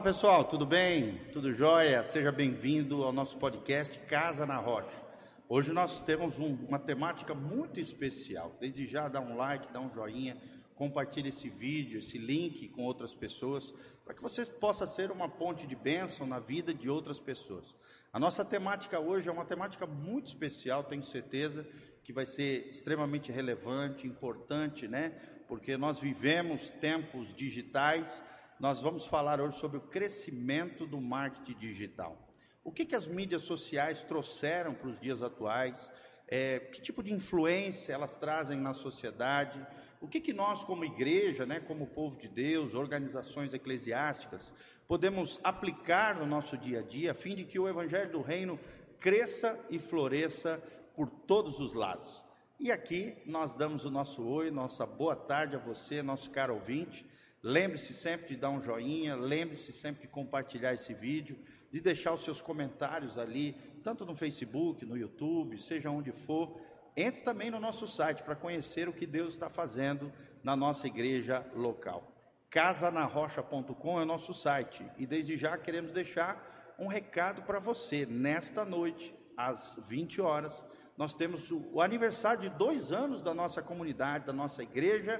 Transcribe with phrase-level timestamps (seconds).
[0.00, 1.18] Olá pessoal, tudo bem?
[1.30, 2.02] Tudo jóia?
[2.04, 4.98] Seja bem-vindo ao nosso podcast Casa na Rocha.
[5.46, 8.56] Hoje nós temos um, uma temática muito especial.
[8.58, 10.38] Desde já dá um like, dá um joinha,
[10.74, 15.66] compartilhe esse vídeo, esse link com outras pessoas, para que você possa ser uma ponte
[15.66, 17.76] de bênção na vida de outras pessoas.
[18.10, 21.68] A nossa temática hoje é uma temática muito especial, tenho certeza
[22.02, 25.10] que vai ser extremamente relevante, importante, né?
[25.46, 28.22] Porque nós vivemos tempos digitais.
[28.60, 32.28] Nós vamos falar hoje sobre o crescimento do marketing digital.
[32.62, 35.90] O que, que as mídias sociais trouxeram para os dias atuais?
[36.28, 39.66] É, que tipo de influência elas trazem na sociedade?
[39.98, 44.52] O que, que nós, como igreja, né, como povo de Deus, organizações eclesiásticas,
[44.86, 48.60] podemos aplicar no nosso dia a dia, a fim de que o Evangelho do Reino
[49.00, 50.62] cresça e floresça
[50.94, 52.22] por todos os lados.
[52.58, 57.08] E aqui nós damos o nosso oi, nossa boa tarde a você, nosso caro ouvinte.
[57.42, 61.38] Lembre-se sempre de dar um joinha, lembre-se sempre de compartilhar esse vídeo,
[61.72, 66.60] de deixar os seus comentários ali, tanto no Facebook, no YouTube, seja onde for.
[66.96, 70.12] Entre também no nosso site para conhecer o que Deus está fazendo
[70.42, 72.12] na nossa igreja local.
[72.50, 78.64] Casanarrocha.com é o nosso site e desde já queremos deixar um recado para você nesta
[78.64, 80.66] noite, às 20 horas
[81.00, 85.18] nós temos o, aniversário de dois anos da nossa comunidade, da nossa igreja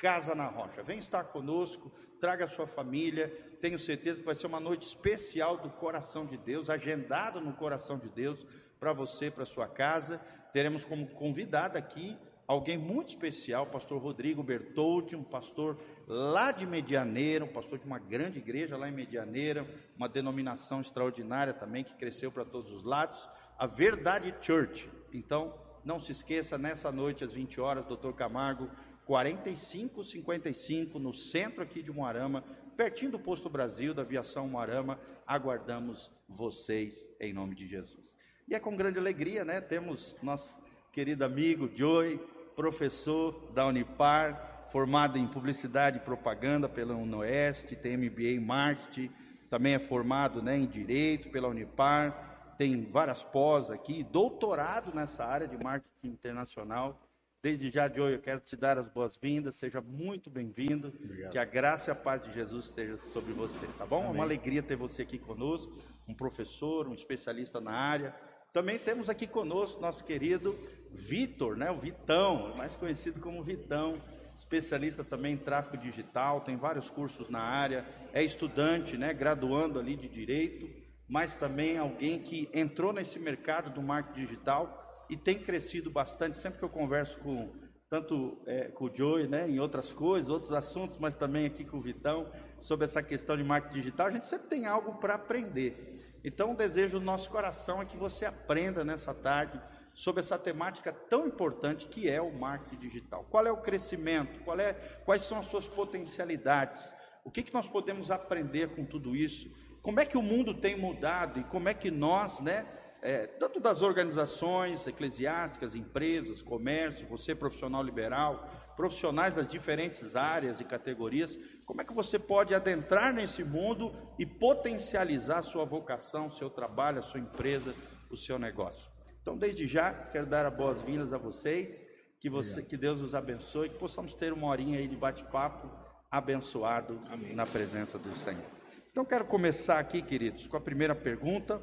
[0.00, 0.82] Casa na Rocha.
[0.82, 3.28] Vem estar conosco, traga a sua família.
[3.60, 7.98] Tenho certeza que vai ser uma noite especial do coração de Deus, agendado no coração
[7.98, 8.46] de Deus
[8.78, 10.18] para você, para sua casa.
[10.54, 12.16] Teremos como convidado aqui
[12.46, 15.78] alguém muito especial, o pastor Rodrigo Bertoldi, um pastor
[16.08, 19.64] lá de Medianeira, um pastor de uma grande igreja lá em Medianeira,
[19.96, 24.90] uma denominação extraordinária também que cresceu para todos os lados, a Verdade Church.
[25.12, 25.54] Então,
[25.84, 28.68] não se esqueça, nessa noite, às 20 horas, doutor Camargo,
[29.10, 32.44] 4555, no centro aqui de Moarama,
[32.76, 38.16] pertinho do posto Brasil, da aviação Moarama, aguardamos vocês em nome de Jesus.
[38.46, 39.60] E é com grande alegria, né?
[39.60, 40.56] Temos nosso
[40.92, 42.18] querido amigo Joey,
[42.54, 49.10] professor da Unipar, formado em publicidade e propaganda pela Unoeste, tem MBA em marketing,
[49.48, 55.48] também é formado né, em direito pela Unipar, tem várias pós aqui, doutorado nessa área
[55.48, 57.09] de marketing internacional.
[57.42, 60.92] Desde já, Joe, eu quero te dar as boas-vindas, seja muito bem-vindo,
[61.32, 64.00] que a graça e a paz de Jesus esteja sobre você, tá bom?
[64.00, 64.10] Amém.
[64.10, 65.72] É uma alegria ter você aqui conosco,
[66.06, 68.14] um professor, um especialista na área.
[68.52, 70.54] Também temos aqui conosco nosso querido
[70.90, 71.70] Vitor, né?
[71.70, 74.02] O Vitão, mais conhecido como Vitão,
[74.34, 79.14] especialista também em tráfego digital, tem vários cursos na área, é estudante, né?
[79.14, 80.78] Graduando ali de direito
[81.10, 86.36] mas também alguém que entrou nesse mercado do marketing digital e tem crescido bastante.
[86.36, 87.52] Sempre que eu converso com
[87.90, 91.78] tanto é, com o Joey, né, em outras coisas, outros assuntos, mas também aqui com
[91.78, 96.18] o Vitão, sobre essa questão de marketing digital, a gente sempre tem algo para aprender.
[96.22, 99.60] Então, o desejo do nosso coração é que você aprenda nessa tarde
[99.92, 103.26] sobre essa temática tão importante que é o marketing digital.
[103.28, 104.38] Qual é o crescimento?
[104.44, 104.74] Qual é,
[105.04, 106.94] quais são as suas potencialidades?
[107.24, 109.50] O que, que nós podemos aprender com tudo isso?
[109.82, 112.66] como é que o mundo tem mudado e como é que nós, né,
[113.02, 120.64] é, tanto das organizações eclesiásticas, empresas, comércio, você profissional liberal, profissionais das diferentes áreas e
[120.64, 126.50] categorias, como é que você pode adentrar nesse mundo e potencializar a sua vocação, seu
[126.50, 127.74] trabalho, a sua empresa,
[128.10, 128.90] o seu negócio?
[129.22, 131.86] Então, desde já, quero dar as boas-vindas a vocês,
[132.18, 135.70] que, você, que Deus os abençoe, que possamos ter uma horinha aí de bate-papo
[136.10, 137.34] abençoado Amém.
[137.34, 138.44] na presença do Senhor.
[138.90, 141.62] Então quero começar aqui, queridos, com a primeira pergunta.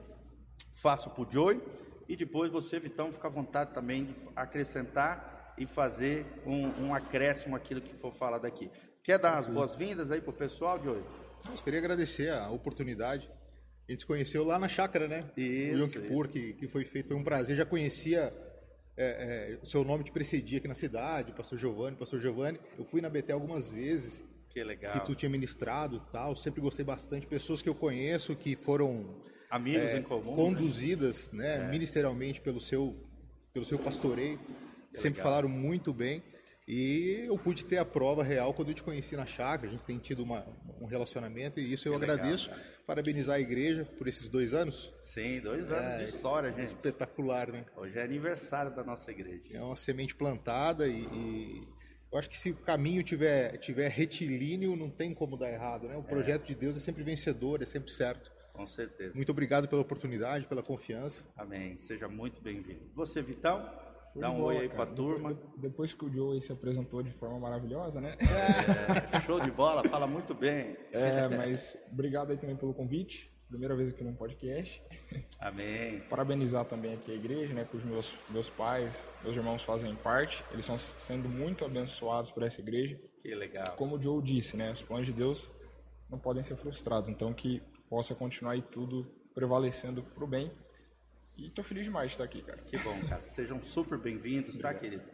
[0.78, 1.60] Faço para o Joey
[2.08, 7.56] e depois você, Vitão, fica à vontade também de acrescentar e fazer um, um acréscimo
[7.56, 8.70] aquilo que for falado aqui.
[9.04, 11.04] Quer dar as boas-vindas aí para o pessoal, Joey?
[11.46, 13.30] Eu queria agradecer a oportunidade.
[13.88, 15.32] A gente se conheceu lá na chácara, né?
[15.36, 17.08] Isso, o Yom Kippur, que, que foi feito.
[17.08, 17.56] Foi um prazer.
[17.56, 18.32] Já conhecia
[18.96, 22.60] é, é, o seu nome te precedia aqui na cidade, pastor Giovanni, pastor Giovanni.
[22.78, 25.00] Eu fui na BT algumas vezes que legal.
[25.00, 26.36] Que tu tinha ministrado tal.
[26.36, 27.26] Sempre gostei bastante.
[27.26, 29.16] Pessoas que eu conheço que foram
[29.50, 30.36] amigos é, em comum, né?
[30.36, 32.96] conduzidas, né, né ministerialmente pelo seu
[33.54, 34.40] pelo seu pastoreio.
[34.92, 35.32] Que sempre legal.
[35.32, 36.24] falaram muito bem.
[36.68, 39.70] E eu pude ter a prova real quando eu te conheci na chácara.
[39.70, 40.46] A gente tem tido uma,
[40.82, 42.50] um relacionamento e isso eu agradeço.
[42.50, 44.94] Legal, parabenizar a igreja por esses dois anos.
[45.02, 46.66] Sim, dois anos é, de história, gente.
[46.66, 47.66] Espetacular, né?
[47.76, 49.44] Hoje é aniversário da nossa igreja.
[49.54, 51.68] É uma semente plantada e, e
[52.12, 55.96] eu acho que se o caminho tiver, tiver retilíneo, não tem como dar errado, né?
[55.96, 56.04] O é.
[56.04, 58.32] projeto de Deus é sempre vencedor, é sempre certo.
[58.58, 59.16] Com certeza.
[59.16, 61.24] Muito obrigado pela oportunidade, pela confiança.
[61.38, 61.78] Amém.
[61.78, 62.82] Seja muito bem-vindo.
[62.96, 63.70] Você, Vitão?
[64.12, 64.86] Show Dá um bola, oi aí cara.
[64.86, 65.34] pra turma.
[65.34, 68.18] Depois, depois que o Joey se apresentou de forma maravilhosa, né?
[69.14, 70.76] É, show de bola, fala muito bem.
[70.92, 73.32] É, mas obrigado aí também pelo convite.
[73.48, 74.84] Primeira vez aqui no podcast.
[75.40, 76.02] Amém.
[76.10, 77.64] Parabenizar também aqui a igreja, né?
[77.64, 80.44] Que os meus, meus pais, meus irmãos fazem parte.
[80.52, 83.00] Eles estão sendo muito abençoados por essa igreja.
[83.22, 83.76] Que legal.
[83.76, 84.72] Como o Joe disse, né?
[84.72, 85.50] Os planos de Deus
[86.10, 87.08] não podem ser frustrados.
[87.08, 90.52] Então que possa continuar aí tudo prevalecendo pro bem.
[91.38, 92.58] E tô feliz demais de estar aqui, cara.
[92.60, 93.24] Que bom, cara.
[93.24, 95.12] Sejam super bem-vindos, tá, queridos?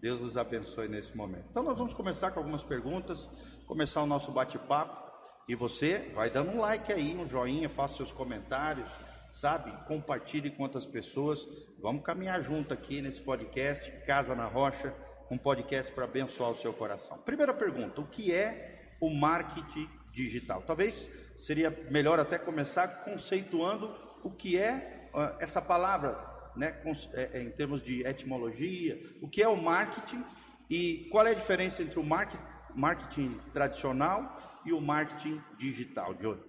[0.00, 1.46] Deus os abençoe nesse momento.
[1.50, 3.28] Então, nós vamos começar com algumas perguntas,
[3.66, 5.04] começar o nosso bate-papo.
[5.48, 8.90] E você vai dando um like aí, um joinha, faça seus comentários,
[9.32, 9.70] sabe?
[9.86, 11.46] Compartilhe com outras pessoas.
[11.78, 14.92] Vamos caminhar junto aqui nesse podcast, Casa na Rocha,
[15.30, 17.18] um podcast para abençoar o seu coração.
[17.18, 20.62] Primeira pergunta: o que é o marketing digital?
[20.62, 26.18] Talvez seria melhor até começar conceituando o que é essa palavra,
[26.54, 26.80] né,
[27.12, 30.22] é, é, em termos de etimologia, o que é o marketing
[30.68, 32.40] e qual é a diferença entre o market-
[32.74, 36.42] marketing tradicional e o marketing digital, Johnny?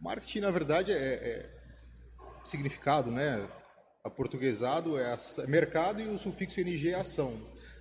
[0.00, 1.50] Marketing, na verdade, é, é
[2.44, 3.48] significado, né?
[4.04, 5.16] Aportuguesado é
[5.46, 7.40] mercado e o sufixo NG é ação.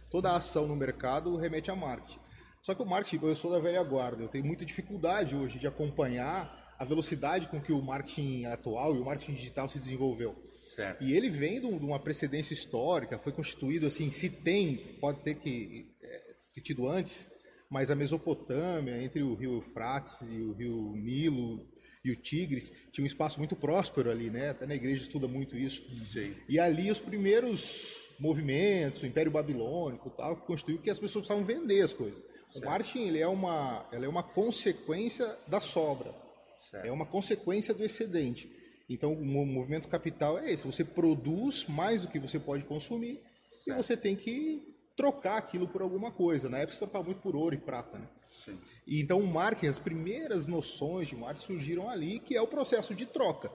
[0.10, 2.21] Toda ação no mercado remete a marketing.
[2.62, 5.68] Só que o marketing, eu sou da velha guarda, eu tenho muita dificuldade hoje de
[5.68, 10.36] acompanhar a velocidade com que o marketing atual e o marketing digital se desenvolveu.
[10.76, 11.04] Certo.
[11.04, 15.36] E ele vem de um- uma precedência histórica, foi constituído assim, se tem, pode ter
[15.36, 17.30] que é, ter tido antes,
[17.70, 21.66] mas a Mesopotâmia, entre o rio Eufrates e o rio Nilo
[22.04, 24.50] e o Tigres, tinha um espaço muito próspero ali, né?
[24.50, 25.84] Até na igreja estuda muito isso.
[26.06, 26.36] Sim.
[26.50, 31.46] E ali os primeiros movimentos, o Império Babilônico, tal, que constituiu que as pessoas precisavam
[31.46, 32.24] vender as coisas.
[32.56, 36.14] O marketing ele é uma, ela é uma consequência da sobra.
[36.58, 36.86] Certo.
[36.86, 38.52] É uma consequência do excedente.
[38.90, 43.22] Então, o mo- movimento capital é esse: você produz mais do que você pode consumir
[43.68, 44.62] e você tem que
[44.96, 46.50] trocar aquilo por alguma coisa.
[46.50, 47.98] Na época, você trocava muito por ouro e prata.
[47.98, 48.08] Né?
[48.46, 48.60] Sim.
[48.86, 52.94] E então, o marketing, as primeiras noções de marketing surgiram ali, que é o processo
[52.94, 53.52] de troca.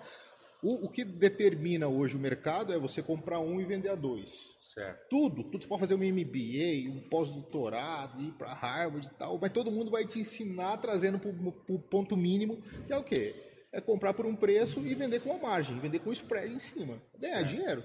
[0.62, 4.55] O, o que determina hoje o mercado é você comprar um e vender a dois.
[4.76, 5.08] Certo.
[5.08, 9.50] Tudo, tudo você pode fazer um MBA, um pós-doutorado, ir para Harvard e tal, mas
[9.50, 13.34] todo mundo vai te ensinar trazendo para o ponto mínimo, que é o quê?
[13.72, 17.00] É comprar por um preço e vender com uma margem, vender com spread em cima,
[17.18, 17.82] ganhar dinheiro.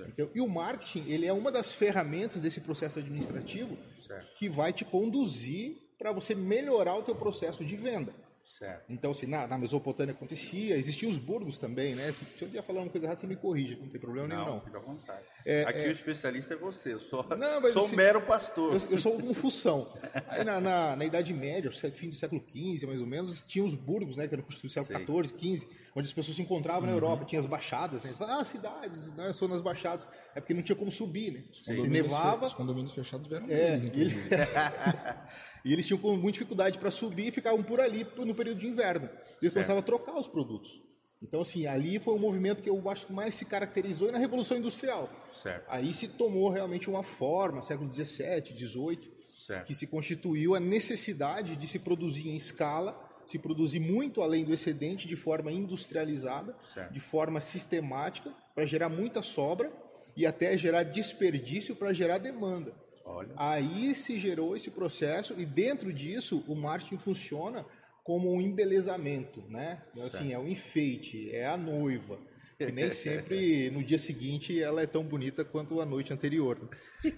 [0.00, 4.34] Então, e o marketing, ele é uma das ferramentas desse processo administrativo Certo.
[4.34, 8.12] que vai te conduzir para você melhorar o teu processo de venda.
[8.58, 8.84] Certo.
[8.90, 12.12] Então, assim, na, na Mesopotâmia acontecia, existiam os burgos também, né?
[12.12, 14.52] Se eu estiver falando uma coisa errada, você me corrige, não tem problema nenhum, Não,
[14.56, 14.60] não.
[14.60, 15.22] fica à vontade.
[15.46, 15.88] É, Aqui é.
[15.88, 18.74] o especialista é você, eu sou, Não, mas sou assim, mero pastor.
[18.74, 19.90] Eu, eu sou um fução.
[20.28, 23.74] Aí na, na, na Idade Média, fim do século XV, mais ou menos, tinha os
[23.74, 24.28] burgos, né?
[24.28, 26.86] Que eram constituídos no século XIV, XV, onde as pessoas se encontravam Uhum.
[26.86, 27.24] na Europa.
[27.24, 28.14] Tinha as baixadas, né?
[28.20, 29.28] Ah, cidades, né?
[29.28, 30.08] Eu sou nas baixadas.
[30.34, 31.44] É porque não tinha como subir, né?
[31.52, 34.14] Se nevava, Os condomínios fechados vieram é, deles, e, ele-
[35.64, 39.08] e eles tinham muita dificuldade para subir e ficavam por ali no período de inverno.
[39.40, 40.82] Eles começavam a trocar os produtos.
[41.22, 44.56] Então, assim, ali foi um movimento que eu acho que mais se caracterizou na Revolução
[44.56, 45.08] Industrial.
[45.32, 45.64] Certo.
[45.68, 49.12] Aí se tomou realmente uma forma, século XVII, XVIII,
[49.46, 49.66] Certo.
[49.66, 52.98] que se constituiu a necessidade de se produzir em escala,
[53.32, 56.92] se produzir muito além do excedente de forma industrializada, Certo.
[56.92, 59.72] de forma sistemática, para gerar muita sobra
[60.14, 62.74] e até gerar desperdício para gerar demanda.
[63.06, 63.30] Olha.
[63.36, 67.64] Aí se gerou esse processo e dentro disso o marketing funciona
[68.04, 69.82] como um embelezamento, né?
[70.04, 72.18] Assim, é um enfeite, é a noiva.
[72.58, 76.68] Que nem sempre no dia seguinte ela é tão bonita quanto a noite anterior.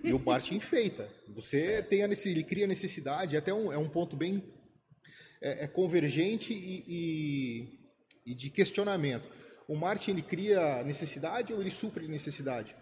[0.04, 1.08] E o marketing enfeita.
[1.34, 4.42] Você tem a necessidade, ele cria necessidade, até um, é um ponto bem
[5.48, 7.78] é, é convergente e, e-
[8.26, 9.28] e de questionamento.
[9.68, 12.74] O marketing ele cria necessidade ou ele supre necessidade?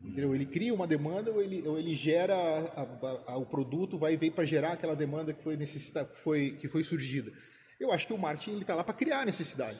[0.00, 0.34] Entendeu?
[0.34, 4.16] Ele cria uma demanda ou ele, ou ele gera a- a- a- o produto vai
[4.16, 7.30] vir para gerar aquela demanda que foi necessita, que foi que foi surgida.
[7.78, 9.78] Eu acho que o marketing ele está lá para criar necessidade.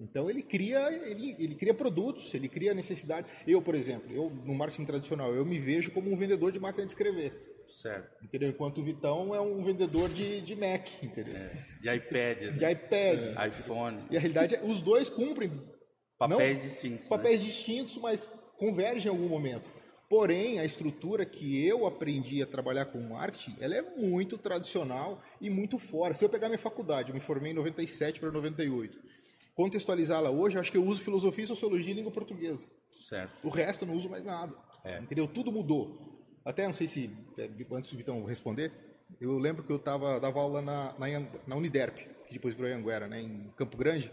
[0.00, 0.80] Então ele cria
[1.10, 3.26] ele, ele cria produtos, ele cria necessidade.
[3.46, 6.84] Eu, por exemplo, eu no marketing tradicional eu me vejo como um vendedor de máquina
[6.86, 7.32] de escrever,
[7.70, 8.24] Certo.
[8.24, 8.48] entendeu?
[8.50, 11.34] Enquanto o Vitão é um vendedor de, de Mac, entendeu?
[11.80, 12.72] De iPad, De né?
[12.72, 13.48] iPad.
[13.48, 15.50] iPhone, E a realidade é os dois cumprem
[16.18, 17.02] papéis não- distintos.
[17.04, 17.08] né?
[17.08, 19.68] papéis distintos, mas convergem em algum momento.
[20.10, 25.50] Porém, a estrutura que eu aprendi a trabalhar com marketing, ela é muito tradicional e
[25.50, 26.14] muito fora.
[26.14, 28.98] Se eu pegar minha faculdade, eu me formei em 97 para 98.
[29.54, 32.64] Contextualizá-la hoje, eu acho que eu uso filosofia, sociologia e língua portuguesa.
[32.90, 33.32] Certo.
[33.46, 34.54] O resto eu não uso mais nada.
[34.84, 34.98] É.
[34.98, 35.26] Entendeu?
[35.26, 36.17] Tudo mudou.
[36.48, 38.72] Até não sei se, é, antes do Vitão responder,
[39.20, 41.06] eu lembro que eu tava, dava aula na, na,
[41.46, 44.10] na Uniderp, que depois virou Anguera, né, em Campo Grande.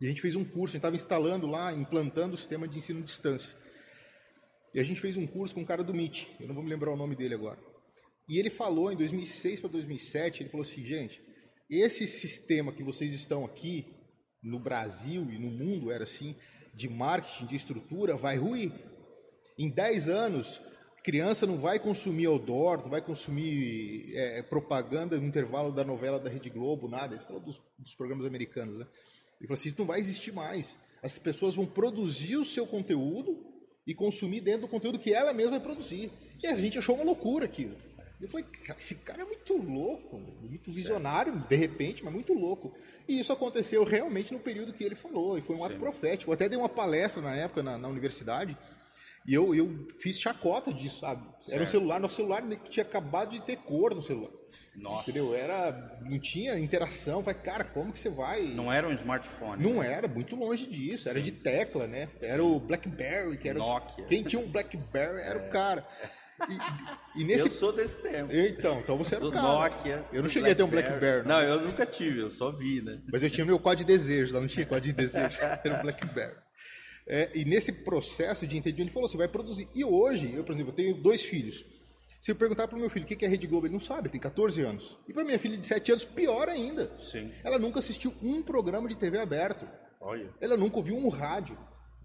[0.00, 2.78] E a gente fez um curso, a gente estava instalando lá, implantando o sistema de
[2.78, 3.56] ensino à distância.
[4.72, 6.70] E a gente fez um curso com um cara do MIT, eu não vou me
[6.70, 7.58] lembrar o nome dele agora.
[8.28, 11.20] E ele falou em 2006 para 2007, ele falou assim, gente,
[11.68, 13.92] esse sistema que vocês estão aqui
[14.40, 16.36] no Brasil e no mundo era assim,
[16.72, 18.70] de marketing, de estrutura, vai ruir.
[19.58, 20.62] Em 10 anos,
[21.02, 26.30] criança não vai consumir outdoor, não vai consumir é, propaganda no intervalo da novela da
[26.30, 27.14] Rede Globo, nada.
[27.14, 28.86] Ele falou dos, dos programas americanos, né?
[29.38, 30.78] Ele falou assim, isso não vai existir mais.
[31.02, 33.44] As pessoas vão produzir o seu conteúdo
[33.86, 36.12] e consumir dentro do conteúdo que ela mesma vai produzir.
[36.40, 37.76] E a gente achou uma loucura aquilo.
[38.20, 42.72] Eu falei, cara, esse cara é muito louco, muito visionário, de repente, mas muito louco.
[43.08, 46.30] E isso aconteceu realmente no período que ele falou, e foi um ato profético.
[46.30, 48.56] Eu até dei uma palestra na época na, na universidade,
[49.26, 51.22] e eu, eu fiz chacota disso, sabe?
[51.40, 51.52] Certo.
[51.52, 54.32] Era um celular, nosso celular tinha acabado de ter cor no celular.
[54.74, 55.10] Nossa.
[55.10, 55.34] Entendeu?
[55.34, 57.22] Era, não tinha interação.
[57.22, 58.42] Falei, cara, como que você vai.
[58.42, 59.62] Não era um smartphone.
[59.62, 59.92] Não né?
[59.92, 61.04] era, muito longe disso.
[61.04, 61.10] Sim.
[61.10, 62.08] Era de tecla, né?
[62.20, 63.58] Era o Blackberry, que era.
[63.58, 64.04] Nokia.
[64.06, 65.46] Quem tinha um Blackberry era é.
[65.46, 65.86] o cara.
[66.48, 67.46] E, e, nesse...
[67.46, 68.32] Eu sou desse tempo.
[68.32, 69.46] Então, então você era o cara.
[69.46, 70.04] Nokia.
[70.12, 71.28] Eu não cheguei a ter um Blackberry.
[71.28, 71.36] Não.
[71.36, 73.00] não, eu nunca tive, eu só vi, né?
[73.12, 75.82] Mas eu tinha meu código de desejo, lá não tinha código de desejo, era um
[75.82, 76.34] Blackberry.
[77.06, 79.68] É, e nesse processo de entendimento, ele falou: você vai produzir.
[79.74, 81.64] E hoje, eu, por exemplo, eu tenho dois filhos.
[82.20, 84.08] Se eu perguntar para o meu filho o que é Rede Globo, ele não sabe,
[84.08, 84.96] tem 14 anos.
[85.08, 86.96] E para minha filha de 7 anos, pior ainda.
[86.96, 87.32] Sim.
[87.42, 89.66] Ela nunca assistiu um programa de TV aberto.
[90.00, 90.32] Olha.
[90.40, 91.58] Ela nunca ouviu um rádio.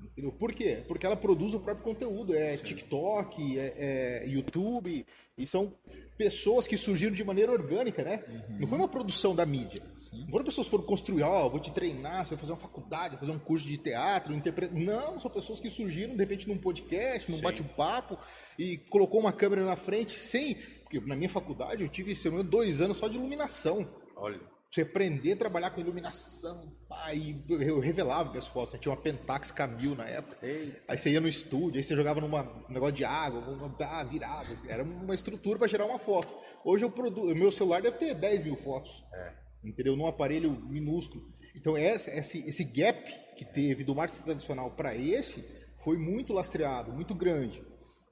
[0.04, 0.32] Entendeu?
[0.32, 0.84] Por quê?
[0.88, 2.34] Porque ela produz o próprio conteúdo.
[2.34, 2.63] É Sim.
[2.63, 5.06] TikTok, é, é, YouTube.
[5.38, 5.72] E são
[6.17, 8.24] pessoas que surgiram de maneira orgânica, né?
[8.27, 8.59] Uhum.
[8.59, 9.83] Não foi uma produção da mídia.
[9.97, 10.21] Sim.
[10.21, 12.59] Não foram pessoas que foram construir, ó, oh, vou te treinar, você vai fazer uma
[12.59, 14.69] faculdade, vai fazer um curso de teatro, interpre...
[14.69, 18.17] Não, são pessoas que surgiram, de repente, num podcast, num bate-papo,
[18.57, 20.55] e colocou uma câmera na frente sem...
[20.83, 23.86] Porque na minha faculdade eu tive, se não dois anos só de iluminação.
[24.15, 24.39] Olha.
[24.71, 26.75] Você aprender a trabalhar com iluminação.
[26.89, 28.71] Aí eu revelava minhas fotos.
[28.71, 30.45] Você tinha uma Pentax Camil na época.
[30.45, 30.81] Eita.
[30.88, 32.29] Aí você ia no estúdio, aí você jogava num
[32.69, 33.41] negócio de água,
[33.79, 34.47] ah, virava.
[34.67, 36.33] Era uma estrutura para gerar uma foto.
[36.65, 37.33] Hoje eu produzo.
[37.33, 39.05] Meu celular deve ter 10 mil fotos.
[39.13, 39.33] É.
[39.63, 39.95] Entendeu?
[39.95, 41.33] Num aparelho minúsculo.
[41.55, 45.43] Então esse, esse, esse gap que teve do marketing tradicional para esse
[45.77, 47.63] foi muito lastreado, muito grande.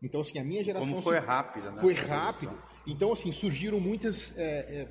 [0.02, 0.90] Então, assim, a minha geração.
[0.90, 1.82] Como foi rápida, né?
[1.82, 2.58] Foi rápido.
[2.86, 4.38] Então, assim, surgiram muitas.
[4.38, 4.88] É, é,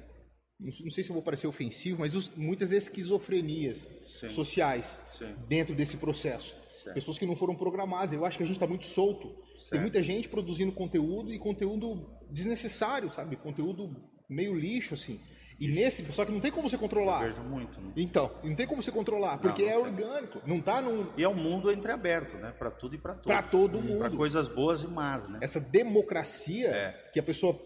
[0.65, 4.29] não sei se eu vou parecer ofensivo, mas os, muitas esquizofrenias Sim.
[4.29, 5.35] sociais Sim.
[5.47, 6.57] dentro desse processo.
[6.83, 6.95] Certo.
[6.95, 8.13] Pessoas que não foram programadas.
[8.13, 9.29] Eu acho que a gente está muito solto.
[9.59, 9.71] Certo.
[9.71, 13.37] Tem muita gente produzindo conteúdo e conteúdo desnecessário, sabe?
[13.37, 13.95] Conteúdo
[14.29, 15.21] meio lixo, assim.
[15.59, 15.75] E Isso.
[15.75, 17.23] nesse, só que não tem como você controlar.
[17.23, 17.93] Eu vejo muito, né?
[17.97, 20.43] Então, não tem como você controlar, porque não, não é orgânico.
[20.47, 21.07] Não tá num.
[21.17, 22.53] E é um mundo entreaberto, né?
[22.59, 23.27] Para tudo e para tudo.
[23.27, 23.99] Para todo mundo.
[23.99, 25.39] Para coisas boas e más, né?
[25.41, 27.11] Essa democracia é.
[27.13, 27.59] que a pessoa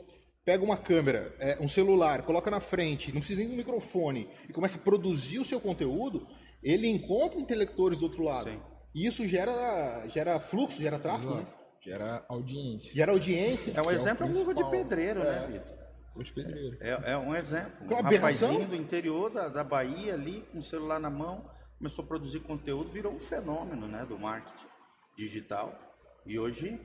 [0.48, 4.52] pega uma câmera, é, um celular, coloca na frente, não precisa nem do microfone, e
[4.54, 6.26] começa a produzir o seu conteúdo,
[6.62, 8.48] ele encontra intelectores do outro lado.
[8.48, 8.58] Sim.
[8.94, 11.46] E isso gera, gera fluxo, gera tráfego, né?
[11.82, 12.94] Gera audiência.
[12.94, 13.72] Gera audiência.
[13.76, 15.40] É um exemplo é o de pedreiro, né, é.
[15.40, 16.24] né, Vitor?
[16.24, 16.78] de pedreiro.
[16.80, 17.86] É, é, um exemplo.
[17.86, 21.44] Um rapazinho do interior da, da Bahia ali, com o celular na mão,
[21.76, 24.66] começou a produzir conteúdo, virou um fenômeno né, do marketing
[25.14, 25.78] digital.
[26.24, 26.80] E hoje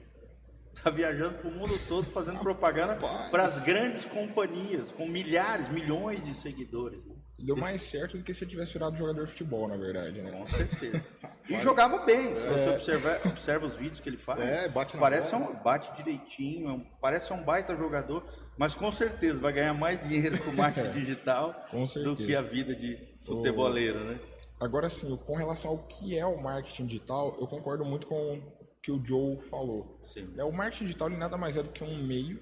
[0.73, 2.97] Está viajando para o mundo todo fazendo propaganda
[3.31, 7.05] para as grandes companhias, com milhares, milhões de seguidores.
[7.05, 7.15] Né?
[7.39, 10.31] Deu mais certo do que se ele tivesse virado jogador de futebol, na verdade, né?
[10.31, 11.03] Com certeza.
[11.49, 12.49] E jogava bem, se é.
[12.49, 14.39] você observa, observa os vídeos que ele faz.
[14.39, 18.23] É, bate parece um, bate direitinho, é um, parece um baita jogador,
[18.57, 21.53] mas com certeza vai ganhar mais dinheiro com o marketing digital
[22.01, 24.03] do que a vida de futeboleiro, o...
[24.05, 24.19] né?
[24.57, 28.41] Agora sim, com relação ao que é o marketing digital, eu concordo muito com
[28.83, 29.97] que o Joe falou.
[30.03, 30.33] Sim.
[30.37, 32.37] É, o marketing digital ele nada mais é do que um meio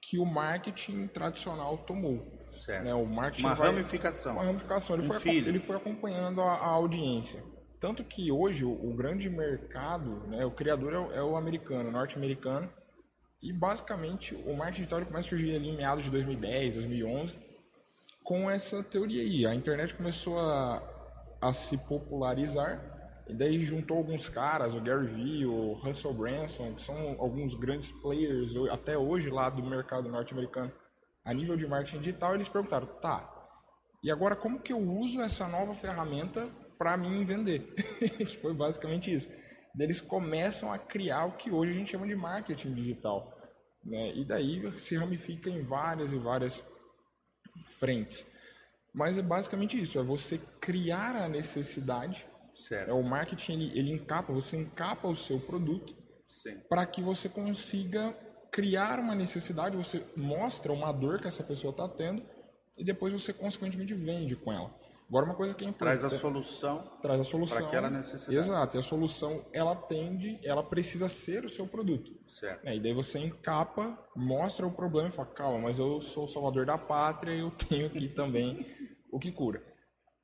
[0.00, 2.24] que o marketing tradicional tomou.
[2.52, 2.84] Certo.
[2.84, 2.94] Né?
[2.94, 4.32] O marketing uma vai, ramificação.
[4.34, 4.96] Uma ramificação.
[4.96, 7.42] Ele, um foi, ele foi acompanhando a, a, audiência.
[7.80, 11.90] Tanto que hoje o, o grande mercado, né, o criador é o, é o americano,
[11.90, 12.72] norte-americano.
[13.42, 17.38] E basicamente o marketing digital começa a surgir ali em meados de 2010, 2011,
[18.22, 19.44] com essa teoria aí.
[19.44, 20.82] A internet começou a,
[21.40, 22.91] a se popularizar
[23.32, 27.90] e daí juntou alguns caras, o Gary Vee, o Russell Branson, que são alguns grandes
[27.90, 30.70] players até hoje lá do mercado norte-americano
[31.24, 32.34] a nível de marketing digital.
[32.34, 33.26] Eles perguntaram, tá,
[34.04, 37.72] e agora como que eu uso essa nova ferramenta para mim vender?
[37.98, 39.30] que foi basicamente isso.
[39.74, 43.32] Daí eles começam a criar o que hoje a gente chama de marketing digital.
[43.82, 44.14] Né?
[44.14, 46.62] E daí se ramifica em várias e várias
[47.78, 48.26] frentes.
[48.92, 52.26] Mas é basicamente isso, é você criar a necessidade
[52.62, 52.90] Certo.
[52.90, 55.94] É o marketing ele, ele encapa, você encapa o seu produto
[56.68, 58.16] para que você consiga
[58.50, 62.22] criar uma necessidade, você mostra uma dor que essa pessoa está tendo
[62.78, 64.72] e depois você consequentemente vende com ela.
[65.08, 66.00] Agora, uma coisa que é importante...
[66.00, 68.34] Traz a solução traz a solução para aquela necessidade.
[68.34, 72.12] Exato, e a solução ela tende, ela precisa ser o seu produto.
[72.28, 72.66] Certo.
[72.66, 76.28] É, e daí você encapa, mostra o problema e fala, calma, mas eu sou o
[76.28, 78.64] salvador da pátria e eu tenho aqui também
[79.10, 79.71] o que cura.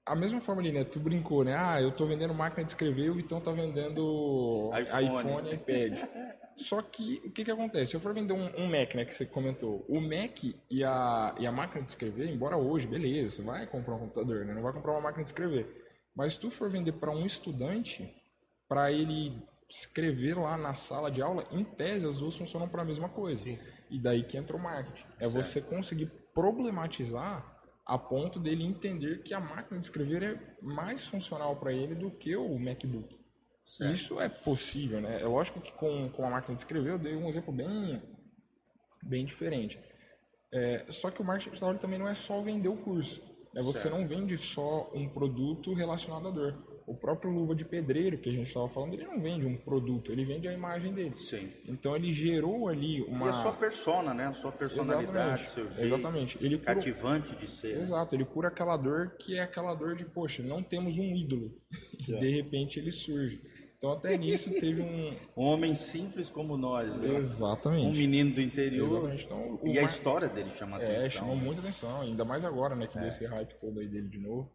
[0.08, 0.84] A mesma forma ali, né?
[0.84, 1.54] Tu brincou, né?
[1.56, 5.18] Ah, eu tô vendendo máquina de escrever e o Vitão tá vendendo iPhone.
[5.20, 6.08] iPhone e iPad.
[6.56, 7.90] Só que, o que que acontece?
[7.90, 11.34] Se eu for vender um, um Mac, né, que você comentou, o Mac e a,
[11.38, 14.54] e a máquina de escrever, embora hoje, beleza, você vai comprar um computador, né?
[14.54, 15.86] Não vai comprar uma máquina de escrever.
[16.16, 18.12] Mas se tu for vender para um estudante,
[18.68, 22.84] para ele escrever lá na sala de aula, em tese as duas funcionam para a
[22.84, 23.44] mesma coisa.
[23.44, 23.58] Sim.
[23.90, 25.06] E daí que entra o marketing.
[25.20, 27.57] É você conseguir problematizar
[27.88, 32.10] a ponto dele entender que a máquina de escrever é mais funcional para ele do
[32.10, 33.18] que o MacBook.
[33.80, 35.22] Isso é possível, né?
[35.22, 38.02] É lógico que com, com a máquina de escrever eu dei um exemplo bem,
[39.02, 39.80] bem diferente.
[40.52, 43.22] É, só que o marketing digital também não é só vender o curso.
[43.54, 43.62] Né?
[43.62, 43.98] Você Certo.
[43.98, 46.77] não vende só um produto relacionado à dor.
[46.88, 50.10] O próprio luva de pedreiro que a gente estava falando, ele não vende um produto,
[50.10, 51.14] ele vende a imagem dele.
[51.18, 51.50] Sim.
[51.68, 53.26] Então ele gerou ali uma.
[53.26, 54.26] E a sua persona, né?
[54.26, 55.50] A sua personalidade, Exatamente.
[55.52, 55.80] seu jeito.
[55.82, 56.38] Exatamente.
[56.40, 57.76] Ele cura- Cativante de ser.
[57.78, 61.52] Exato, ele cura aquela dor que é aquela dor de, poxa, não temos um ídolo.
[62.08, 63.40] E de repente ele surge.
[63.76, 65.14] Então até nisso teve um.
[65.36, 66.88] Um homem simples como nós.
[66.88, 67.10] né?
[67.10, 67.96] Um Exatamente.
[67.96, 68.86] menino do interior.
[68.88, 69.24] Exatamente.
[69.24, 71.10] Então, E a mar- história dele chama É, atenção.
[71.20, 74.18] chamou muita atenção, ainda mais agora, né, que deu esse hype todo aí dele de
[74.18, 74.50] novo.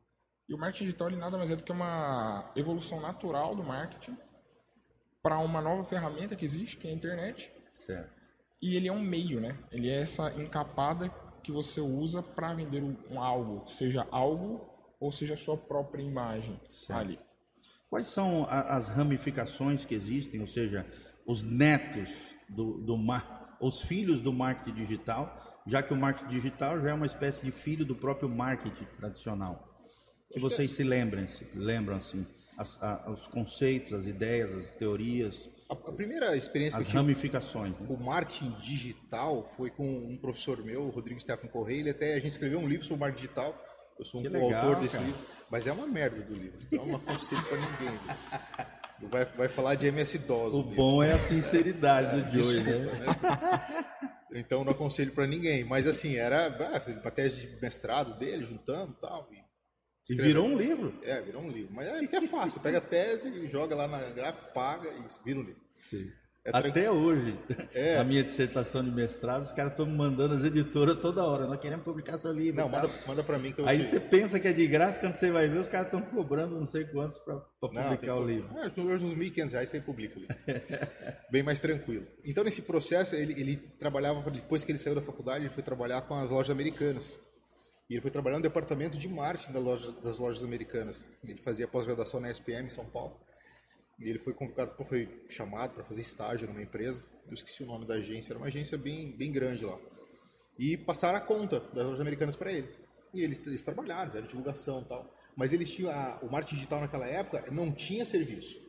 [0.54, 4.16] E o marketing digital ele nada mais é do que uma evolução natural do marketing
[5.24, 8.12] para uma nova ferramenta que existe, que é a internet, Certo.
[8.62, 9.58] e ele é um meio, né?
[9.72, 11.10] Ele é essa encapada
[11.42, 16.60] que você usa para vender um, algo, seja algo ou seja a sua própria imagem
[16.90, 17.20] ali.
[17.90, 20.86] Quais são a- as ramificações que existem, ou seja,
[21.26, 22.12] os netos
[22.48, 26.94] do, do mar, os filhos do marketing digital, já que o marketing digital já é
[26.94, 29.73] uma espécie de filho do próprio marketing tradicional.
[30.34, 32.26] Que vocês se lembrem, se lembram assim,
[32.58, 37.02] as- a- os conceitos, as ideias, as teorias, A, a primeira experiência as que eu
[37.02, 37.72] tive ramificações.
[37.80, 37.86] né?
[37.90, 41.80] o marketing digital foi com um professor meu, o Rodrigo Stefan Correia.
[41.80, 43.66] Ele até a gente escreveu um livro sobre marketing digital.
[43.98, 45.06] Eu sou um coautor desse cara.
[45.08, 46.60] livro, mas é uma merda do livro.
[46.72, 48.00] Então não aconselho para ninguém.
[49.00, 49.10] viu?
[49.10, 50.54] Vai, vai falar de MS DOS.
[50.54, 52.90] O bom é a sinceridade do Joey, né?
[54.34, 55.64] Então não aconselho para ninguém.
[55.64, 59.28] Mas assim, era a tese de mestrado dele, juntando e tal.
[59.32, 59.43] E,
[60.10, 60.26] E escreveu.
[60.26, 60.94] virou um livro.
[61.04, 61.74] É, virou um livro.
[61.74, 62.60] Mas é que é fácil.
[62.62, 65.62] Pega a tese, joga lá na gráfica, paga e vira um livro.
[65.78, 66.10] Sim.
[66.46, 67.40] É Até hoje,
[67.74, 67.96] É.
[67.96, 71.48] a minha dissertação de mestrado, os caras estão me mandando as editoras toda hora.
[71.48, 72.60] Nós queremos publicar seu livro.
[72.60, 74.68] Não, e manda, manda para mim que eu Aí te- você pensa que é de
[74.68, 78.10] graça, quando você vai ver, os caras estão cobrando não sei quantos para publicar tem
[78.10, 78.50] o livro.
[78.58, 80.36] Ah, hoje uns 1.500 reais você publica o livro.
[81.32, 82.06] Bem mais tranquilo.
[82.26, 86.02] Então, nesse processo, ele, ele trabalhava, depois que ele saiu da faculdade, ele foi trabalhar
[86.02, 87.22] com as lojas americanas.
[87.90, 91.06] E ele foi trabalhar no departamento de marketing da loja- das lojas americanas.
[91.24, 93.20] Ele fazia pós-graduação na SPM em São Paulo.
[94.00, 97.06] E ele foi convocado, foi chamado para fazer estágio numa empresa.
[97.28, 99.78] Eu esqueci o nome da agência, era uma agência bem, bem grande lá.
[100.58, 102.70] E passaram a conta das lojas americanas para ele.
[103.14, 105.14] E eles, eles trabalharam, fizeram divulgação e tal.
[105.36, 108.62] Mas eles tinham a- o marketing digital naquela época não tinha serviço.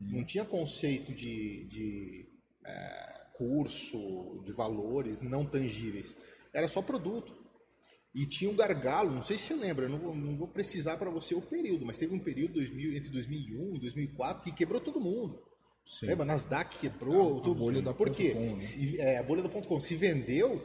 [0.00, 2.26] Não tinha conceito de, de
[2.64, 6.16] é, curso, de valores não tangíveis.
[6.52, 7.41] Era só produto.
[8.14, 11.08] E tinha um gargalo, não sei se você lembra, não vou, não vou precisar para
[11.08, 15.00] você o período, mas teve um período 2000, entre 2001 e 2004 que quebrou todo
[15.00, 15.40] mundo.
[16.02, 16.24] Lembra?
[16.26, 17.42] Nasdaq quebrou.
[17.42, 18.30] A- a bolha da Por quê?
[18.32, 18.58] .com, né?
[18.58, 19.80] Se- é, a bolha da .com.
[19.80, 20.62] Se vendeu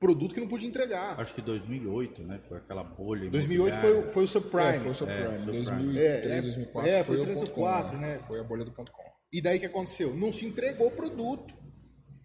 [0.00, 1.18] produto que não podia entregar.
[1.20, 2.40] Acho que 2008, né?
[2.48, 3.30] Foi aquela bolha.
[3.30, 4.68] 2008 foi, o- foi o subprime.
[4.68, 5.24] É, foi o subprime.
[5.44, 5.52] subprime.
[5.52, 8.18] 2003, É, é, 2004 é, foi foi, o 384, ponto .com, né?
[8.26, 9.02] Foi a bolha do ponto .com.
[9.32, 10.12] E daí o que aconteceu?
[10.14, 11.54] Não se entregou o produto.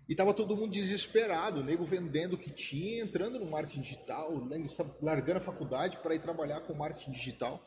[0.08, 4.34] E tava todo mundo desesperado, o nego vendendo o que tinha, entrando no marketing digital,
[4.34, 4.68] o nego
[5.02, 7.64] largando a faculdade para ir trabalhar com marketing digital.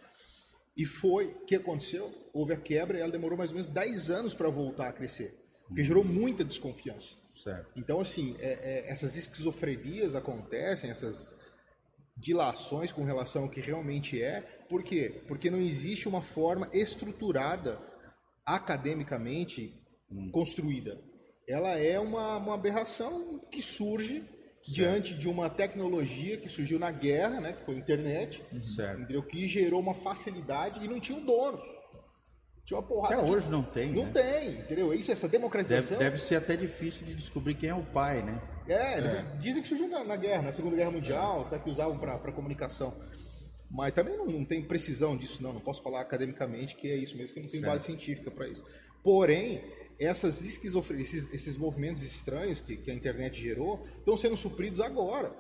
[0.77, 2.11] E foi, o que aconteceu?
[2.33, 5.35] Houve a quebra e ela demorou mais ou menos 10 anos para voltar a crescer.
[5.67, 7.17] Porque gerou muita desconfiança.
[7.37, 7.71] Certo.
[7.77, 11.35] Então, assim, é- é, essas esquizofrenias acontecem, essas
[12.17, 14.41] dilações com relação ao que realmente é.
[14.69, 15.23] Por quê?
[15.27, 17.81] Porque não existe uma forma estruturada,
[18.45, 19.75] academicamente
[20.33, 21.01] construída.
[21.51, 24.23] Ela é uma, uma aberração que surge
[24.69, 29.01] diante de uma tecnologia que surgiu na guerra, né, que foi a internet, Certo.
[29.01, 29.23] entendeu?
[29.23, 31.61] que gerou uma facilidade e não tinha um dono.
[32.65, 34.13] Tinha uma porrada Até de- hoje não tem, Não né?
[34.13, 34.95] tem, entendeu?
[34.95, 35.99] Isso, essa Deve, democratização...
[35.99, 38.41] deve ser até difícil de descobrir quem é o pai, né?
[38.69, 39.11] É, eles
[39.41, 42.95] dizem que surgiu na, na guerra, na Segunda Guerra Mundial, até que usavam para comunicação.
[43.69, 45.53] Mas também não, não tem precisão disso, não.
[45.53, 47.73] Não posso falar academicamente que é isso mesmo, que não tem Certo.
[47.73, 48.63] base científica para isso.
[49.03, 49.65] Porém,
[50.01, 55.33] essas esquizofrenias, esses, esses movimentos estranhos que, que a internet gerou estão sendo supridos agora.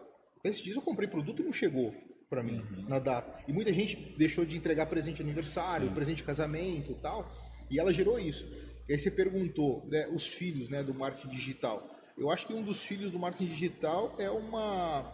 [0.44, 1.94] Esses dias eu comprei produto e não chegou.
[2.28, 2.88] para mim uhum.
[2.88, 3.42] na data.
[3.48, 5.94] E muita gente deixou de entregar presente de aniversário, Sim.
[5.94, 7.28] presente de casamento, tal,
[7.68, 8.46] e ela gerou isso.
[8.88, 11.88] E aí você perguntou, né, os filhos, né, do marketing digital.
[12.16, 15.10] Eu acho que um dos filhos do marketing digital é uma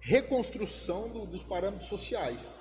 [0.00, 2.54] reconstrução do, dos parâmetros sociais.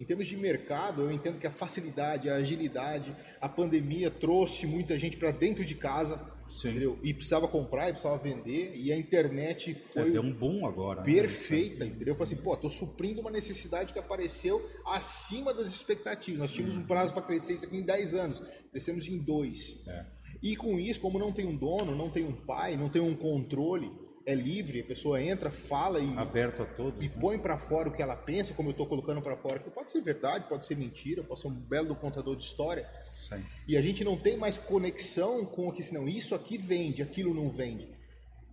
[0.00, 4.98] Em termos de mercado, eu entendo que a facilidade, a agilidade, a pandemia trouxe muita
[4.98, 6.18] gente para dentro de casa,
[6.58, 6.98] entendeu?
[7.02, 11.00] E precisava comprar, e precisava vender, e a internet foi é, deu um boom agora.
[11.00, 11.04] Né?
[11.04, 11.90] Perfeita, né?
[11.90, 12.14] entendeu?
[12.14, 16.40] Eu falei assim, pô, tô suprindo uma necessidade que apareceu acima das expectativas.
[16.40, 19.82] Nós tínhamos um prazo para crescer isso aqui em 10 anos, crescemos em 2.
[19.86, 20.06] É.
[20.42, 23.14] E com isso, como não tem um dono, não tem um pai, não tem um
[23.14, 23.92] controle,
[24.26, 27.14] é livre, a pessoa entra, fala e aberto a todos e né?
[27.20, 29.90] põe para fora o que ela pensa, como eu estou colocando para fora, que pode
[29.90, 32.88] ser verdade, pode ser mentira, pode ser um belo contador de história.
[33.28, 33.42] Sim.
[33.66, 37.34] E a gente não tem mais conexão com o que senão isso aqui vende, aquilo
[37.34, 37.88] não vende.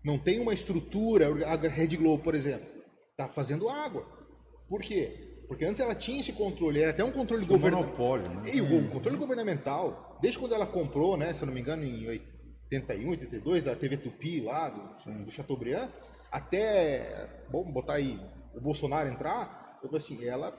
[0.04, 2.68] Não tem uma estrutura, a Rede Globo, por exemplo,
[3.12, 4.06] está fazendo água.
[4.70, 5.28] Por quê?
[5.48, 8.18] Porque antes ela tinha esse controle, era até um controle governamental.
[8.18, 8.52] Né?
[8.54, 12.22] E o controle governamental, desde quando ela comprou, né, se eu não me engano, em
[12.72, 15.90] 81, 82, da TV Tupi lá, do, do Chateaubriand,
[16.32, 18.20] até, vamos botar aí,
[18.54, 20.52] o Bolsonaro entrar, eu falei assim, ela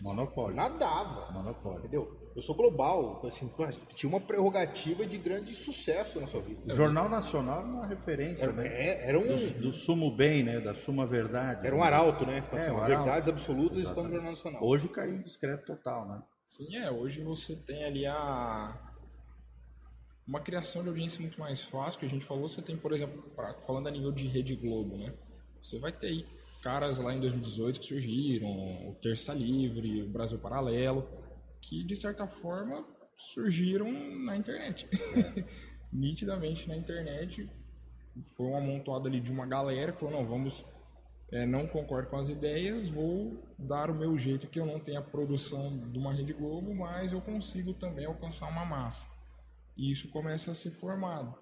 [0.00, 0.54] Monopólio.
[0.54, 1.32] Nadava.
[1.32, 1.80] Monopólio.
[1.80, 2.32] Entendeu?
[2.34, 3.20] Eu sou global.
[3.26, 3.50] Assim,
[3.94, 6.72] tinha uma prerrogativa de grande sucesso na sua vida.
[6.72, 8.68] O Jornal Nacional era uma referência, era, né?
[8.68, 9.26] É, era um...
[9.26, 10.60] Do, do, sumo bem, né?
[10.60, 11.66] Da suma verdade.
[11.66, 12.44] Era um arauto, né?
[12.52, 13.88] Assim, é, um verdades absolutas Exatamente.
[13.88, 14.64] estão no Jornal Nacional.
[14.64, 16.22] Hoje caiu em discreto total, né?
[16.44, 16.90] Sim, é.
[16.90, 18.87] Hoje você tem ali a
[20.28, 23.24] uma criação de audiência muito mais fácil, que a gente falou, você tem, por exemplo,
[23.66, 25.14] falando a nível de Rede Globo, né?
[25.62, 26.26] Você vai ter aí
[26.62, 28.48] caras lá em 2018 que surgiram,
[28.90, 31.08] o Terça Livre, o Brasil Paralelo,
[31.62, 32.84] que de certa forma
[33.16, 34.86] surgiram na internet.
[34.92, 35.44] É.
[35.90, 37.50] Nitidamente na internet
[38.36, 40.66] foi um amontoado ali de uma galera que falou, não, vamos,
[41.32, 44.98] é, não concordo com as ideias, vou dar o meu jeito que eu não tenho
[44.98, 49.08] a produção de uma Rede Globo, mas eu consigo também alcançar uma massa.
[49.78, 51.34] E isso começa a ser formado.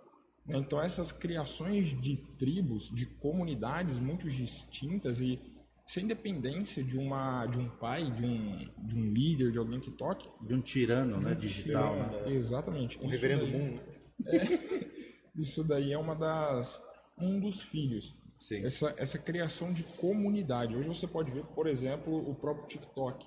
[0.46, 0.59] Né?
[0.59, 5.40] Então essas criações de tribos, de comunidades muito distintas e
[5.87, 9.90] sem dependência de uma de um pai, de um, de um líder, de alguém que
[9.90, 12.33] toque, de um tirano, né, digital, tirano, né?
[12.33, 12.99] Exatamente.
[12.99, 13.81] Um reverendo daí, mundo.
[14.27, 16.83] É, isso daí é uma das
[17.18, 18.14] um dos filhos.
[18.38, 18.64] Sim.
[18.64, 20.77] Essa essa criação de comunidade.
[20.77, 23.25] Hoje você pode ver, por exemplo, o próprio TikTok.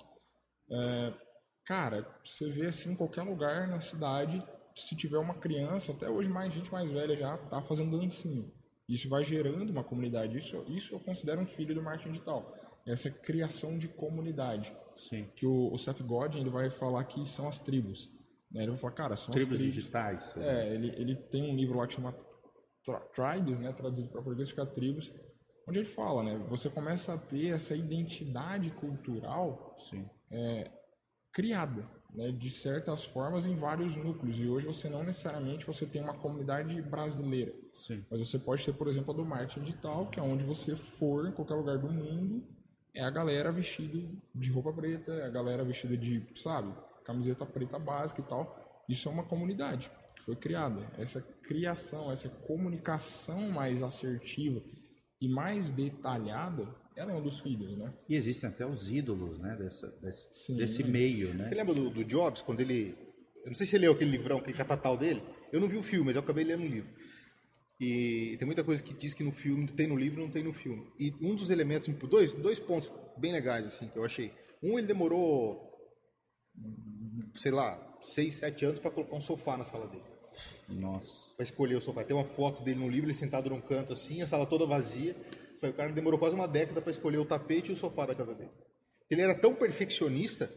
[0.70, 1.14] É,
[1.64, 4.40] cara, você vê assim em qualquer lugar na cidade
[4.74, 8.44] se tiver uma criança, até hoje mais gente mais velha já está fazendo dancinha.
[8.88, 10.36] Isso vai gerando uma comunidade.
[10.36, 12.52] Isso, isso eu considero um filho do marketing digital.
[12.86, 14.74] Essa criação de comunidade.
[14.96, 15.28] Sim.
[15.36, 18.10] Que o, o Seth Godin ele vai falar que são as tribos.
[18.50, 18.62] Né?
[18.62, 20.36] Ele vai falar, cara, são tribos as tribos digitais.
[20.36, 22.14] É, ele, ele tem um livro lá que chama
[23.14, 23.72] Tribes, né?
[23.72, 25.12] traduzido para português fica tribos,
[25.68, 26.44] onde ele fala, né?
[26.48, 30.08] Você começa a ter essa identidade cultural Sim.
[30.32, 30.70] É,
[31.32, 34.38] criada né, de certas formas em vários núcleos.
[34.38, 37.52] E hoje você não necessariamente você tem uma comunidade brasileira.
[37.74, 38.04] Sim.
[38.10, 41.26] Mas você pode ter, por exemplo, a do marketing digital, que é onde você for,
[41.26, 42.42] em qualquer lugar do mundo,
[42.94, 43.98] é a galera vestida
[44.34, 48.84] de roupa preta, é a galera vestida de, sabe, camiseta preta básica e tal.
[48.88, 50.86] Isso é uma comunidade que foi criada.
[50.98, 54.60] Essa criação, essa comunicação mais assertiva
[55.20, 57.92] e mais detalhada ela é um dos filhos, né?
[58.08, 59.56] E existem até os ídolos, né?
[59.56, 61.44] Dessa, desse, Sim, desse meio, né?
[61.44, 62.96] Você lembra do, do, Jobs, quando ele...
[63.42, 65.22] Eu não sei se você leu aquele livrão, aquele catatal dele.
[65.52, 66.90] Eu não vi o filme, mas eu acabei lendo o livro.
[67.80, 70.52] E tem muita coisa que diz que no filme tem no livro não tem no
[70.52, 70.86] filme.
[70.98, 74.30] E um dos elementos, dois, dois pontos bem legais, assim, que eu achei.
[74.62, 75.72] Um, ele demorou,
[77.34, 80.04] sei lá, seis, sete anos para colocar um sofá na sala dele.
[80.70, 81.34] Nossa.
[81.36, 82.04] Para escolher o sofá.
[82.04, 85.16] Tem uma foto dele no livro, ele sentado num canto assim, a sala toda vazia.
[85.62, 88.34] O cara demorou quase uma década para escolher o tapete e o sofá da casa
[88.34, 88.50] dele.
[89.10, 90.50] Ele era tão perfeccionista,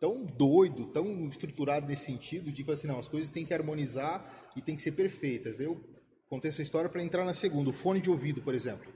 [0.00, 4.50] tão doido, tão estruturado nesse sentido, de que assim, não, as coisas têm que harmonizar
[4.56, 5.60] e têm que ser perfeitas.
[5.60, 5.80] Eu
[6.28, 7.70] contei essa história para entrar na segunda.
[7.70, 8.90] O fone de ouvido, por exemplo.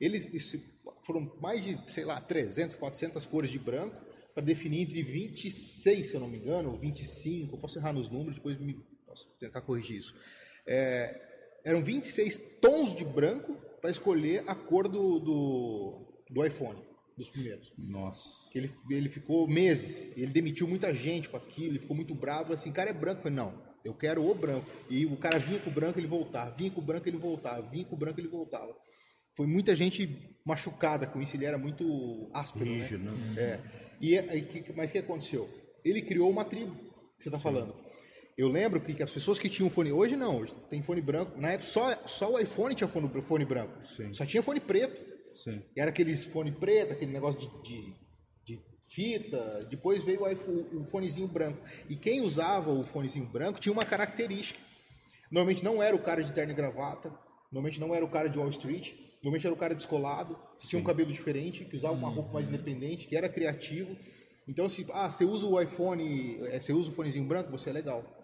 [0.00, 0.18] Ele,
[1.04, 3.96] foram mais de, sei lá, 300, 400 cores de branco
[4.34, 8.08] para definir entre 26, se eu não me engano, ou 25, eu posso errar nos
[8.08, 8.82] números, depois me,
[9.12, 10.14] posso tentar corrigir isso.
[10.66, 11.20] É,
[11.64, 16.78] eram 26 tons de branco para escolher a cor do, do, do, iPhone,
[17.16, 17.72] dos primeiros.
[17.76, 18.28] Nossa.
[18.54, 22.72] Ele, ele ficou meses, ele demitiu muita gente com aquilo, ele ficou muito bravo, assim,
[22.72, 23.18] cara é branco.
[23.18, 24.66] Eu falei, não, eu quero o branco.
[24.88, 27.62] E o cara vinha com o branco, ele voltava, vinha com o branco, ele voltava,
[27.62, 28.74] vinha com o branco, ele voltava.
[29.34, 32.78] Foi muita gente machucada com isso, ele era muito áspero, né?
[32.78, 33.12] Rígido, né?
[33.34, 33.42] né?
[33.42, 33.60] É.
[34.00, 35.48] E, e, mas o que aconteceu?
[35.84, 36.74] Ele criou uma tribo,
[37.16, 37.74] que você está falando.
[38.36, 39.92] Eu lembro que as pessoas que tinham fone.
[39.92, 41.38] Hoje não, hoje tem fone branco.
[41.38, 43.84] Na época só, só o iPhone tinha fone, fone branco.
[43.84, 44.12] Sim.
[44.12, 45.12] Só tinha fone preto.
[45.34, 45.62] Sim.
[45.76, 47.94] Era aqueles fone preto, aquele negócio de, de,
[48.44, 49.66] de fita.
[49.70, 51.58] Depois veio o, iPhone, o fonezinho branco.
[51.88, 54.58] E quem usava o fonezinho branco tinha uma característica.
[55.30, 57.12] Normalmente não era o cara de terno e gravata.
[57.50, 58.94] Normalmente não era o cara de Wall Street.
[59.22, 62.48] Normalmente era o cara descolado, que tinha um cabelo diferente, que usava uma roupa mais
[62.48, 63.96] independente, que era criativo.
[64.48, 67.72] Então, se ah, você usa o iPhone, eh, você usa o fonezinho branco, você é
[67.72, 68.21] legal.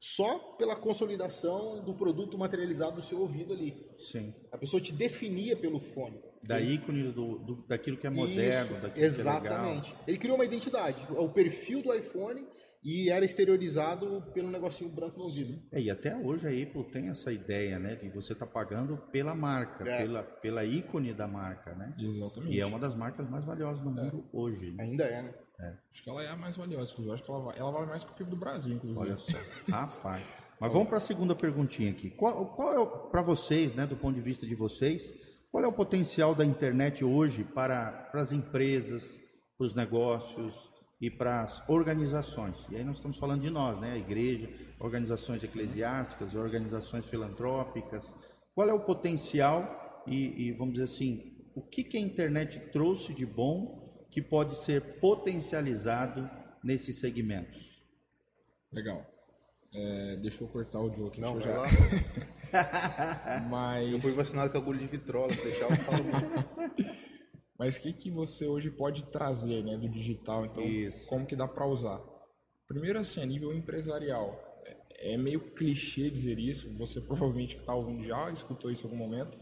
[0.00, 3.74] Só pela consolidação do produto materializado do seu ouvido ali.
[3.98, 4.34] Sim.
[4.52, 6.20] A pessoa te definia pelo fone.
[6.42, 9.82] Da ícone do, do- daquilo que é moderno, Isso, daquilo exatamente.
[9.82, 10.04] que é legal.
[10.06, 12.46] Ele criou uma identidade, o perfil do iPhone
[12.84, 15.58] e era exteriorizado pelo negocinho branco no ouvido.
[15.72, 19.34] É, e até hoje a Apple tem essa ideia, né, de você estar pagando pela
[19.34, 20.02] marca, É.
[20.02, 21.94] pela, pela ícone da marca, né?
[21.98, 22.54] Exatamente.
[22.54, 24.70] E é uma das marcas mais valiosas do mundo hoje.
[24.72, 24.84] né?
[24.84, 25.34] Ainda é, né?
[25.90, 27.14] Acho que ela é a mais valiosa, inclusive.
[27.14, 29.00] Acho que ela, ela vale mais que o PIB do Brasil, inclusive.
[29.00, 29.38] Olha só,
[29.70, 30.22] rapaz.
[30.60, 32.10] Mas vamos para a segunda perguntinha aqui.
[32.10, 35.12] Qual, qual é, para vocês, né, do ponto de vista de vocês,
[35.50, 39.20] qual é o potencial da internet hoje para, para as empresas,
[39.56, 42.66] para os negócios e para as organizações?
[42.70, 48.14] E aí nós estamos falando de nós, né, a igreja, organizações eclesiásticas, organizações filantrópicas.
[48.54, 53.14] Qual é o potencial e, e, vamos dizer assim, o que, que a internet trouxe
[53.14, 53.83] de bom
[54.14, 56.30] que pode ser potencializado
[56.62, 57.60] nesses segmentos?
[58.72, 59.04] Legal.
[59.74, 61.20] É, deixa eu cortar o Joe aqui.
[61.20, 61.66] Não, eu lá.
[61.66, 63.40] já...
[63.50, 63.90] Mas...
[63.92, 66.04] Eu fui vacinado com agulha de vitrola, se deixar eu falo.
[67.58, 70.46] Mas o que, que você hoje pode trazer né, do digital?
[70.46, 71.08] Então, Isso.
[71.08, 72.00] como que dá para usar?
[72.68, 74.40] Primeiro, assim, a nível empresarial.
[75.00, 78.90] É é meio clichê dizer isso, você provavelmente que está ouvindo já escutou isso em
[78.90, 79.36] algum momento.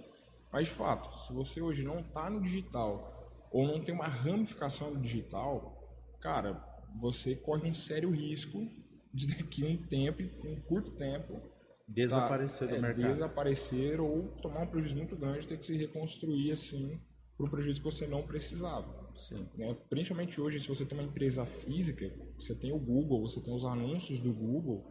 [0.50, 3.11] Mas, de fato, se você hoje não está no digital
[3.52, 5.78] ou não tem uma ramificação digital,
[6.20, 6.62] cara,
[7.00, 8.66] você corre um sério risco
[9.12, 11.40] de daqui a um tempo, um curto tempo,
[11.88, 13.06] Desaparecer tá, do é, mercado.
[13.06, 16.98] Desaparecer ou tomar um prejuízo muito grande, ter que se reconstruir assim
[17.36, 19.02] por um prejuízo que você não precisava.
[19.14, 19.46] Sim.
[19.56, 19.76] né?
[19.90, 23.64] Principalmente hoje, se você tem uma empresa física, você tem o Google, você tem os
[23.64, 24.90] anúncios do Google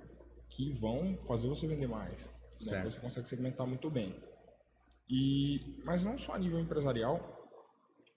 [0.50, 2.30] que vão fazer você vender mais.
[2.66, 2.84] Né?
[2.84, 4.16] Você consegue segmentar muito bem.
[5.10, 7.41] E, mas não só a nível empresarial,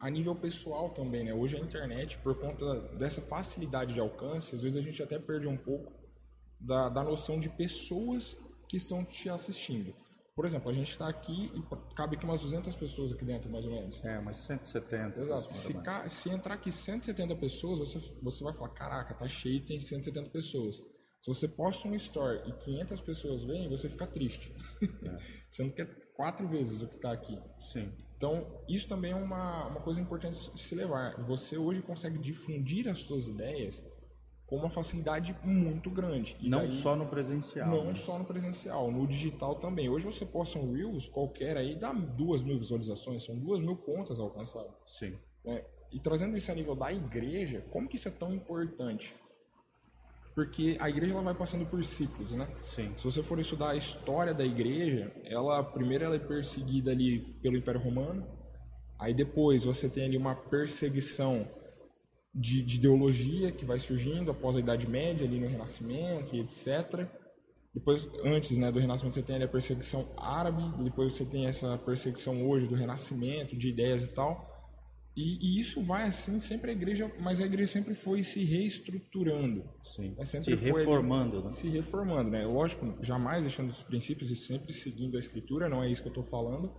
[0.05, 1.33] a nível pessoal também, né?
[1.33, 5.49] Hoje a internet, por conta dessa facilidade de alcance, às vezes a gente até perde
[5.49, 5.90] um pouco
[6.61, 8.37] da, da noção de pessoas
[8.69, 9.95] que estão te assistindo.
[10.37, 13.64] Por exemplo, a gente está aqui e cabe aqui umas 200 pessoas aqui dentro, mais
[13.64, 14.05] ou menos.
[14.05, 15.21] É, mas 170.
[15.21, 15.51] Exato.
[15.51, 19.81] Se, ca- se entrar aqui 170 pessoas, você, você vai falar, caraca, tá cheio, tem
[19.81, 20.77] 170 pessoas.
[21.21, 24.55] Se você posta um story e 500 pessoas vêm, você fica triste.
[25.51, 27.38] você não quer quatro vezes o que está aqui.
[27.73, 27.90] Sim.
[28.16, 31.20] Então, isso também é uma, uma coisa importante se levar.
[31.22, 33.83] Você hoje consegue difundir as suas ideias
[34.46, 36.37] com uma facilidade muito grande.
[36.40, 37.68] E Não daí- só no presencial.
[37.70, 37.94] não né?
[37.94, 39.88] só no presencial, no digital também.
[39.88, 44.18] Hoje você posta um Reels qualquer aí, dá duas mil visualizações, são duas mil contas
[44.20, 44.74] alcançadas.
[44.87, 45.18] Sim.
[45.44, 45.64] né?
[45.90, 49.14] E trazendo isso a nível da igreja, como que isso é tão importante?
[50.35, 52.49] Porque a igreja ela vai passando por ciclos, né?
[52.62, 52.92] Sim.
[52.97, 57.57] Se você for estudar a história da igreja, ela primeiro ela é perseguida ali pelo
[57.57, 58.27] Império Romano,
[58.99, 61.49] aí depois você tem ali uma perseguição
[62.35, 67.09] de, de ideologia que vai surgindo após a Idade Média, ali no Renascimento e etc.
[67.73, 71.79] Depois, antes né, do Renascimento, você tem ali a perseguição árabe, depois você tem essa
[71.79, 74.54] perseguição hoje do Renascimento, de ideias e tal.
[75.16, 79.64] E, e isso vai assim, sempre a igreja, mas a igreja sempre foi se reestruturando.
[79.85, 80.14] Sim.
[80.18, 81.50] Mas Se sempre foi ali- reformando, né?
[81.50, 82.44] se reformando, né?
[82.44, 86.11] Lógico, jamais deixando os princípios e sempre seguindo a escritura, não é isso que eu
[86.12, 86.72] estou falando,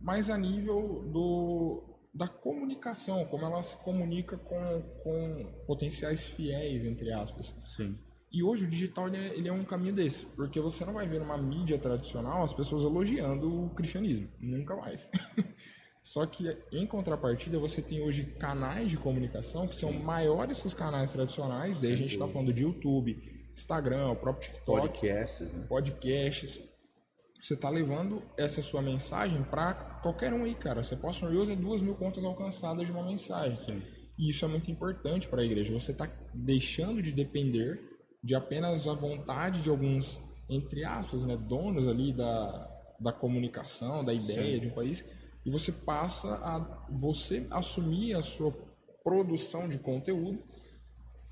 [0.00, 7.12] mas a nível do da comunicação, como ela se comunica com, com potenciais fiéis, entre
[7.12, 7.54] aspas.
[7.62, 7.96] Sim.
[8.32, 11.08] E hoje o digital ele é, ele é um caminho desse, porque você não vai
[11.08, 15.08] ver numa mídia tradicional as pessoas elogiando o cristianismo, nunca mais.
[16.12, 20.74] Só que em contrapartida você tem hoje canais de comunicação que são maiores que os
[20.74, 23.16] canais tradicionais, daí a gente está falando de YouTube,
[23.52, 25.66] Instagram, o próprio TikTok, Podcasts, né?
[25.68, 26.60] podcasts.
[27.40, 30.82] Você está levando essa sua mensagem para qualquer um aí, cara.
[30.82, 33.56] Você posta um Reels e duas mil contas alcançadas de uma mensagem.
[34.18, 35.72] E isso é muito importante para a igreja.
[35.72, 37.80] Você está deixando de depender
[38.20, 42.68] de apenas a vontade de alguns, entre aspas, né, donos ali da,
[42.98, 45.04] da comunicação, da ideia de um país,
[45.44, 48.52] e você passa a você assumir a sua
[49.02, 50.38] produção de conteúdo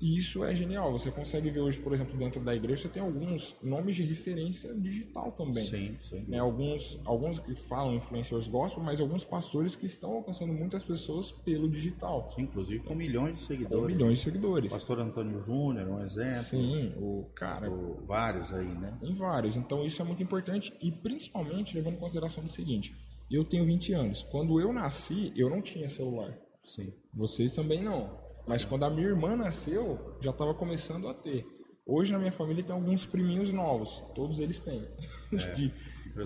[0.01, 0.93] e isso é genial.
[0.93, 4.73] Você consegue ver hoje, por exemplo, dentro da igreja, você tem alguns nomes de referência
[4.73, 5.65] digital também.
[5.65, 6.23] Sim, sim.
[6.25, 6.39] Né?
[6.39, 11.69] Alguns, alguns que falam influencers gospel, mas alguns pastores que estão alcançando muitas pessoas pelo
[11.69, 12.31] digital.
[12.33, 13.95] Sim, Inclusive com milhões de Com seguidores.
[13.97, 14.71] milhões de seguidores.
[14.71, 16.43] Pastor Antônio Júnior, um exemplo.
[16.43, 18.95] Sim, o cara, O- Vários aí, né?
[19.01, 19.57] tem vários.
[19.57, 22.95] Então isso é muito importante e principalmente levando em consideração o seguinte:
[23.29, 24.23] Eu tenho 20 anos.
[24.31, 26.35] Quando eu nasci, eu não tinha celular.
[26.63, 26.93] Sim.
[27.13, 28.19] Vocês também não.
[28.47, 31.45] Mas quando a minha irmã nasceu, já estava começando a ter.
[31.85, 34.03] Hoje na minha família tem alguns priminhos novos.
[34.15, 34.87] Todos eles têm.
[35.55, 35.73] De-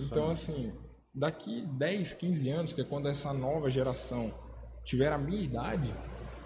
[0.06, 0.74] então, assim,
[1.13, 4.34] daqui 10, 15 anos, que é quando essa nova geração
[4.86, 5.94] tiver a minha idade,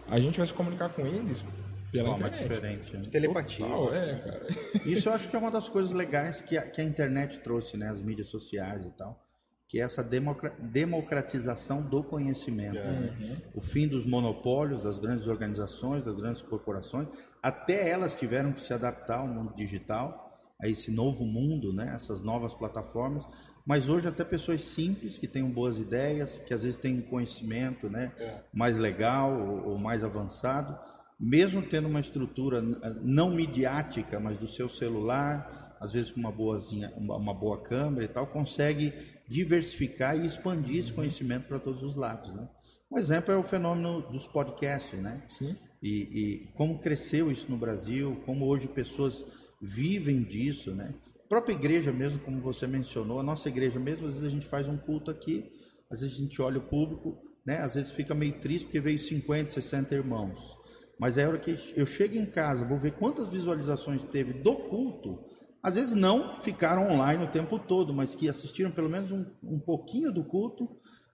[0.08, 1.46] a gente vai se comunicar com eles
[1.92, 2.50] pela Forma internet.
[2.82, 2.98] diferente.
[2.98, 3.04] né?
[3.12, 3.66] Telepatia.
[3.66, 4.48] Total, é, cara.
[4.86, 7.78] Isso eu acho que é uma das coisas legais que a, que a internet trouxe,
[7.78, 7.90] né?
[7.90, 9.24] As mídias sociais e tal.
[9.70, 12.76] Que é essa democra- democratização do conhecimento.
[12.76, 13.42] né?
[13.54, 17.08] O fim dos monopólios, das grandes organizações, das grandes corporações.
[17.44, 20.26] Até elas tiveram que se adaptar ao mundo digital,
[20.62, 21.92] a esse novo mundo, né?
[21.94, 23.24] Essas novas plataformas.
[23.66, 27.90] Mas hoje até pessoas simples que tenham boas ideias, que às vezes têm um conhecimento,
[27.90, 28.14] né?
[28.54, 30.78] Mais legal ou, ou mais avançado,
[31.20, 36.32] mesmo tendo uma estrutura n- não midiática, mas do seu celular, às vezes com uma
[36.32, 38.94] boazinha, uma, uma boa câmera e tal, consegue
[39.28, 42.48] diversificar e expandir esse conhecimento para todos os lados, né?
[42.90, 45.22] Um exemplo é o fenômeno dos podcasts, né?
[45.30, 45.56] Sim.
[45.84, 49.26] E, e como cresceu isso no Brasil, como hoje pessoas
[49.62, 50.94] vivem disso, né?
[51.26, 54.46] A própria igreja mesmo, como você mencionou, a nossa igreja mesmo, às vezes a gente
[54.46, 55.52] faz um culto aqui,
[55.90, 57.60] às vezes a gente olha o público, né?
[57.60, 60.58] Às vezes fica meio triste porque veio 50, 60 irmãos.
[60.98, 64.56] Mas é a hora que eu chego em casa, vou ver quantas visualizações teve do
[64.56, 65.20] culto.
[65.62, 69.60] Às vezes não ficaram online o tempo todo, mas que assistiram pelo menos um, um
[69.60, 70.70] pouquinho do culto,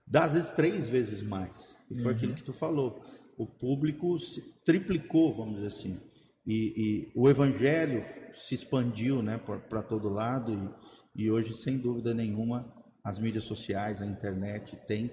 [0.06, 1.78] dá às vezes três vezes mais.
[1.90, 3.02] E foi aquilo que tu falou.
[3.36, 6.00] O público se triplicou, vamos dizer assim.
[6.46, 10.52] E, e o evangelho se expandiu né, para todo lado.
[11.16, 15.10] E, e hoje, sem dúvida nenhuma, as mídias sociais, a internet tem,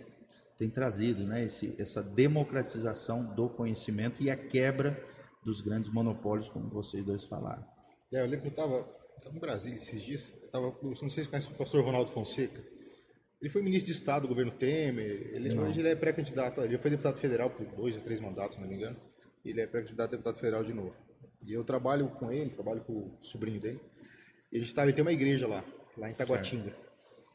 [0.58, 5.02] tem trazido né, esse, essa democratização do conhecimento e a quebra
[5.44, 7.66] dos grandes monopólios, como vocês dois falaram.
[8.14, 10.32] É, eu lembro que eu estava no Brasil esses dias.
[10.42, 12.62] Eu tava, não sei se conhece o pastor Ronaldo Fonseca.
[13.42, 15.32] Ele foi ministro de Estado do governo Temer.
[15.34, 16.62] Ele, hoje ele é pré-candidato.
[16.62, 18.96] Ele foi deputado federal por dois ou três mandatos, se não me engano.
[19.44, 20.96] E ele é pré-candidato a deputado federal de novo.
[21.46, 23.80] E eu trabalho com ele, trabalho com o sobrinho dele.
[24.52, 25.66] Ele, estava, ele tem uma igreja lá,
[25.98, 26.76] lá em Taguatinga.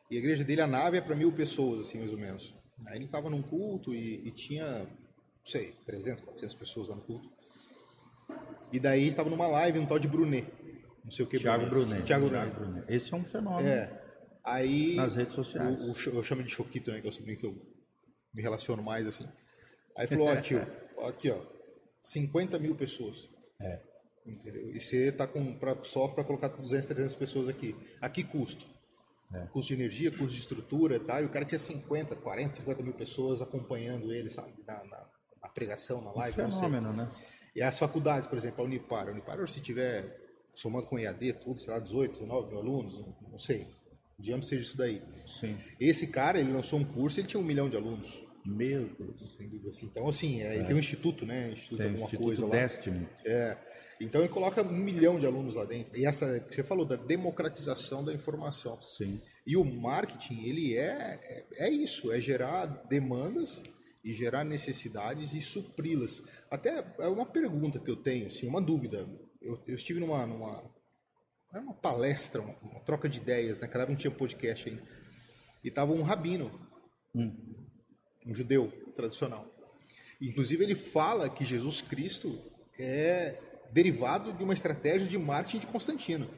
[0.09, 2.55] E a igreja dele, a nave é para mil pessoas, assim, mais ou menos.
[2.87, 7.03] Aí ele estava num culto e, e tinha, não sei, 300, 400 pessoas lá no
[7.03, 7.29] culto.
[8.73, 10.47] E daí estava numa live, um tal de Brunet.
[11.07, 11.39] Não sei o que.
[11.39, 12.05] Tiago Brunet.
[12.05, 12.85] Tiago Brunet.
[12.89, 13.69] Esse é um fenômeno.
[13.69, 14.03] É.
[14.45, 14.97] Aí.
[14.97, 15.79] Nas redes sociais.
[15.81, 17.01] O, o, eu chamo de Choquito, né?
[17.01, 17.55] Que é o sobrinho que eu
[18.35, 19.27] me relaciono mais, assim.
[19.97, 20.67] Aí falou: Ó, tio,
[20.99, 21.41] ó, aqui, ó.
[22.03, 23.31] 50 mil pessoas.
[23.61, 23.81] É.
[24.27, 24.75] Entendeu?
[24.75, 27.77] E você tá com pra, sofre para colocar 200, 300 pessoas aqui.
[28.01, 28.67] A que custo?
[29.33, 29.47] É.
[29.47, 31.23] Custo de energia, custo de estrutura e tal.
[31.23, 34.53] E o cara tinha 50, 40, 50 mil pessoas acompanhando ele, sabe?
[34.67, 35.09] Na, na,
[35.43, 36.35] na pregação, na Um live.
[36.35, 36.45] sei.
[36.45, 37.09] fenômeno, né?
[37.55, 39.09] E as faculdades, por exemplo, a Unipar.
[39.09, 40.26] A Unipar, se tiver
[40.57, 42.95] somando com EAD, tudo, sei lá, 18, 19 mil alunos,
[43.31, 43.67] não- sei.
[44.19, 45.03] Digamos seja isso daí.
[45.27, 45.59] Sim.
[45.79, 48.25] Esse cara, ele lançou um curso, ele tinha um milhão de alunos.
[48.47, 49.83] Meu Deus.
[49.83, 51.51] então, assim, é, ele tem um instituto, né?
[51.53, 52.51] Instituto Tem alguma Instituto coisa lá.
[52.53, 53.09] Destiny.
[53.27, 53.59] É.
[54.01, 55.99] Então ele coloca um milhão de alunos lá dentro.
[55.99, 58.81] E essa que você falou da democratização da informação.
[58.81, 59.21] Sim.
[59.47, 63.63] E o marketing, ele é, é, é isso, é gerar demandas
[64.05, 66.23] e gerar necessidades e supri-las.
[66.51, 69.07] Até é uma pergunta que eu tenho, assim, uma dúvida.
[69.47, 70.63] Eu, eu estive numa, numa,
[71.53, 74.83] era uma palestra, uma, uma troca de ideias, naquela época não tinha podcast ainda.
[75.63, 76.51] E tava um rabino,
[77.15, 79.47] um judeu tradicional.
[80.21, 82.39] Inclusive ele fala que Jesus Cristo
[82.79, 83.39] é
[83.71, 86.29] derivado de uma estratégia de marketing de Constantino.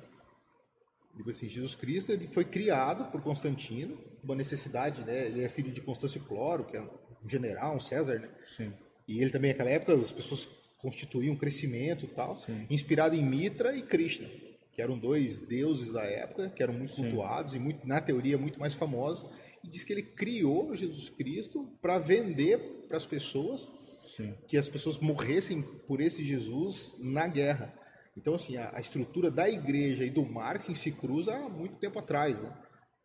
[1.14, 5.26] Digo assim, Jesus Cristo ele foi criado por Constantino, uma necessidade, né?
[5.26, 8.28] Ele é filho de Constâncio Cloro, que é um general, um César, né?
[8.46, 8.72] Sim.
[9.06, 10.48] E ele também, naquela época, as pessoas
[10.78, 12.38] constituíam um crescimento e tal,
[12.70, 14.28] inspirado em Mitra e Krishna,
[14.72, 18.60] que eram dois deuses da época, que eram muito cultuados e, muito, na teoria, muito
[18.60, 19.28] mais famosos.
[19.62, 23.68] E diz que ele criou Jesus Cristo para vender para as pessoas
[24.16, 24.34] Sim.
[24.46, 27.74] que as pessoas morressem por esse Jesus na guerra.
[28.16, 31.98] Então, assim, a, a estrutura da igreja e do marketing se cruza há muito tempo
[31.98, 32.52] atrás, né?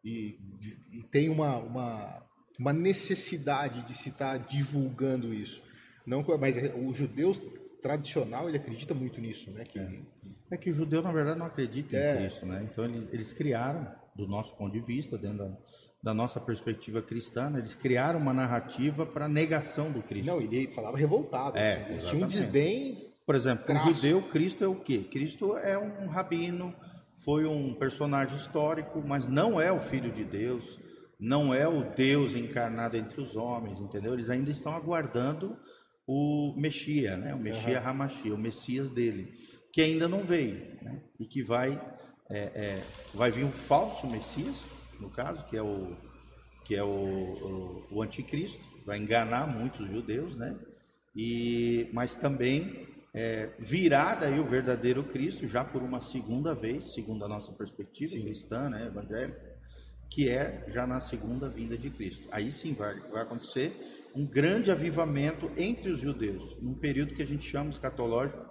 [0.03, 0.37] E,
[0.91, 2.25] e tem uma, uma,
[2.59, 5.61] uma necessidade de se estar divulgando isso.
[6.05, 7.33] Não, mas o judeu
[7.83, 9.63] tradicional, ele acredita muito nisso, né?
[9.65, 9.79] Que,
[10.49, 12.13] É que o judeu, na verdade, não acredita É.
[12.15, 12.67] em Cristo, né?
[12.71, 15.51] Então, eles, eles criaram, do nosso ponto de vista, dentro da,
[16.01, 20.27] da nossa perspectiva cristã, né, eles criaram uma narrativa para negação do Cristo.
[20.27, 21.57] Não, ele falava revoltado.
[21.57, 23.13] É, assim, ele tinha um desdém.
[23.25, 23.93] Por exemplo, o Crasso.
[23.93, 25.07] judeu, Cristo é o quê?
[25.09, 26.73] Cristo é um rabino,
[27.23, 30.77] foi um personagem histórico, mas não é o filho de Deus,
[31.17, 34.11] não é o Deus encarnado entre os homens, entendeu?
[34.13, 35.57] Eles ainda estão aguardando
[36.07, 37.33] o Messias, né?
[37.33, 39.33] O Messias Hamashia, o Messias dele,
[39.71, 41.01] que ainda não veio, né?
[41.19, 41.79] E que vai
[42.29, 42.83] é, é,
[43.13, 44.63] vai vir um falso Messias,
[44.99, 45.95] no caso, que é o
[46.65, 50.57] que é o, o, o anticristo, vai enganar muitos judeus, né?
[51.13, 57.25] E, mas também é, virá daí o verdadeiro Cristo, já por uma segunda vez, segundo
[57.25, 58.23] a nossa perspectiva sim.
[58.23, 59.53] cristã, né, evangélica,
[60.09, 62.27] que é já na segunda vinda de Cristo.
[62.31, 67.27] Aí sim vai, vai acontecer um grande avivamento entre os judeus, num período que a
[67.27, 68.45] gente chama escatológico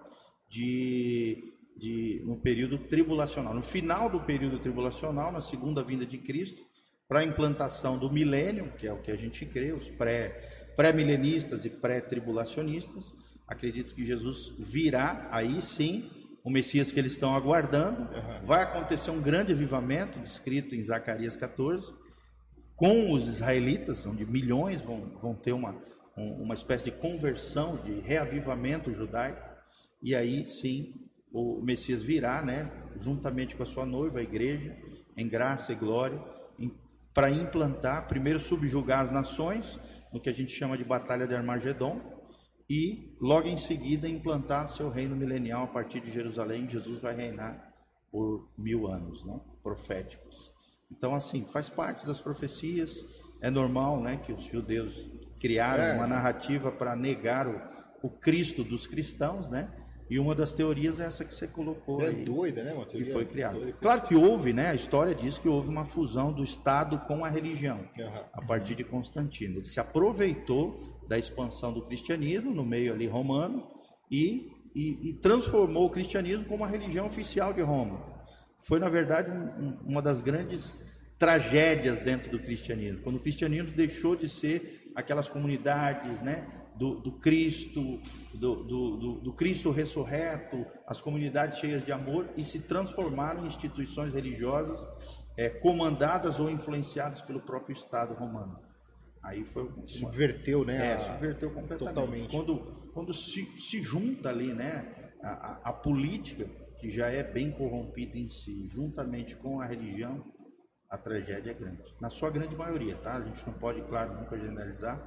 [0.49, 3.55] de, de um período tribulacional.
[3.55, 6.63] No final do período tribulacional, na segunda vinda de Cristo,
[7.09, 11.65] para a implantação do milênio, que é o que a gente crê, os pré, pré-milenistas
[11.65, 13.15] e pré-tribulacionistas,
[13.47, 16.11] acredito que Jesus virá, aí sim,
[16.43, 18.03] o Messias que eles estão aguardando.
[18.03, 18.45] Uhum.
[18.45, 21.93] Vai acontecer um grande avivamento, descrito em Zacarias 14,
[22.83, 25.72] com os israelitas, onde milhões vão, vão ter uma,
[26.16, 29.41] uma espécie de conversão, de reavivamento judaico.
[30.03, 30.93] E aí sim,
[31.33, 34.76] o Messias virá, né, juntamente com a sua noiva, a igreja,
[35.16, 36.20] em graça e glória,
[37.14, 39.78] para implantar, primeiro subjugar as nações,
[40.12, 42.01] no que a gente chama de Batalha de Armagedon,
[42.68, 46.68] e logo em seguida implantar seu reino milenial a partir de Jerusalém.
[46.68, 47.72] Jesus vai reinar
[48.11, 49.41] por mil anos, né?
[49.62, 50.53] proféticos.
[50.97, 53.07] Então, assim, faz parte das profecias.
[53.40, 55.05] É normal, né, que os judeus
[55.40, 55.95] criaram é.
[55.95, 57.61] uma narrativa para negar o,
[58.03, 59.68] o Cristo dos cristãos, né?
[60.09, 62.24] E uma das teorias é essa que você colocou é aí.
[62.24, 62.72] doida, né?
[62.72, 63.72] Teoria que foi criada.
[63.80, 64.68] Claro que houve, né?
[64.68, 68.22] A história diz que houve uma fusão do Estado com a religião uhum.
[68.32, 69.59] a partir de Constantino.
[69.59, 73.66] Ele se aproveitou da expansão do cristianismo no meio ali romano
[74.11, 78.12] e, e, e transformou o cristianismo como a religião oficial de Roma.
[78.63, 80.79] Foi, na verdade, um, uma das grandes
[81.19, 83.03] tragédias dentro do cristianismo.
[83.03, 86.47] Quando o cristianismo deixou de ser aquelas comunidades, né?
[86.75, 88.01] do, do Cristo,
[88.35, 94.15] do, do, do, Cristo ressurreto, as comunidades cheias de amor e se transformaram em instituições
[94.15, 94.85] religiosas
[95.37, 98.59] é, comandadas ou influenciadas pelo próprio Estado romano.
[99.23, 100.93] Aí foi uma, subverteu, né?
[100.93, 101.95] É, subverteu completamente.
[101.95, 102.29] Totalmente.
[102.29, 102.59] Quando,
[102.93, 106.49] quando se, se junta ali, né, a, a, a política
[106.83, 110.20] que já é bem corrompida em si, juntamente com a religião,
[110.91, 111.95] a tragédia é grande.
[112.01, 113.14] Na sua grande maioria, tá?
[113.14, 114.99] A gente não pode, claro, nunca generalizar.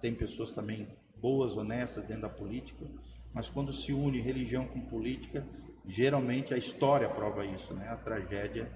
[0.00, 2.86] Tem pessoas também boas, honestas dentro da política,
[3.34, 5.46] mas quando se une religião com política,
[5.86, 7.86] geralmente a história prova isso, né?
[7.90, 8.72] A tragédia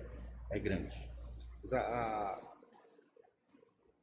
[0.50, 1.02] é grande.
[1.72, 2.38] A,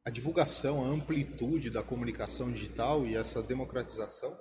[0.04, 4.36] a divulgação, a amplitude da comunicação digital e essa democratização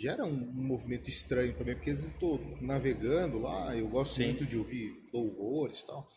[0.00, 4.26] gera um, um movimento estranho também, porque às vezes estou navegando lá, eu gosto Sim.
[4.26, 6.08] muito de ouvir louvores e tal.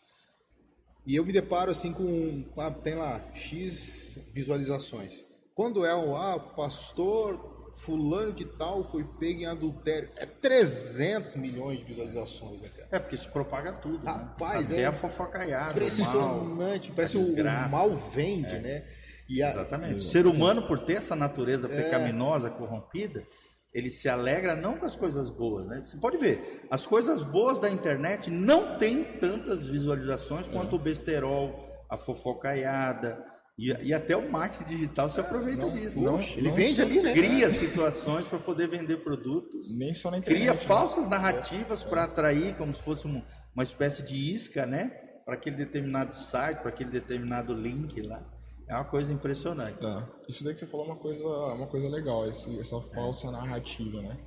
[1.06, 2.44] E eu me deparo assim com,
[2.82, 5.22] tem lá X visualizações.
[5.54, 11.80] Quando é um, ah, pastor fulano de tal foi pego em adultério, é 300 milhões
[11.80, 12.88] de visualizações, né, cara?
[12.90, 14.12] É, porque isso propaga tudo, né?
[14.12, 14.76] Rapaz, né?
[14.76, 18.60] Até é a fofocaiada, impressionante, mal, parece o, o, mal vende, é.
[18.60, 18.84] né?
[19.28, 19.96] A, Exatamente.
[19.96, 21.82] O ser humano, por ter essa natureza é.
[21.82, 23.26] pecaminosa, corrompida,
[23.74, 25.82] ele se alegra não com as coisas boas, né?
[25.82, 30.78] Você pode ver, as coisas boas da internet não tem tantas visualizações quanto é.
[30.78, 33.22] o besterol, a fofocaiada,
[33.56, 36.02] e, e, até o marketing digital se aproveita não, disso.
[36.02, 37.12] Não, ele não vende ali, né?
[37.12, 39.76] Cria situações para poder vender produtos.
[39.76, 40.40] Nem só na internet.
[40.40, 40.58] Cria né?
[40.58, 43.22] falsas narrativas para atrair, como se fosse um,
[43.54, 44.88] uma espécie de isca, né?
[45.24, 48.24] Para aquele determinado site, para aquele determinado link lá.
[48.66, 49.84] É uma coisa impressionante.
[49.84, 50.04] É.
[50.28, 53.30] Isso daí que você falou é uma coisa, uma coisa legal, esse, essa falsa é.
[53.30, 54.18] narrativa, né?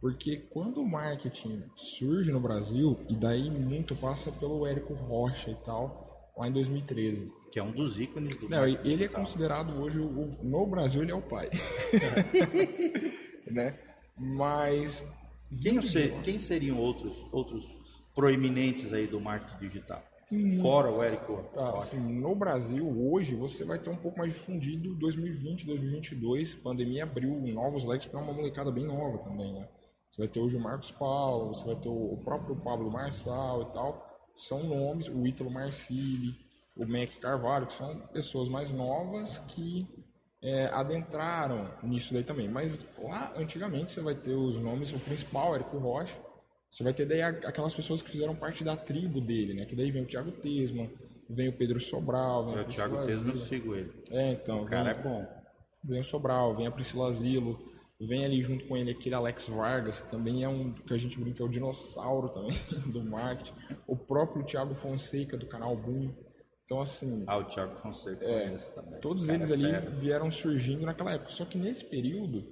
[0.00, 5.56] Porque quando o marketing surge no Brasil, e daí muito passa pelo Érico Rocha e
[5.56, 9.98] tal, lá em 2013 que é um dos ícones do Não, ele é considerado hoje
[9.98, 11.50] o, no Brasil ele é o pai.
[13.50, 13.76] né?
[14.16, 15.04] Mas
[15.62, 17.64] quem, ser, quem, seriam outros outros
[18.14, 20.02] proeminentes aí do marketing digital?
[20.60, 21.42] Fora o Érico.
[21.52, 27.02] Tá, assim, no Brasil hoje você vai ter um pouco mais difundido 2020, 2022, pandemia
[27.02, 29.68] abriu novos leques para uma molecada bem nova também, né?
[30.10, 33.72] Você vai ter hoje o Marcos Paulo, você vai ter o próprio Pablo Marçal e
[33.72, 34.06] tal.
[34.34, 36.34] São nomes, o Ítalo Marcili,
[36.76, 39.86] o Mac Carvalho, que são pessoas mais novas que
[40.42, 42.48] é, adentraram nisso daí também.
[42.48, 46.16] Mas lá, antigamente, você vai ter os nomes, o principal, Érico Rocha,
[46.70, 49.66] você vai ter daí aquelas pessoas que fizeram parte da tribo dele, né?
[49.66, 50.88] Que daí vem o Thiago Tesma,
[51.28, 53.92] vem o Pedro Sobral, vem é, o Thiago Tesma eu sigo ele.
[54.10, 54.62] É, então.
[54.62, 55.26] O cara vem, é bom.
[55.82, 57.58] Vem o Sobral, vem a Priscila Zilo,
[58.00, 61.18] vem ali junto com ele aquele Alex Vargas, que também é um que a gente
[61.18, 62.56] brinca, é o dinossauro também
[62.86, 63.52] do marketing.
[63.86, 66.14] O próprio Thiago Fonseca do canal Boom.
[66.64, 67.24] Então, assim.
[67.26, 69.00] Ah, o Thiago Fonseca é, também.
[69.00, 69.90] Todos eles é ali fera.
[69.90, 71.32] vieram surgindo naquela época.
[71.32, 72.46] Só que nesse período,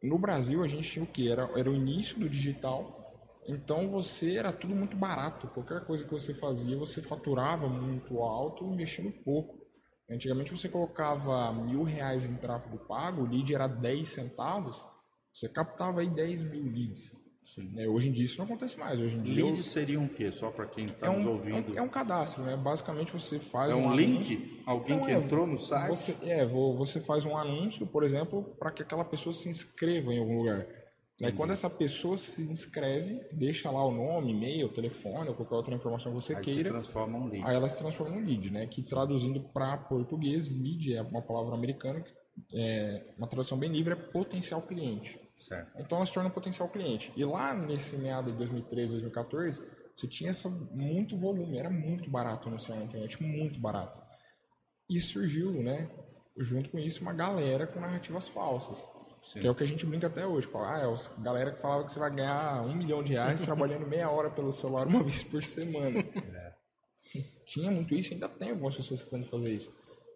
[0.00, 1.28] no Brasil, a gente tinha o quê?
[1.28, 3.03] Era, era o início do digital.
[3.46, 5.48] Então, você era tudo muito barato.
[5.48, 9.58] Qualquer coisa que você fazia, você faturava muito alto, investindo pouco.
[10.10, 14.84] Antigamente você colocava mil reais em tráfego pago, o lead era 10 centavos,
[15.32, 17.12] você captava aí 10 mil leads.
[17.76, 18.98] É, hoje em dia isso não acontece mais.
[18.98, 20.32] Hoje em dia, Leads seriam o quê?
[20.32, 21.76] Só para quem está é nos um, ouvindo.
[21.76, 22.56] é um cadastro, né?
[22.56, 24.62] Basicamente você faz É um anúncio- link?
[24.66, 25.88] Alguém Não, que é, entrou no site?
[25.88, 30.12] Você, é, vo- você faz um anúncio, por exemplo, para que aquela pessoa se inscreva
[30.14, 30.66] em algum lugar.
[31.22, 35.74] Aí quando essa pessoa se inscreve, deixa lá o nome, e-mail, telefone ou qualquer outra
[35.74, 37.46] informação que você Aí se queira, transforma um lead.
[37.46, 38.66] aí ela se transforma num lead, né?
[38.66, 42.12] Que traduzindo para português, lead é uma palavra americana, que
[42.52, 45.20] é uma tradução bem livre, é potencial cliente.
[45.38, 45.70] Certo.
[45.78, 47.12] Então ela se torna um potencial cliente.
[47.16, 49.62] E lá nesse meado de 2013, 2014,
[49.94, 54.02] você tinha essa, muito volume, era muito barato anunciar na internet, muito barato.
[54.90, 55.88] E surgiu, né,
[56.36, 58.84] junto com isso, uma galera com narrativas falsas.
[59.32, 60.46] Que é o que a gente brinca até hoje.
[60.46, 63.40] Fala, ah, é os galera que falava que você vai ganhar um milhão de reais
[63.44, 66.04] trabalhando meia hora pelo celular uma vez por semana.
[67.46, 69.72] Tinha muito isso, ainda tem algumas pessoas que tentam fazer isso.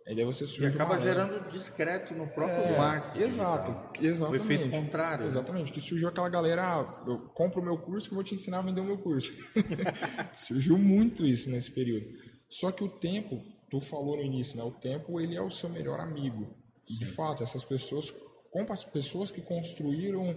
[0.06, 3.24] Aí daí você E surge acaba uma galera- gerando discreto no próprio é, marketing.
[3.24, 4.04] Exato, e tal.
[4.04, 4.40] exatamente.
[4.40, 5.20] O efeito contrário.
[5.20, 5.26] né?
[5.26, 8.34] Exatamente, que surgiu aquela galera, ah, eu compro o meu curso que eu vou te
[8.34, 9.30] ensinar a vender o meu curso.
[10.34, 12.06] surgiu muito isso nesse período.
[12.48, 14.62] Só que o tempo, tu falou no início, né?
[14.64, 16.56] O tempo, ele é o seu melhor amigo.
[16.88, 18.10] E, de fato, essas pessoas,
[18.50, 20.34] como as pessoas que construíram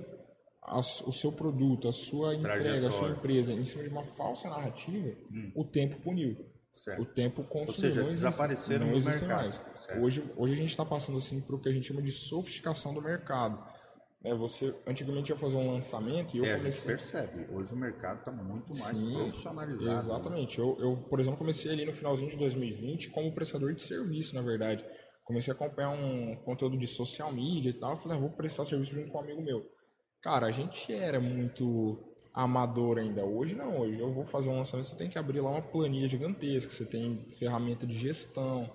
[0.64, 4.50] as- o seu produto, a sua entrega, a sua empresa em cima de uma falsa
[4.50, 5.16] narrativa,
[5.56, 6.32] o tempo puniu.
[6.40, 6.46] Hum.
[6.74, 7.02] Certo.
[7.02, 7.74] O tempo consumiu.
[7.74, 9.62] seja, não existe- desapareceram não mercado, mais.
[9.86, 10.02] certo.
[10.02, 12.94] Hoje, hoje a gente está passando assim para o que a gente chama de sofisticação
[12.94, 13.62] do mercado.
[14.24, 16.96] É, você antigamente ia fazer um lançamento e eu É, a gente comecei.
[16.96, 17.48] percebe.
[17.54, 19.90] Hoje o mercado está muito mais Sim, profissionalizado.
[19.90, 19.96] né?
[19.98, 20.60] Exatamente.
[20.60, 24.42] Eu, eu, por exemplo, comecei ali no finalzinho de 2020 como prestador de serviço, na
[24.42, 24.86] verdade.
[25.24, 27.98] Comecei a acompanhar um conteúdo de social media e tal.
[27.98, 29.64] Falei, ah, vou prestar serviço junto com um amigo meu.
[30.22, 31.98] Cara, a gente era muito
[32.34, 33.24] amador ainda.
[33.24, 33.80] Hoje não.
[33.80, 36.72] Hoje eu vou fazer um lançamento, você tem que abrir lá uma planilha gigantesca.
[36.72, 38.70] Você tem ferramenta de gestão.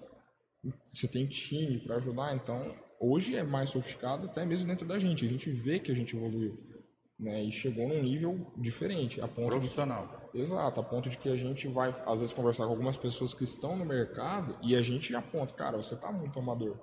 [0.93, 2.35] Você tem time para ajudar.
[2.35, 5.25] Então, hoje é mais sofisticado até mesmo dentro da gente.
[5.25, 6.76] A gente vê que a gente evoluiu.
[7.19, 10.31] Né, e chegou num nível diferente, a ponto de Profissional.
[10.35, 13.45] Exato, a ponto de que a gente vai, às vezes, conversar com algumas pessoas que
[13.45, 16.79] estão no mercado e a gente aponta, cara, você tá muito amador.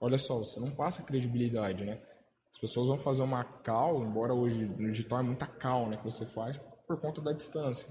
[0.00, 2.00] Olha só, você não passa credibilidade, né?
[2.52, 6.04] As pessoas vão fazer uma call, embora hoje no digital é muita call, né, que
[6.04, 7.88] você faz, por conta da distância.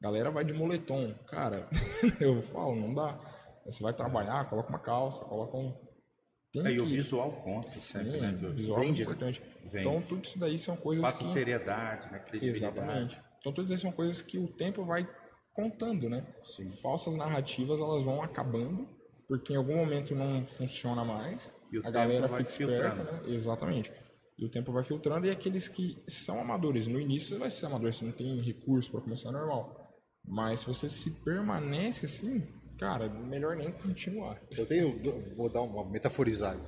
[0.00, 1.14] A galera vai de moletom.
[1.26, 1.68] Cara,
[2.18, 3.18] eu falo, não dá.
[3.66, 5.87] Você vai trabalhar, coloca uma calça, coloca um...
[6.52, 6.82] Tem Aí que...
[6.82, 8.48] o visual conta sempre, Sim, né?
[8.48, 9.42] o visual Vende, é importante.
[9.64, 9.78] Vende.
[9.78, 11.30] Então, tudo isso daí são coisas Passa que...
[11.30, 12.24] seriedade, né?
[12.40, 13.20] Exatamente.
[13.40, 15.08] Então todas essas são coisas que o tempo vai
[15.52, 16.26] contando, né?
[16.82, 18.88] Falsas narrativas elas vão acabando
[19.28, 21.52] porque em algum momento não funciona mais.
[21.70, 23.28] E o a galera vai fica esperta, filtrando.
[23.28, 23.34] né?
[23.34, 23.92] Exatamente.
[24.38, 27.66] E o tempo vai filtrando e aqueles que são amadores, no início você vai ser
[27.66, 29.76] amador, você não tem recurso para começar normal.
[30.24, 32.46] Mas se você se permanece assim,
[32.78, 34.40] cara, melhor nem continuar.
[34.56, 36.62] Eu tenho, vou dar uma metaforizada.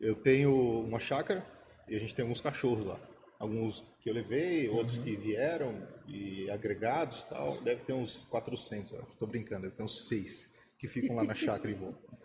[0.00, 1.44] Eu tenho uma chácara
[1.88, 3.00] e a gente tem alguns cachorros lá.
[3.38, 7.60] Alguns que eu levei, outros que vieram e agregados e tal.
[7.62, 9.16] Deve ter uns 400, eu acho.
[9.18, 10.48] tô brincando, deve ter uns 6
[10.78, 12.18] que ficam lá na chácara e voltam.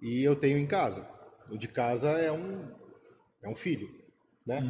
[0.00, 1.08] E eu tenho em casa.
[1.50, 2.70] O de casa é um,
[3.42, 3.88] é um filho,
[4.46, 4.60] né?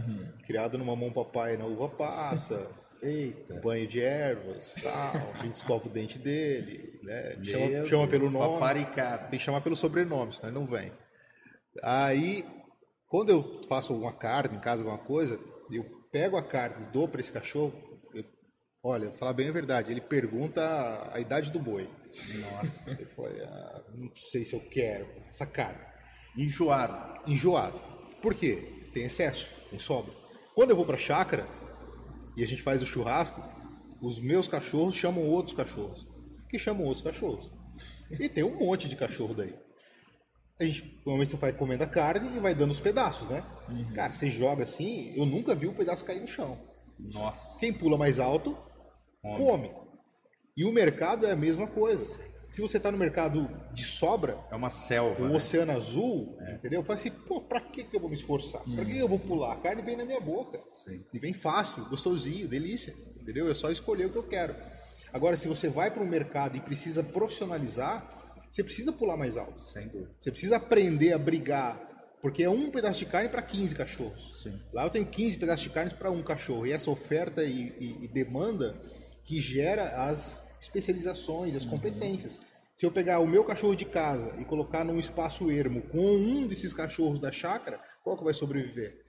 [0.47, 2.71] Criado numa mão papai na uva passa,
[3.03, 3.61] Eita.
[3.61, 5.13] banho de ervas, tal.
[5.39, 7.37] A gente escova o dente dele, né?
[7.37, 8.55] Meu Chama, Deus, chama pelo nome.
[8.55, 9.31] Paparicado.
[9.31, 10.93] Tem que chamar pelo sobrenome, senão ele não vem.
[11.83, 12.45] Aí,
[13.07, 15.39] quando eu faço alguma carne em casa, alguma coisa,
[15.71, 17.73] eu pego a carne e dou para esse cachorro.
[18.15, 18.25] eu-
[18.83, 21.89] olha, falar bem a verdade, ele pergunta a, a idade do boi.
[22.41, 22.91] Nossa.
[22.91, 25.79] Ele fala, "Ah, não sei se eu quero essa carne.
[26.37, 27.21] Enjoado.
[27.31, 27.81] Enjoado.
[28.23, 28.89] Por quê?
[28.93, 30.13] Tem excesso, tem sobra.
[30.55, 31.47] Quando eu vou para chácara
[32.39, 33.43] e a gente faz o churrasco,
[34.01, 36.07] os meus cachorros chamam outros cachorros,
[36.49, 37.51] que chamam outros cachorros.
[38.13, 39.57] E tem um monte de cachorro daí.
[40.61, 43.43] A gente normalmente vai comendo a carne e vai dando os pedaços, né?
[43.93, 46.57] Cara, você joga assim, eu nunca vi um pedaço cair no chão.
[46.97, 47.59] Nossa.
[47.59, 48.57] Quem pula mais alto,
[49.21, 49.39] Come.
[49.45, 49.71] come.
[50.57, 52.07] E o mercado é a mesma coisa.
[52.51, 55.23] Se você está no mercado de sobra, É uma selva.
[55.23, 55.37] o né?
[55.37, 56.83] oceano azul, entendeu?
[56.83, 58.63] Fala assim, pô, pra que, que eu vou me esforçar?
[58.63, 59.53] Pra que eu vou pular?
[59.53, 60.59] A carne vem na minha boca.
[60.73, 61.05] Sim.
[61.13, 63.51] E vem fácil, gostosinho, delícia, entendeu?
[63.51, 64.57] É só escolher o que eu quero.
[65.13, 68.11] Agora, se você vai para um mercado e precisa profissionalizar,
[68.51, 69.61] você precisa pular mais alto.
[69.61, 70.11] Sem dúvida.
[70.19, 71.79] Você precisa aprender a brigar,
[72.23, 74.43] porque é um pedaço de carne para 15 cachorros.
[74.43, 74.59] Sim.
[74.73, 76.67] Lá eu tenho 15 pedaços de carne para um cachorro.
[76.67, 78.75] E essa oferta e, e- e demanda
[79.25, 82.41] que gera as especializações, as competências.
[82.77, 86.47] Se eu pegar o meu cachorro de casa e colocar num espaço ermo com um
[86.47, 89.05] desses cachorros da chácara, qual que vai sobreviver?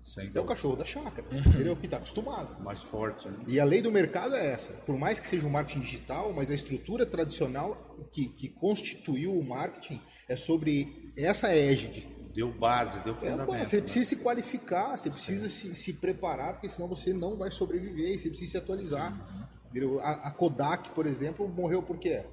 [0.00, 1.74] Sem É o cachorro da chácara, entendeu?
[1.76, 2.62] Que está acostumado.
[2.62, 3.38] Mais forte, né?
[3.46, 4.72] E a lei do mercado é essa.
[4.84, 9.42] Por mais que seja um marketing digital, mas a estrutura tradicional que, que constituiu o
[9.42, 12.06] marketing é sobre essa égide.
[12.34, 13.46] Deu base, deu É, fundamento.
[13.46, 13.82] pô, você né?
[13.82, 18.18] precisa se qualificar, você precisa se, se preparar, porque senão você não vai sobreviver e
[18.18, 19.12] você precisa se atualizar.
[19.12, 19.53] Entendeu?
[20.02, 22.24] A, a Kodak, por exemplo, morreu por quê?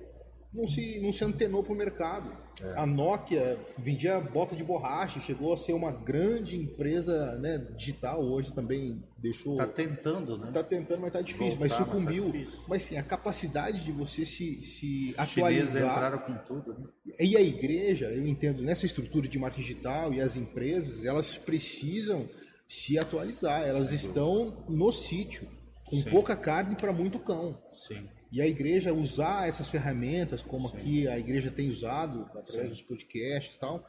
[0.53, 2.29] Não se, não se antenou para o mercado.
[2.75, 8.53] A Nokia vendia bota de borracha, chegou a ser uma grande empresa né, digital, hoje
[8.53, 9.55] também deixou.
[9.55, 10.51] Tá tentando, né?
[10.51, 12.31] Tá tentando, mas tá difícil, mas Voltar, mas tá sucumbiu.
[12.31, 12.59] difícil.
[12.67, 15.91] Mas sim, a capacidade de você se, se Os chineses atualizar.
[15.91, 16.85] entraram com tudo, né?
[17.19, 22.29] E a igreja, eu entendo, nessa estrutura de marketing digital e as empresas, elas precisam
[22.67, 23.63] se atualizar.
[23.63, 25.47] Elas estão no sítio,
[25.91, 26.09] com Sim.
[26.09, 27.61] pouca carne para muito cão.
[27.73, 28.07] Sim.
[28.31, 33.55] E a igreja usar essas ferramentas, como aqui a igreja tem usado, através dos podcasts
[33.55, 33.85] e tal,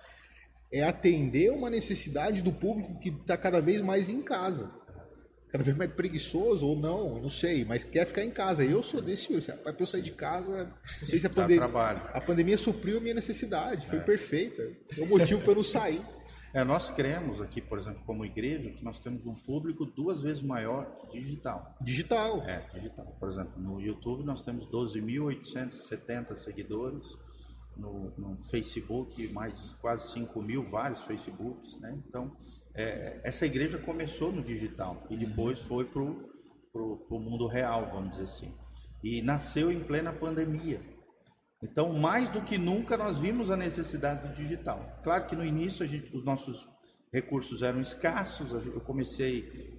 [0.72, 4.74] é atender uma necessidade do público que está cada vez mais em casa.
[5.48, 8.64] Cada vez mais preguiçoso ou não, não sei, mas quer ficar em casa.
[8.64, 9.28] Eu sou desse.
[9.62, 13.14] Para eu sair de casa, não sei se a, pandemia, a pandemia supriu a minha
[13.14, 14.62] necessidade, foi perfeita.
[14.96, 16.02] É o motivo para eu não sair.
[16.54, 20.42] É, nós cremos aqui, por exemplo, como igreja, que nós temos um público duas vezes
[20.42, 21.74] maior digital.
[21.82, 22.42] Digital.
[22.42, 23.06] É, digital.
[23.18, 27.16] Por exemplo, no YouTube nós temos 12.870 seguidores,
[27.74, 31.98] no, no Facebook mais quase 5 mil, vários Facebooks, né?
[32.06, 32.36] Então,
[32.74, 38.24] é, essa igreja começou no digital e depois foi para o mundo real, vamos dizer
[38.24, 38.54] assim.
[39.02, 40.80] E nasceu em plena pandemia.
[41.62, 45.00] Então, mais do que nunca, nós vimos a necessidade do digital.
[45.04, 46.68] Claro que no início gente, os nossos
[47.12, 49.78] recursos eram escassos, eu comecei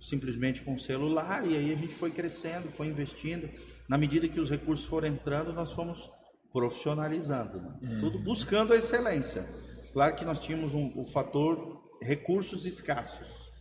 [0.00, 3.48] simplesmente com o celular e aí a gente foi crescendo, foi investindo.
[3.88, 6.10] Na medida que os recursos foram entrando, nós fomos
[6.52, 7.96] profissionalizando, né?
[7.98, 9.48] tudo buscando a excelência.
[9.92, 13.52] Claro que nós tínhamos um, o fator recursos escassos,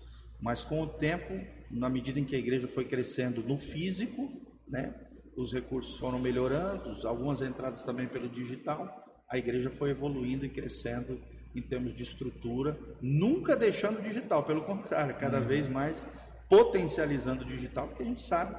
[0.42, 1.34] mas com o tempo,
[1.70, 4.30] na medida em que a igreja foi crescendo no físico,
[4.68, 4.94] né,
[5.36, 11.20] os recursos foram melhorando, algumas entradas também pelo digital, a igreja foi evoluindo e crescendo
[11.56, 16.06] em termos de estrutura, nunca deixando o digital, pelo contrário, cada vez mais
[16.50, 18.56] potencializando o digital, porque a gente sabe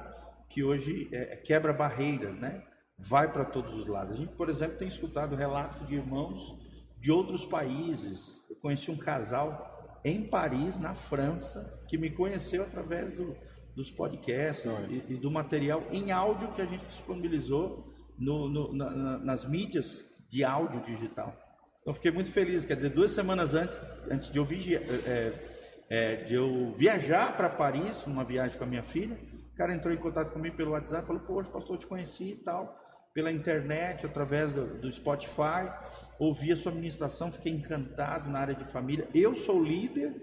[0.49, 2.63] que hoje é, quebra barreiras, né?
[2.97, 4.13] Vai para todos os lados.
[4.13, 6.55] A gente, por exemplo, tem escutado relatos de irmãos
[6.99, 8.39] de outros países.
[8.49, 13.35] Eu conheci um casal em Paris, na França, que me conheceu através do-
[13.75, 17.83] dos podcasts e, e do material em áudio que a gente disponibilizou
[18.17, 21.35] no- no- na- na- nas mídias de áudio digital.
[21.81, 22.63] Então, fiquei muito feliz.
[22.65, 25.33] Quer dizer, duas semanas antes, antes de eu, vigi- é,
[25.89, 29.17] é, de eu viajar para Paris, numa viagem com a minha filha,
[29.53, 32.35] o cara entrou em contato comigo pelo WhatsApp, falou: Poxa, pastor, eu te conheci e
[32.35, 32.79] tal,
[33.13, 35.69] pela internet, através do, do Spotify,
[36.17, 39.07] ouvi a sua ministração, fiquei encantado na área de família.
[39.13, 40.15] Eu sou líder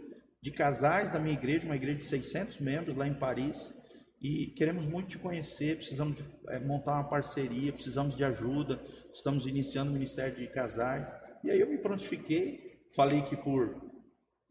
[0.43, 3.72] de casais da minha igreja, uma igreja de 600 membros lá em Paris,
[4.20, 5.76] e queremos muito te conhecer.
[5.76, 8.80] Precisamos de, é, montar uma parceria, precisamos de ajuda.
[9.14, 11.11] Estamos iniciando o ministério de casais.
[11.43, 13.80] E aí eu me prontifiquei, falei que por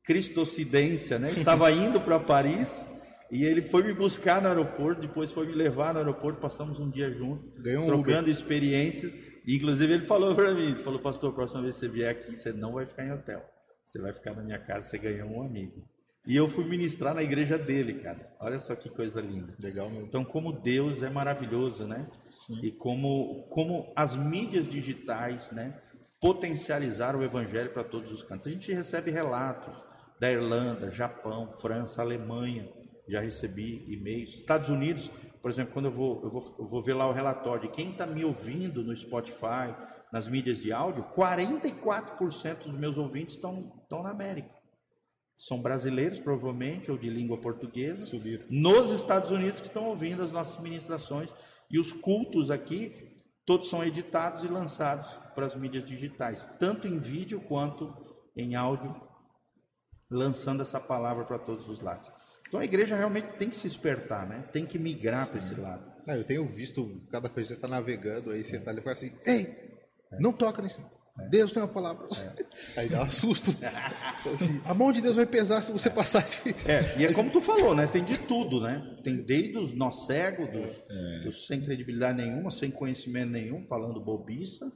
[0.03, 1.31] cristocidência, né?
[1.37, 2.89] Estava indo para Paris
[3.31, 6.89] e ele foi me buscar no aeroporto, depois foi me levar no aeroporto, passamos um
[6.89, 9.19] dia juntos, Ganhou um trocando experiências.
[9.45, 12.09] E, inclusive ele falou para mim, ele falou, pastor, a próxima vez que você vier
[12.09, 13.45] aqui, você não vai ficar em hotel,
[13.89, 15.83] você vai ficar na minha casa, você ganhou um amigo.
[16.27, 18.31] E eu fui ministrar na igreja dele, cara.
[18.39, 19.55] Olha só que coisa linda.
[19.59, 20.05] Legal mesmo.
[20.05, 22.07] Então, como Deus é maravilhoso, né?
[22.61, 25.81] E como, como as mídias digitais, né?
[26.21, 28.45] Potencializaram o evangelho para todos os cantos.
[28.45, 29.83] A gente recebe relatos
[30.19, 32.69] da Irlanda, Japão, França, Alemanha.
[33.07, 34.35] Já recebi e-mails.
[34.35, 35.09] Estados Unidos,
[35.41, 37.89] por exemplo, quando eu vou, eu vou, eu vou ver lá o relatório de quem
[37.89, 39.73] está me ouvindo no Spotify,
[40.11, 44.59] nas mídias de áudio, 44% dos meus ouvintes estão, estão na América
[45.39, 48.45] são brasileiros, provavelmente, ou de língua portuguesa, Subiram.
[48.49, 51.33] nos Estados Unidos que estão ouvindo as nossas ministrações.
[51.71, 56.99] E os cultos aqui, todos são editados e lançados para as mídias digitais, tanto em
[56.99, 57.95] vídeo quanto
[58.35, 58.93] em áudio,
[60.11, 62.11] lançando essa palavra para todos os lados.
[62.45, 64.43] Então a igreja realmente tem que se espertar, né?
[64.51, 65.89] tem que migrar para esse lado.
[66.05, 68.83] Não, eu tenho visto cada coisa que você está navegando aí, você está ali e
[68.83, 69.68] fala assim, ei,
[70.19, 70.79] não toca nisso.
[70.81, 70.99] não.
[71.29, 72.07] Deus tem uma palavra.
[72.07, 72.29] pra você."
[72.77, 73.51] Aí dá um susto.
[74.33, 76.19] Assim, a mão de Deus vai pesar se você passar.
[76.23, 77.87] esse- É, e é como tu falou, né?
[77.87, 78.97] Tem de tudo, né?
[79.03, 80.83] Tem desde os nós cegos, dos,
[81.23, 84.71] dos sem credibilidade nenhuma, sem conhecimento nenhum, falando bobiça,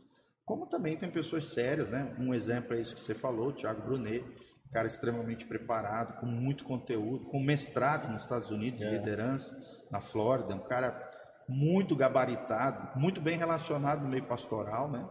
[0.46, 2.14] como também tem pessoas sérias, né?
[2.20, 4.26] Um exemplo é isso que você falou, o Thiago Brunet,
[4.74, 9.56] cara extremamente preparado, com muito conteúdo, com mestrado nos Estados Unidos em liderança,
[9.92, 11.10] na Flórida, um cara
[11.48, 15.06] muito gabaritado, muito bem relacionado no meio pastoral, né?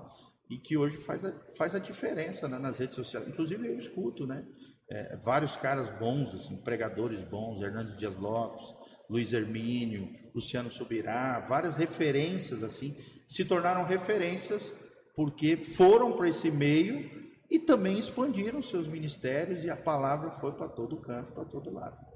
[0.53, 3.27] E que hoje faz a, faz a diferença né, nas redes sociais.
[3.27, 4.45] Inclusive eu escuto, né?
[4.91, 8.67] É, vários caras bons, assim, pregadores bons, Hernandes Dias Lopes,
[9.09, 12.95] Luiz Hermínio, Luciano Subirá, várias referências assim,
[13.27, 14.75] se tornaram referências
[15.17, 17.11] porque foram para esse meio
[17.51, 22.12] e também expandiram seus ministérios e a palavra foi para todo canto, para todo lado.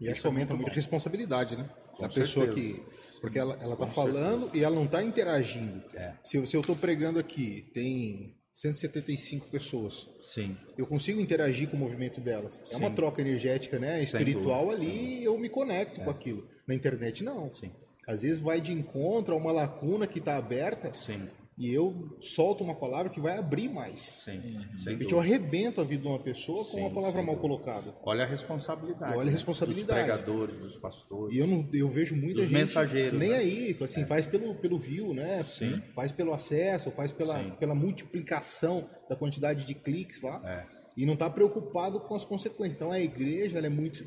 [0.00, 1.68] E isso aumenta é muito, muito responsabilidade, né?
[1.96, 2.82] Com a pessoa que
[3.20, 4.56] porque ela, ela tá falando certeza.
[4.56, 5.82] e ela não está interagindo.
[5.94, 6.14] É.
[6.22, 10.08] Se, se eu estou pregando aqui, tem 175 pessoas.
[10.20, 10.56] Sim.
[10.76, 12.62] Eu consigo interagir com o movimento delas.
[12.64, 12.74] Sim.
[12.74, 14.00] É uma troca energética, né?
[14.02, 16.04] Espiritual ali, e eu me conecto é.
[16.04, 16.48] com aquilo.
[16.66, 17.52] Na internet, não.
[17.52, 17.72] Sim.
[18.06, 20.94] Às vezes vai de encontro a uma lacuna que está aberta.
[20.94, 21.28] Sim
[21.58, 23.98] e eu solto uma palavra que vai abrir mais.
[23.98, 24.40] Sim.
[24.76, 27.92] De repente eu arrebento a vida de uma pessoa Sim, com uma palavra mal colocada.
[28.04, 29.16] Olha a responsabilidade.
[29.16, 30.06] Olha a responsabilidade.
[30.06, 31.34] Dos pregadores, dos pastores.
[31.34, 32.52] E eu, não, eu vejo muita gente.
[32.52, 33.18] mensageiros.
[33.18, 33.38] Nem né?
[33.38, 34.06] aí, assim, é.
[34.06, 35.42] faz pelo, pelo view, né?
[35.42, 35.82] Sim.
[35.96, 40.40] Faz pelo acesso, faz pela, pela multiplicação da quantidade de cliques lá.
[40.44, 40.64] É.
[40.96, 42.76] E não está preocupado com as consequências.
[42.76, 44.04] Então a igreja ela é muito.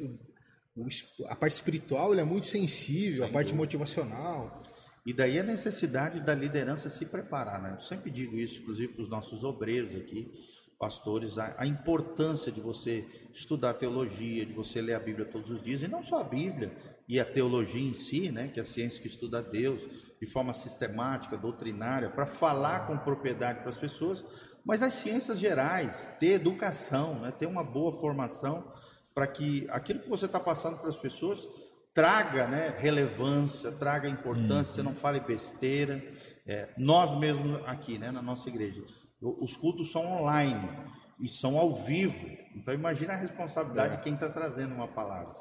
[1.27, 3.61] A parte espiritual é muito sensível, Sem a parte dúvida.
[3.61, 4.63] motivacional.
[5.05, 7.73] E daí a necessidade da liderança se preparar, né?
[7.75, 10.31] Eu sempre digo isso, inclusive para os nossos obreiros aqui,
[10.77, 15.61] pastores, a, a, importância de você estudar teologia, de você ler a Bíblia todos os
[15.61, 16.75] dias, e não só a Bíblia,
[17.07, 18.47] e a teologia em si, né?
[18.47, 19.81] Que é a ciência que estuda Deus
[20.19, 24.23] de forma sistemática, doutrinária, para falar com propriedade para as pessoas,
[24.63, 27.31] mas as ciências gerais, ter educação, né?
[27.31, 28.71] ter uma boa formação
[29.13, 31.49] para que aquilo que você está passando para as pessoas
[31.93, 34.63] traga né, relevância, traga importância, uhum.
[34.63, 36.01] você não fale besteira.
[36.45, 38.83] É, nós mesmos aqui, né, na nossa igreja,
[39.21, 40.69] os cultos são online
[41.19, 42.27] e são ao vivo.
[42.55, 43.97] Então imagine a responsabilidade é.
[43.97, 45.35] de quem está trazendo uma palavra.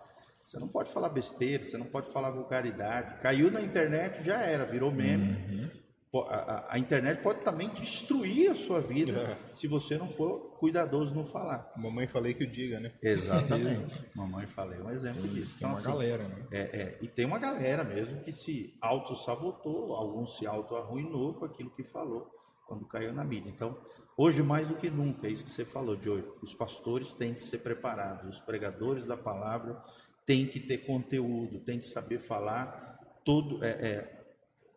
[0.44, 3.20] Você não pode falar besteira, você não pode falar vulgaridade.
[3.20, 5.32] Caiu na internet, já era, virou meme.
[5.32, 5.79] Uhum
[6.18, 9.54] a, a, internet pode também destruir a sua vida é.
[9.54, 11.72] se você não for cuidadoso no falar.
[11.76, 12.92] Mamãe falei que o diga, né?
[13.00, 13.94] Exatamente.
[14.14, 15.56] Mamãe falei é um exemplo tem, disso.
[15.56, 16.46] Tem então, uma assim, galera, né?
[16.50, 21.70] É, é, e tem uma galera mesmo que se auto-sabotou, alguns se auto-arruinou com aquilo
[21.70, 22.28] que falou
[22.66, 23.48] quando caiu na mídia.
[23.48, 23.78] Então,
[24.16, 27.44] hoje mais do que nunca, é isso que você falou, Joey, os pastores têm que
[27.44, 29.80] ser preparados, os pregadores da palavra
[30.26, 33.64] têm que ter conteúdo, têm que saber falar todo...
[33.64, 34.19] É, é,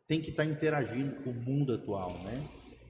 [0.08, 2.44] tem que estar interagindo com o mundo atual, né?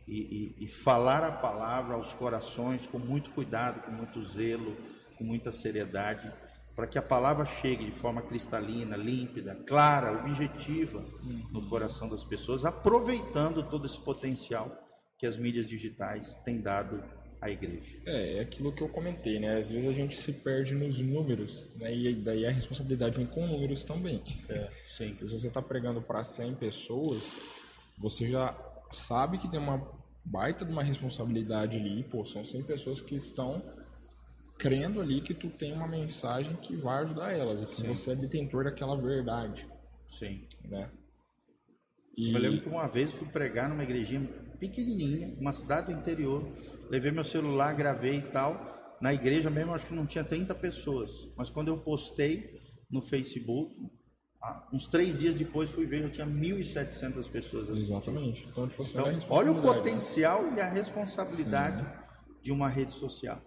[0.07, 4.75] E, e, e, falar a palavra aos corações com muito cuidado, com muito zelo,
[5.17, 6.29] com muita seriedade,
[6.75, 11.05] para que a palavra chegue de forma cristalina, límpida, clara, objetiva
[11.51, 14.75] no coração das pessoas, aproveitando todo esse potencial
[15.17, 17.01] que as mídias digitais têm dado
[17.43, 17.99] à igreja.
[18.05, 19.57] É, é aquilo que eu comentei, né?
[19.57, 21.93] Às vezes a gente se perde nos números, né?
[21.93, 24.23] E daí a responsabilidade vem com números também.
[24.47, 24.69] É.
[24.87, 25.15] Sim.
[25.19, 27.21] Se você está pregando para 100 pessoas,
[27.97, 28.57] você já
[28.89, 29.85] sabe que tem uma
[30.23, 32.03] baita de uma responsabilidade ali.
[32.03, 33.61] Pô, são 100 pessoas que estão
[34.57, 37.87] crendo ali que tu tem uma mensagem que vai ajudar elas e que Sim.
[37.87, 39.67] você é detentor daquela verdade.
[40.07, 40.47] Sim.
[40.63, 40.89] Né?
[42.15, 42.33] E...
[42.33, 44.29] Eu lembro que uma vez fui pregar numa igrejinha
[44.67, 46.47] pequenininha, uma cidade do interior.
[46.89, 48.97] Levei meu celular, gravei e tal.
[49.01, 51.11] Na igreja mesmo, acho que não tinha 30 pessoas.
[51.35, 53.75] Mas quando eu postei no Facebook,
[54.41, 57.97] ah, uns três dias depois fui ver, já tinha 1.700 pessoas assistindo.
[57.97, 58.47] Exatamente.
[58.49, 62.41] Então, tipo, então olha o potencial e a responsabilidade Sim.
[62.41, 63.41] de uma rede social.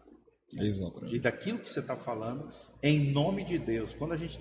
[0.53, 1.17] Exatamente.
[1.17, 2.51] E daquilo que você está falando,
[2.83, 3.95] em nome de Deus.
[3.95, 4.41] Quando a gente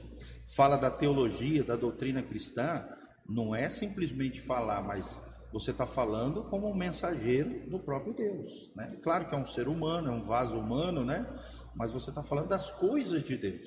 [0.56, 2.86] fala da teologia, da doutrina cristã,
[3.28, 5.22] não é simplesmente falar, mas
[5.56, 8.76] você está falando como um mensageiro do próprio Deus.
[8.76, 9.00] Né?
[9.02, 11.26] Claro que é um ser humano, é um vaso humano, né?
[11.74, 13.66] mas você está falando das coisas de Deus.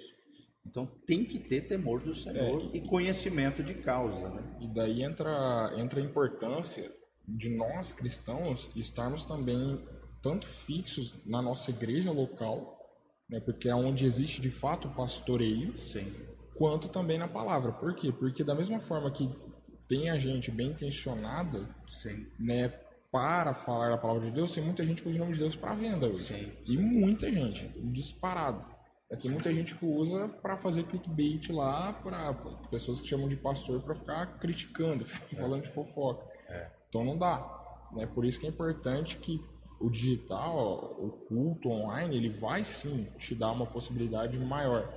[0.66, 4.28] Então tem que ter temor do Senhor é, e conhecimento de causa.
[4.28, 4.58] Né?
[4.60, 6.92] E daí entra, entra a importância
[7.26, 9.82] de nós cristãos estarmos também
[10.22, 12.76] tanto fixos na nossa igreja local,
[13.30, 16.04] né, porque é onde existe de fato o pastoreio, Sim.
[16.54, 17.72] quanto também na palavra.
[17.72, 18.12] Por quê?
[18.12, 19.30] Porque da mesma forma que
[19.88, 22.26] tem a gente bem intencionada, Sim.
[22.38, 22.68] né,
[23.10, 25.56] para falar a palavra de Deus, tem muita gente que usa o nome de Deus
[25.56, 26.24] para venda hoje.
[26.24, 28.64] Sim, e muita gente, disparado.
[29.10, 32.34] É, tem muita gente que usa para fazer clickbait lá, para
[32.70, 36.26] pessoas que chamam de pastor para ficar criticando, falando de fofoca.
[36.48, 36.70] É.
[36.88, 37.88] Então não dá.
[37.92, 38.06] Né?
[38.06, 39.42] Por isso que é importante que
[39.80, 44.92] o digital, o culto online, ele vai sim te dar uma possibilidade maior.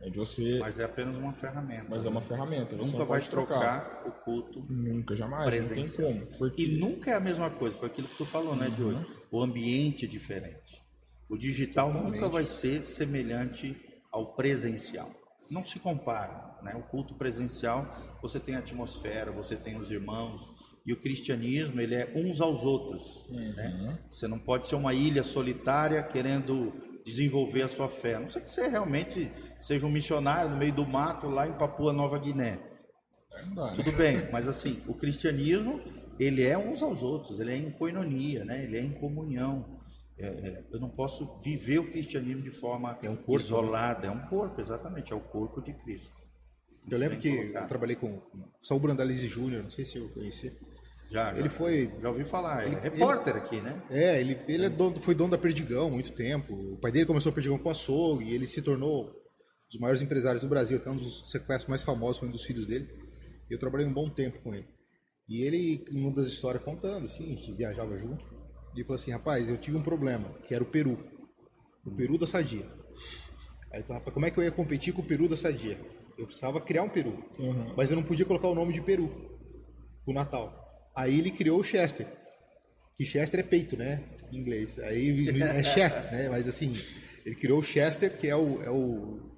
[0.00, 0.10] Né?
[0.10, 0.58] De você...
[0.58, 1.86] Mas é apenas uma ferramenta.
[1.88, 2.08] Mas né?
[2.08, 2.76] é uma ferramenta.
[2.76, 4.66] Você nunca vai trocar, trocar, o culto.
[4.68, 5.70] Nunca, jamais.
[5.70, 6.26] Não tem como.
[6.38, 6.64] Porque...
[6.64, 7.76] E nunca é a mesma coisa.
[7.76, 8.74] Foi aquilo que tu falou, né, uhum.
[8.74, 9.06] Diogo?
[9.30, 10.82] O ambiente é diferente.
[11.28, 12.14] O digital Totalmente.
[12.14, 13.76] nunca vai ser semelhante
[14.12, 15.10] ao presencial.
[15.50, 16.56] Não se compara.
[16.62, 16.74] Né?
[16.74, 21.96] O culto presencial, você tem a atmosfera, você tem os irmãos, e o cristianismo ele
[21.96, 23.26] é uns aos outros.
[23.28, 23.98] Né?
[24.08, 26.72] Você não pode ser uma ilha solitária querendo
[27.04, 28.14] desenvolver a sua fé.
[28.14, 29.30] A não sei que você realmente
[29.66, 32.60] seja um missionário no meio do mato lá em Papua Nova Guiné.
[33.74, 35.82] Tudo bem, mas assim, o cristianismo
[36.20, 38.62] ele é uns aos outros, ele é em coinonia, né?
[38.62, 39.76] ele é em comunhão.
[40.16, 43.38] É, é, eu não posso viver o cristianismo de forma é um corpo, né?
[43.38, 44.06] isolada, né?
[44.06, 46.24] é um corpo, exatamente, é o corpo de Cristo.
[46.88, 48.22] Eu lembro que eu trabalhei com
[48.62, 50.56] Saul Brandalize Júnior, não sei se eu conheci.
[51.10, 51.92] Já, ele já, foi.
[52.00, 53.82] Já ouvi falar, ele, é repórter ele, aqui, né?
[53.90, 56.54] É, ele, ele é dono, foi dono da Perdigão há muito tempo.
[56.54, 59.25] O pai dele começou a Perdigão com açougue e ele se tornou
[59.70, 62.66] dos maiores empresários do Brasil, até um dos sequestros mais famosos foi um dos filhos
[62.66, 62.88] dele.
[63.50, 64.66] E eu trabalhei um bom tempo com ele.
[65.28, 68.24] E ele, em uma das histórias contando, assim, a gente viajava junto,
[68.74, 70.98] ele falou assim, rapaz, eu tive um problema, que era o Peru.
[71.84, 72.66] O Peru da Sadia.
[73.72, 75.78] Aí, rapaz, como é que eu ia competir com o Peru da Sadia?
[76.16, 77.24] Eu precisava criar um Peru.
[77.38, 77.74] Uhum.
[77.76, 79.08] Mas eu não podia colocar o nome de Peru
[80.04, 80.64] pro Natal.
[80.94, 82.06] Aí ele criou o Chester.
[82.96, 84.04] Que Chester é peito, né?
[84.32, 84.78] Em inglês.
[84.78, 86.28] Aí é Chester, né?
[86.28, 86.74] Mas assim,
[87.24, 89.35] ele criou o Chester, que é o, é o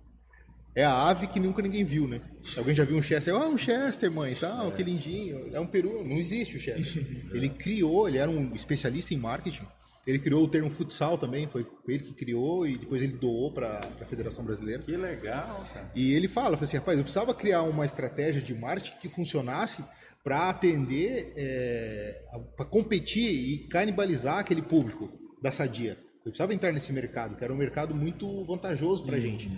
[0.78, 2.20] é a ave que nunca ninguém viu, né?
[2.56, 3.34] Alguém já viu um Chester?
[3.34, 4.70] Ah, um Chester, mãe, tal, é.
[4.70, 5.50] que lindinho.
[5.52, 7.04] É um peru, não existe o Chester.
[7.34, 9.66] Ele criou, ele era um especialista em marketing.
[10.06, 13.80] Ele criou o termo futsal também, foi ele que criou e depois ele doou para
[14.00, 14.82] a Federação Brasileira.
[14.82, 15.90] Que legal, cara.
[15.94, 19.84] E ele fala, fala assim, rapaz, eu precisava criar uma estratégia de marketing que funcionasse
[20.24, 22.22] para atender, é,
[22.56, 25.10] para competir e canibalizar aquele público
[25.42, 25.98] da Sadia.
[26.24, 29.24] Eu precisava entrar nesse mercado, que era um mercado muito vantajoso para a uhum.
[29.24, 29.50] gente.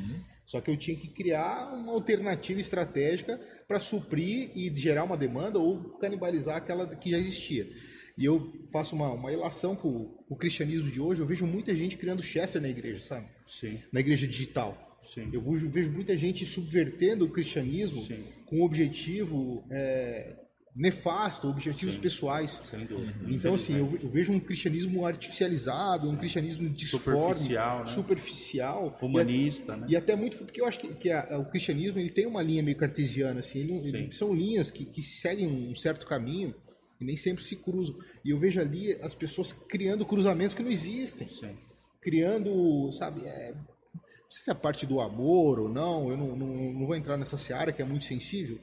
[0.50, 5.60] Só que eu tinha que criar uma alternativa estratégica para suprir e gerar uma demanda
[5.60, 7.70] ou canibalizar aquela que já existia.
[8.18, 11.20] E eu faço uma, uma relação com o cristianismo de hoje.
[11.20, 13.28] Eu vejo muita gente criando Chester na igreja, sabe?
[13.46, 13.78] Sim.
[13.92, 14.98] Na igreja digital.
[15.04, 15.30] Sim.
[15.32, 18.24] Eu vejo, vejo muita gente subvertendo o cristianismo Sim.
[18.44, 20.36] com o objetivo é,
[20.74, 22.60] nefasto, objetivos Sim, pessoais.
[22.64, 23.14] Sem dúvida.
[23.28, 27.86] Então, assim, eu, eu, vejo um cristianismo artificializado, um cristianismo disforme, superficial, né?
[27.86, 29.86] superficial humanista, e, né?
[29.90, 32.62] E até muito porque eu acho que, que a, o cristianismo ele tem uma linha
[32.62, 36.54] meio cartesiana, assim, ele, ele, são linhas que, que seguem um certo caminho
[37.00, 37.96] e nem sempre se cruzam.
[38.24, 41.56] E eu vejo ali as pessoas criando cruzamentos que não existem, Sim.
[42.00, 46.72] criando, sabe, é, não sei se é parte do amor ou não, eu não, não,
[46.72, 48.60] não vou entrar nessa seara que é muito sensível,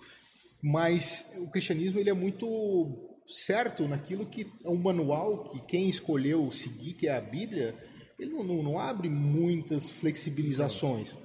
[0.67, 6.51] mas o cristianismo ele é muito certo naquilo que é um manual que quem escolheu
[6.51, 7.73] seguir, que é a Bíblia,
[8.19, 11.17] ele não, não, não abre muitas flexibilizações.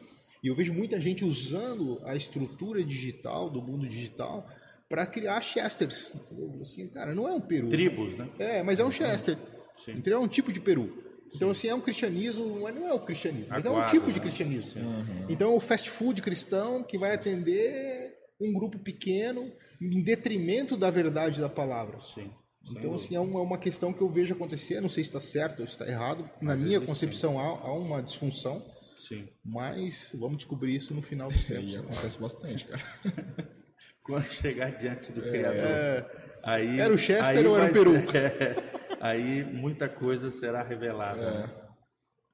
[0.45, 4.49] E eu vejo muita gente usando a estrutura digital, do mundo digital,
[4.89, 6.13] para criar chesters.
[6.15, 6.61] Entendeu?
[6.61, 7.69] Assim, cara, não é um peru.
[7.69, 8.29] Tribos, né?
[8.39, 9.37] É, mas é um chester.
[9.85, 9.93] Sim.
[9.93, 10.21] Entendeu?
[10.21, 11.03] É um tipo de peru.
[11.35, 14.13] Então, assim, é um cristianismo, não é o cristianismo, mas é um tipo né?
[14.13, 14.83] de cristianismo.
[14.83, 15.27] Uhum.
[15.29, 18.12] Então, é o fast food cristão que vai atender
[18.43, 22.01] um grupo pequeno em detrimento da verdade da palavra.
[22.01, 22.31] Sim.
[22.71, 24.81] Então, assim, é uma, é uma questão que eu vejo acontecer.
[24.81, 26.29] Não sei se está certo ou se está errado.
[26.41, 28.65] Na minha concepção, há, há, uma disfunção.
[28.97, 29.29] Sim.
[29.45, 31.73] Mas vamos descobrir isso no final dos tempos.
[31.73, 32.83] E acontece bastante, cara.
[34.05, 35.61] Quando chegar diante do é, Criador.
[35.61, 36.33] É...
[36.45, 38.11] Aí, era o Chester ou era o Peru?
[38.11, 38.57] Ser, é,
[39.01, 41.23] aí muita coisa será revelada.
[41.23, 41.39] É.
[41.39, 41.51] Né?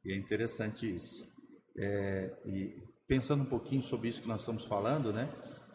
[0.04, 1.26] E é interessante isso.
[1.76, 5.28] É, e pensando um pouquinho sobre isso que nós estamos falando, né?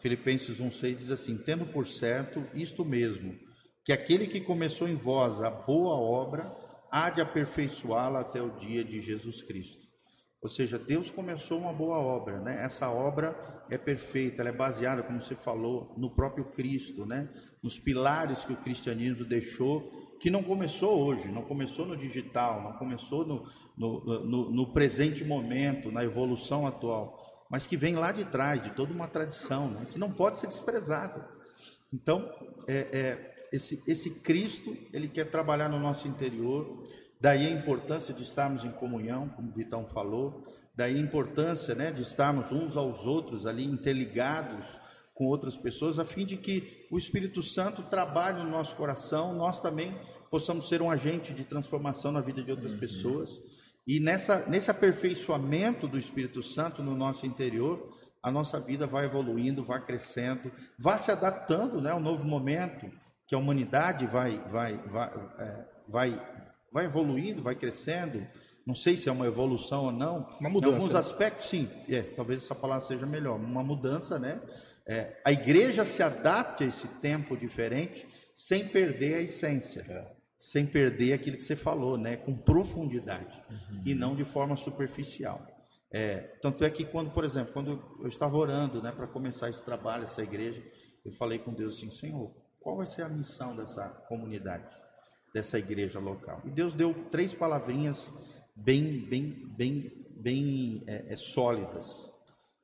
[0.04, 3.34] Filipenses 1,6 diz assim: Tendo por certo isto mesmo,
[3.82, 6.54] que aquele que começou em vós a boa obra,
[6.92, 9.86] há de aperfeiçoá-la até o dia de Jesus Cristo.
[10.42, 12.62] Ou seja, Deus começou uma boa obra, né?
[12.62, 13.34] Essa obra
[13.70, 17.30] é perfeita, ela é baseada, como você falou, no próprio Cristo, né?
[17.62, 19.90] Nos pilares que o cristianismo deixou,
[20.20, 25.24] que não começou hoje, não começou no digital, não começou no, no, no, no presente
[25.24, 27.23] momento, na evolução atual
[27.54, 29.86] mas que vem lá de trás, de toda uma tradição, né?
[29.92, 31.24] que não pode ser desprezada.
[31.92, 32.28] Então,
[32.66, 36.82] é, é, esse, esse Cristo, ele quer trabalhar no nosso interior,
[37.20, 40.44] daí a importância de estarmos em comunhão, como o Vitão falou,
[40.74, 44.66] daí a importância né, de estarmos uns aos outros ali interligados
[45.14, 49.60] com outras pessoas, a fim de que o Espírito Santo trabalhe no nosso coração, nós
[49.60, 49.96] também
[50.28, 52.80] possamos ser um agente de transformação na vida de outras uhum.
[52.80, 53.40] pessoas
[53.86, 59.64] e nessa, nesse aperfeiçoamento do Espírito Santo no nosso interior, a nossa vida vai evoluindo,
[59.64, 62.90] vai crescendo, vai se adaptando né, ao novo momento
[63.26, 66.22] que a humanidade vai, vai, vai, é, vai,
[66.72, 68.26] vai evoluindo, vai crescendo.
[68.66, 70.26] Não sei se é uma evolução ou não.
[70.40, 70.72] Uma mudança.
[70.72, 71.68] Em alguns aspectos, sim.
[71.86, 73.36] É, talvez essa palavra seja melhor.
[73.36, 74.40] Uma mudança, né?
[74.86, 79.84] É, a igreja se adapte a esse tempo diferente sem perder a essência.
[79.86, 82.18] É sem perder aquilo que você falou, né?
[82.18, 83.82] Com profundidade uhum.
[83.86, 85.40] e não de forma superficial.
[85.90, 89.64] É, tanto é que quando, por exemplo, quando eu estava orando, né, para começar esse
[89.64, 90.62] trabalho, essa igreja,
[91.02, 92.30] eu falei com Deus assim, Senhor,
[92.60, 94.68] qual vai ser a missão dessa comunidade,
[95.32, 96.42] dessa igreja local?
[96.44, 98.12] E Deus deu três palavrinhas
[98.54, 101.88] bem, bem, bem, bem é, é, sólidas.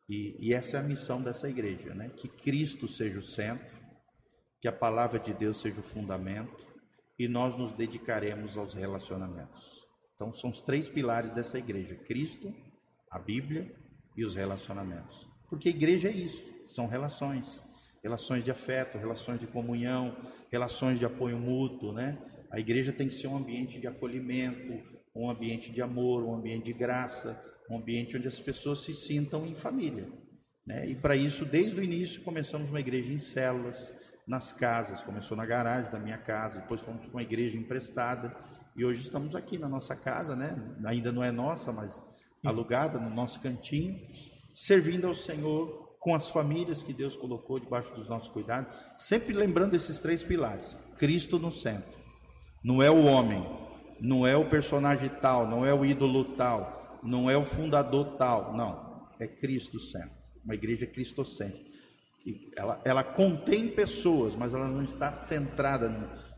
[0.07, 2.11] E, e essa é a missão dessa igreja, né?
[2.15, 3.79] Que Cristo seja o centro,
[4.61, 6.70] que a palavra de Deus seja o fundamento
[7.21, 9.87] e nós nos dedicaremos aos relacionamentos.
[10.15, 12.51] Então, são os três pilares dessa igreja: Cristo,
[13.11, 13.71] a Bíblia
[14.17, 15.29] e os relacionamentos.
[15.47, 17.63] Porque a igreja é isso, são relações,
[18.03, 20.17] relações de afeto, relações de comunhão,
[20.51, 22.19] relações de apoio mútuo, né?
[22.51, 24.83] A igreja tem que ser um ambiente de acolhimento,
[25.15, 29.47] um ambiente de amor, um ambiente de graça, um ambiente onde as pessoas se sintam
[29.47, 30.09] em família.
[30.67, 30.89] Né?
[30.89, 33.95] E para isso, desde o início, começamos uma igreja em células,
[34.31, 38.33] nas casas, começou na garagem da minha casa, depois fomos para uma igreja emprestada
[38.77, 40.57] e hoje estamos aqui na nossa casa, né?
[40.85, 42.01] Ainda não é nossa, mas
[42.45, 44.01] alugada no nosso cantinho,
[44.55, 49.75] servindo ao Senhor com as famílias que Deus colocou debaixo dos nossos cuidados, sempre lembrando
[49.75, 51.99] esses três pilares: Cristo no centro.
[52.63, 53.45] Não é o homem,
[54.01, 58.57] não é o personagem tal, não é o ídolo tal, não é o fundador tal,
[58.57, 60.21] não, é Cristo centro.
[60.45, 61.70] Uma igreja cristocêntrica.
[62.57, 65.89] Ela, ela contém pessoas, mas ela não está centrada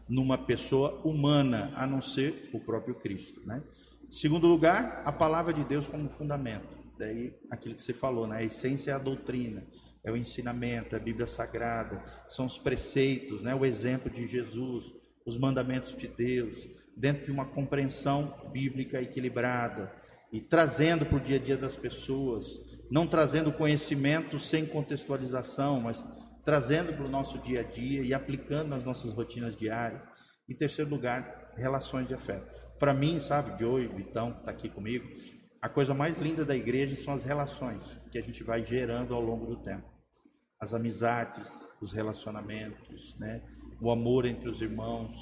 [0.08, 3.62] numa pessoa humana, a não ser o próprio Cristo, né?
[4.10, 6.68] Segundo lugar, a palavra de Deus como fundamento.
[6.98, 8.36] Daí aquilo que você falou, né?
[8.36, 9.64] A essência é a doutrina,
[10.04, 13.54] é o ensinamento, é a Bíblia Sagrada, são os preceitos, né?
[13.54, 14.92] O exemplo de Jesus,
[15.24, 19.90] os mandamentos de Deus, dentro de uma compreensão bíblica equilibrada
[20.32, 22.60] e trazendo para o dia a dia das pessoas,
[22.92, 26.06] não trazendo conhecimento sem contextualização, mas
[26.44, 30.02] trazendo para o nosso dia a dia e aplicando nas nossas rotinas diárias.
[30.48, 35.08] Em terceiro lugar, relações de afeto para mim, sabe, Joey, Vitão, que está aqui comigo,
[35.60, 39.20] a coisa mais linda da igreja são as relações que a gente vai gerando ao
[39.20, 39.88] longo do tempo.
[40.58, 43.40] As amizades, os relacionamentos, né?
[43.80, 45.12] o amor entre os irmãos.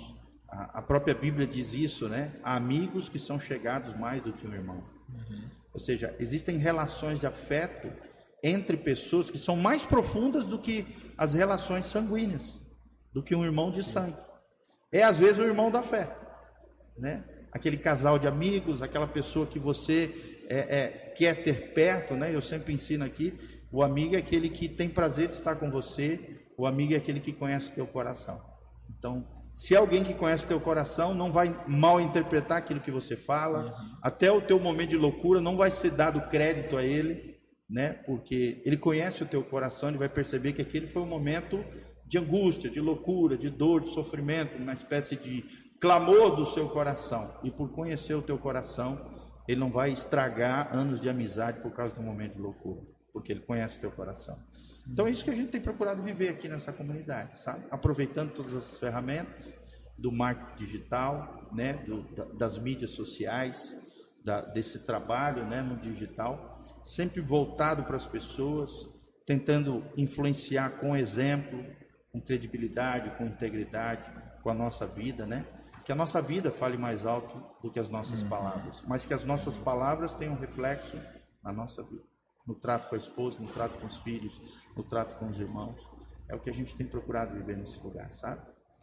[0.48, 2.32] A, própria Bíblia diz isso, né?
[2.42, 4.82] Há amigos que são chegados mais do que um irmão.
[5.10, 5.50] Uhum.
[5.72, 7.90] Ou seja, existem relações de afeto
[8.42, 12.58] entre pessoas que são mais profundas do que as relações sanguíneas,
[13.12, 14.16] do que um irmão de sangue.
[14.90, 16.16] É às vezes o irmão da fé,
[16.98, 17.24] né?
[17.52, 22.34] aquele casal de amigos, aquela pessoa que você é, é, quer ter perto, né?
[22.34, 23.38] Eu sempre ensino aqui,
[23.70, 27.20] o amigo é aquele que tem prazer de estar com você, o amigo é aquele
[27.20, 28.40] que conhece teu coração.
[28.88, 33.16] Então, se alguém que conhece o teu coração, não vai mal interpretar aquilo que você
[33.16, 33.96] fala, uhum.
[34.02, 37.38] até o teu momento de loucura não vai ser dado crédito a ele,
[37.68, 37.92] né?
[38.06, 41.64] Porque ele conhece o teu coração, ele vai perceber que aquele foi um momento
[42.06, 45.44] de angústia, de loucura, de dor, de sofrimento, uma espécie de
[45.80, 47.32] clamor do seu coração.
[47.44, 49.10] E por conhecer o teu coração,
[49.46, 52.82] ele não vai estragar anos de amizade por causa de um momento de loucura,
[53.12, 54.38] porque ele conhece o teu coração.
[54.90, 57.64] Então é isso que a gente tem procurado viver aqui nessa comunidade, sabe?
[57.70, 59.56] Aproveitando todas as ferramentas
[59.96, 61.74] do marketing digital, né?
[61.74, 62.02] Do,
[62.36, 63.76] das mídias sociais,
[64.24, 65.62] da, desse trabalho, né?
[65.62, 68.88] No digital, sempre voltado para as pessoas,
[69.24, 71.64] tentando influenciar com exemplo,
[72.10, 74.10] com credibilidade, com integridade,
[74.42, 75.46] com a nossa vida, né?
[75.90, 78.28] que a nossa vida fale mais alto do que as nossas uhum.
[78.28, 80.96] palavras, mas que as nossas palavras tenham reflexo
[81.42, 82.04] na nossa vida,
[82.46, 84.40] no trato com a esposa, no trato com os filhos,
[84.76, 85.80] no trato com os irmãos.
[86.28, 88.40] É o que a gente tem procurado viver nesse lugar, sabe?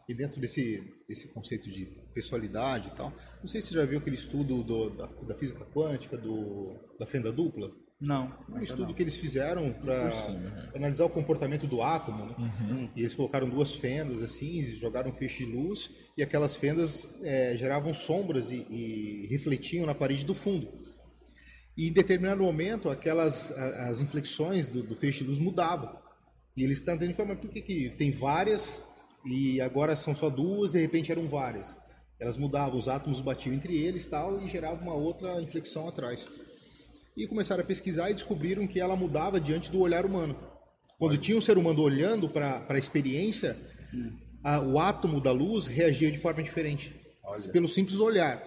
[0.08, 1.84] E dentro desse, desse conceito de
[2.14, 3.12] pessoalidade e tal,
[3.42, 7.04] não sei se você já viu aquele estudo do, da, da, física quântica, do, da
[7.04, 7.70] fenda dupla.
[8.00, 8.32] Não.
[8.48, 8.94] Um estudo não.
[8.94, 10.70] que eles fizeram para né?
[10.74, 12.24] analisar o comportamento do átomo.
[12.24, 12.34] Né?
[12.38, 12.88] Uhum.
[12.96, 17.54] E eles colocaram duas fendas assim, jogaram um feixe de luz e aquelas fendas é,
[17.56, 20.68] geravam sombras e, e, refletiam na parede do fundo.
[21.78, 25.96] E em determinado momento, aquelas as inflexões do, do feixe de luz mudavam.
[26.56, 28.82] E eles estão tentando mas por que, que tem várias
[29.24, 31.76] e agora são só duas, de repente eram várias?
[32.20, 36.28] Elas mudavam, os átomos batiam entre eles tal e gerava uma outra inflexão atrás
[37.16, 40.36] e começaram a pesquisar e descobriram que ela mudava diante do olhar humano.
[40.98, 43.56] Quando tinha um ser humano olhando para a experiência,
[44.42, 47.48] a, o átomo da luz reagia de forma diferente, Olha.
[47.50, 48.42] pelo simples olhar.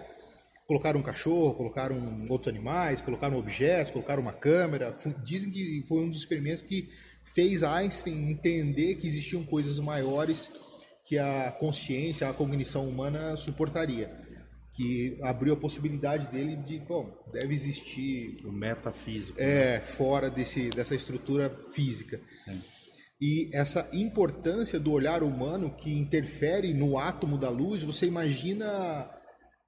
[0.72, 4.96] Colocaram um cachorro, colocaram outros animais, colocaram objetos, colocaram uma câmera.
[5.22, 6.88] Dizem que foi um dos experimentos que
[7.22, 10.50] fez Einstein entender que existiam coisas maiores
[11.04, 14.10] que a consciência, a cognição humana suportaria
[14.74, 19.80] que abriu a possibilidade dele de, bom, deve existir o metafísico, é, né?
[19.82, 22.18] fora desse dessa estrutura física.
[22.30, 22.62] Sim.
[23.20, 29.06] E essa importância do olhar humano que interfere no átomo da luz, você imagina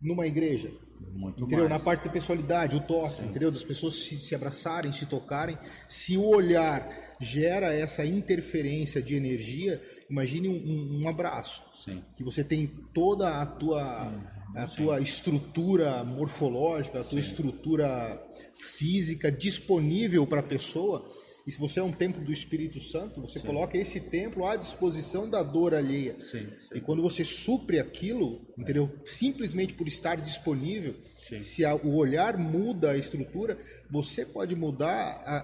[0.05, 0.71] numa igreja,
[1.01, 1.69] Muito entendeu?
[1.69, 1.71] mais.
[1.71, 3.51] Na parte da pessoalidade, o toque, entendeu?
[3.51, 5.57] Das pessoas se, se abraçarem, se tocarem.
[5.89, 6.89] Se o olhar
[7.21, 9.81] gera essa interferência de energia,
[10.11, 11.65] imagine um, um- abraço.
[11.73, 12.03] Sim.
[12.17, 14.13] Que você tem toda a tua,
[14.57, 18.21] a tua estrutura morfológica, a tua estrutura
[18.55, 21.09] física disponível para a pessoa.
[21.47, 25.29] E se você é um templo do Espírito Santo, você coloca esse templo à disposição
[25.29, 26.17] da dor alheia.
[26.19, 26.75] Sim, sim.
[26.75, 28.91] E quando você supre aquilo, entendeu?
[29.05, 31.41] Simplesmente por estar disponível, Sim.
[31.41, 33.59] se a- o olhar muda a estrutura,
[33.91, 35.37] você pode mudar a,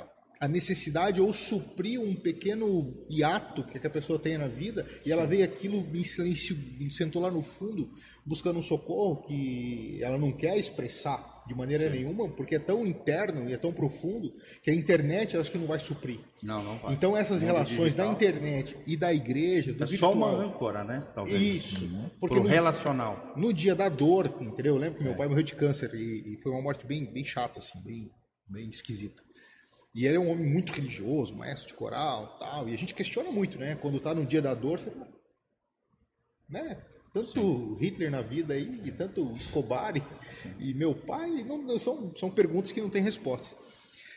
[0.00, 0.08] a,
[0.46, 5.26] a necessidade ou suprir um pequeno hiato que a pessoa tem na vida e ela
[5.26, 6.56] veio aquilo em silêncio,
[6.90, 7.90] sentou lá no fundo
[8.24, 13.48] buscando um socorro que ela não quer expressar de maneira nenhuma, porque é tão interno
[13.48, 16.20] e é tão profundo que a internet acho que não vai suprir.
[16.42, 16.92] Não, não vai.
[16.94, 20.30] Então essas Mundo relações da digital internet e da igreja, do É virtual, só uma
[20.30, 21.00] âncora, né?
[21.14, 21.40] Talvez.
[21.40, 21.86] isso,
[22.18, 23.32] porque Pro no, relacional.
[23.36, 24.74] no dia da dor, entendeu?
[24.74, 25.08] Eu lembro que É.
[25.08, 28.10] meu pai morreu de câncer e, e foi uma morte bem, bem chata, assim, bem,
[28.48, 29.22] bem esquisita.
[29.94, 32.68] E ele é um homem muito religioso, maestro de coral tal.
[32.68, 33.76] E a gente questiona muito, né?
[33.76, 34.90] Quando tá no dia da dor, você.
[36.48, 36.78] Né?
[37.14, 40.02] Tanto Hitler na vida aí, e tanto Escobar e,
[40.58, 43.56] e meu pai, não, são, são perguntas que não têm respostas.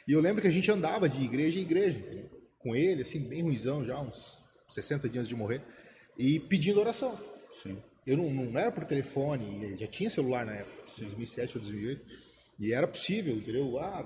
[0.08, 2.38] E eu lembro que a gente andava de igreja em igreja, entendeu?
[2.58, 5.62] com ele, assim, bem ruizão já, uns 60 dias de morrer,
[6.18, 7.16] e pedindo oração.
[7.62, 7.78] Sim.
[8.06, 12.06] Eu não, não era por telefone, já tinha celular na época, 2007 ou 2008,
[12.60, 13.78] e era possível, entendeu?
[13.78, 14.04] Ah,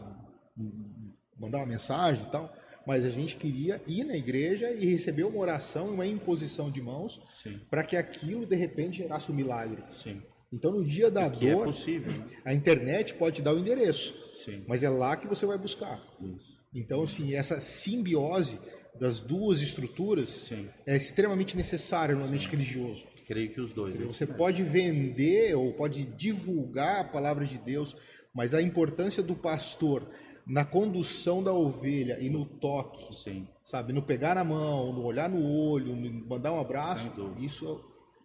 [1.39, 2.53] mandar uma mensagem e tal,
[2.85, 7.21] mas a gente queria ir na igreja e receber uma oração, uma imposição de mãos,
[7.69, 9.83] para que aquilo de repente gerasse um milagre.
[9.89, 10.21] Sim.
[10.51, 12.25] Então no dia da é dor, né?
[12.43, 14.13] a internet pode te dar o endereço,
[14.43, 14.63] Sim.
[14.67, 16.01] mas é lá que você vai buscar.
[16.19, 16.51] Isso.
[16.73, 18.57] Então, assim, essa simbiose
[18.99, 20.69] das duas estruturas Sim.
[20.85, 23.05] é extremamente necessária no ambiente religioso.
[23.27, 23.95] Creio que os dois.
[23.95, 27.95] Você pode vender ou pode divulgar a palavra de Deus,
[28.33, 30.09] mas a importância do pastor
[30.51, 33.47] na condução da ovelha e no toque, Sim.
[33.63, 37.83] sabe, no pegar na mão, no olhar no olho, no mandar um abraço, isso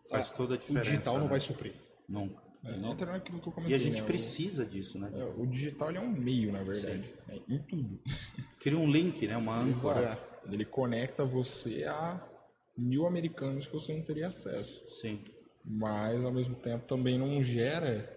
[0.09, 1.29] Faz toda a o diferença, digital não né?
[1.31, 1.75] vai suprir.
[2.09, 2.43] Nunca.
[2.65, 3.77] É, entra naquilo que eu E comentei.
[3.77, 4.03] a gente né?
[4.03, 5.11] O- precisa disso, né?
[5.15, 7.05] é, O, digital ele é um meio, na verdade.
[7.29, 8.01] né, em tudo.
[8.61, 9.37] Cria um link, né?
[9.37, 10.01] Uma âncora.
[10.01, 10.23] Exato.
[10.53, 12.21] Ele conecta você a
[12.77, 14.85] mil americanos que você não teria acesso.
[14.89, 15.23] Sim.
[15.65, 18.09] Mas, ao mesmo tempo, também não gera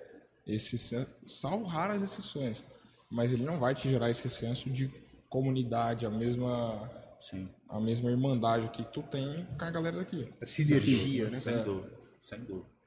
[0.46, 2.64] esse senso, salvo raras exceções,
[3.10, 4.90] mas ele não vai te gerar esse senso de
[5.30, 7.50] comunidade, a mesma, Sim.
[7.68, 10.32] a mesma irmandade que tu tem com a galera daqui.
[10.42, 11.40] A sinergia, né?
[11.40, 11.98] Sem dúvida.
[12.22, 12.80] Sem dúvida.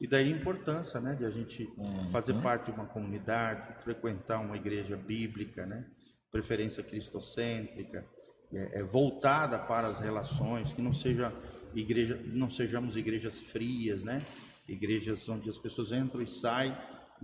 [0.00, 1.68] E daí a importância, né, de a gente
[2.10, 5.86] fazer parte de uma comunidade, frequentar uma igreja bíblica, né,
[6.32, 8.04] preferência cristocêntrica,
[8.52, 11.32] é, é, voltada para as relações, que não seja
[11.74, 14.20] igreja, não sejamos igrejas frias, né,
[14.68, 16.76] igrejas onde as pessoas entram e saem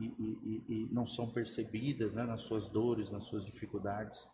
[0.07, 4.27] e, e- e- não são percebidas, né, nas suas dores, nas suas dificuldades,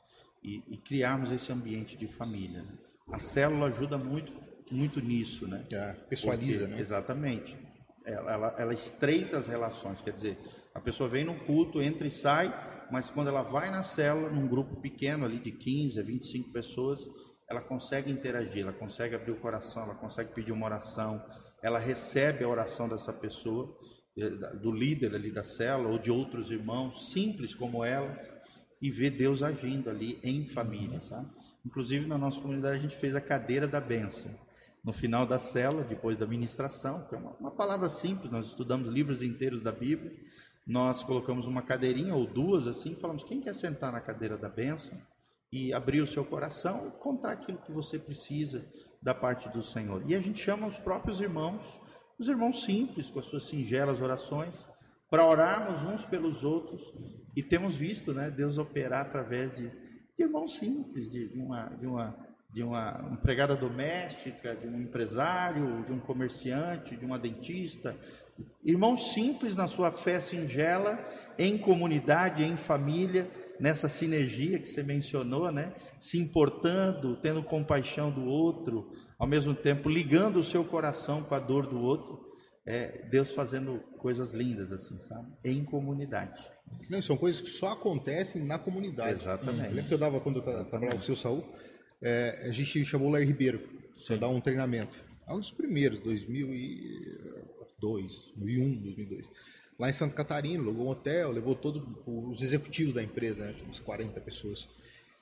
[0.43, 2.63] e, e criarmos esse ambiente de família.
[2.63, 2.73] né.
[3.11, 4.33] A célula ajuda muito,
[4.71, 5.65] muito nisso, né?
[5.73, 6.81] É, pessoaliza, Porque- né?
[6.81, 7.57] Exatamente.
[8.05, 10.39] Ela, ela, ela estreita as relações, quer dizer,
[10.75, 12.53] a pessoa vem no culto, entra e sai,
[12.91, 17.01] mas quando ela vai na célula, num grupo pequeno ali de 15 a 25 pessoas,
[17.49, 21.21] ela consegue interagir, ela consegue abrir o coração, ela consegue pedir uma oração,
[21.63, 23.77] ela recebe a oração dessa pessoa,
[24.61, 28.15] do líder ali da célula ou de outros irmãos, simples como ela,
[28.81, 31.29] e vê Deus agindo ali em família, sabe?
[31.65, 34.31] Inclusive na nossa comunidade a gente fez a cadeira da bênção.
[34.83, 38.89] No final da cela, depois da ministração, que é uma, uma palavra simples, nós estudamos
[38.89, 40.13] livros inteiros da Bíblia,
[40.67, 44.97] nós colocamos uma cadeirinha ou duas assim, falamos quem quer sentar na cadeira da bênção
[45.53, 48.65] e abrir o seu coração contar aquilo que você precisa
[49.01, 50.03] da parte do Senhor.
[50.07, 51.63] E a gente chama os próprios irmãos,
[52.19, 54.55] os irmãos simples, com as suas singelas orações,
[55.11, 56.93] para orarmos uns pelos outros
[57.37, 61.87] e temos visto, né, Deus operar através de, de irmãos simples, de, de uma de
[61.87, 67.95] uma de uma empregada doméstica, de um empresário, de um comerciante, de uma dentista,
[68.65, 70.99] irmãos simples na sua fé singela,
[71.39, 73.31] em comunidade, em família,
[73.61, 75.73] nessa sinergia que você mencionou, né?
[75.99, 81.39] Se importando, tendo compaixão do outro, ao mesmo tempo ligando o seu coração com a
[81.39, 82.27] dor do outro,
[82.65, 85.27] é, Deus fazendo coisas lindas assim, sabe?
[85.45, 86.45] Em comunidade.
[86.91, 89.21] Não, são coisas que só acontecem na comunidade.
[89.21, 89.69] Exatamente.
[89.69, 91.45] Eu lembro que eu dava, quando eu tra- trabalhava com o seu Saul,
[92.03, 93.61] é, a gente chamou o Lair Ribeiro
[94.07, 95.05] para dar um treinamento.
[95.29, 99.31] É um dos primeiros, 2002, 2001, 2002.
[99.79, 103.79] Lá em Santa Catarina, alugou um hotel, levou todos os executivos da empresa, né, umas
[103.79, 104.69] 40 pessoas.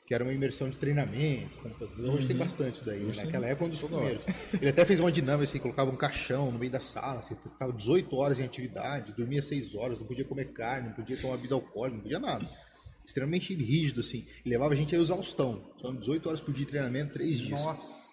[0.07, 2.15] Que era uma imersão de treinamento, computador.
[2.15, 3.11] Hoje tem bastante daí, né?
[3.11, 3.25] Uhum.
[3.25, 4.23] Naquela época um dos primeiros.
[4.53, 7.73] Ele até fez uma dinâmica assim, colocava um caixão no meio da sala, você ficava
[7.73, 11.55] 18 horas em atividade, dormia 6 horas, não podia comer carne, não podia tomar bebida
[11.55, 12.47] alcoólica, não podia nada.
[13.07, 14.27] Extremamente rígido, assim.
[14.45, 15.73] E levava a gente a exaustão.
[15.81, 17.65] São 18 horas por dia de treinamento, 3 dias.
[17.65, 18.05] Nossa.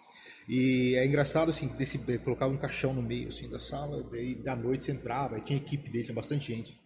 [0.48, 4.56] E é engraçado assim, desse, colocava um caixão no meio assim, da sala, daí da
[4.56, 6.81] noite você entrava, aí tinha equipe dele, tinha bastante gente.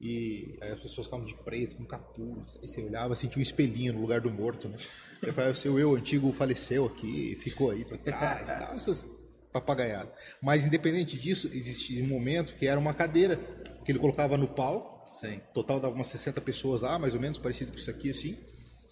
[0.00, 3.94] E aí as pessoas ficavam de preto, com capuz, aí você olhava, sentia um espelhinho
[3.94, 4.76] no lugar do morto, né?
[5.22, 9.04] Eu falei, o seu eu antigo faleceu aqui, ficou aí para trás, tal, essas
[9.52, 10.12] papagaiadas.
[10.42, 13.36] Mas independente disso, existia um momento que era uma cadeira
[13.84, 15.40] que ele colocava no pau, Sim.
[15.54, 18.36] total dava umas 60 pessoas lá, mais ou menos, parecido com isso aqui, assim.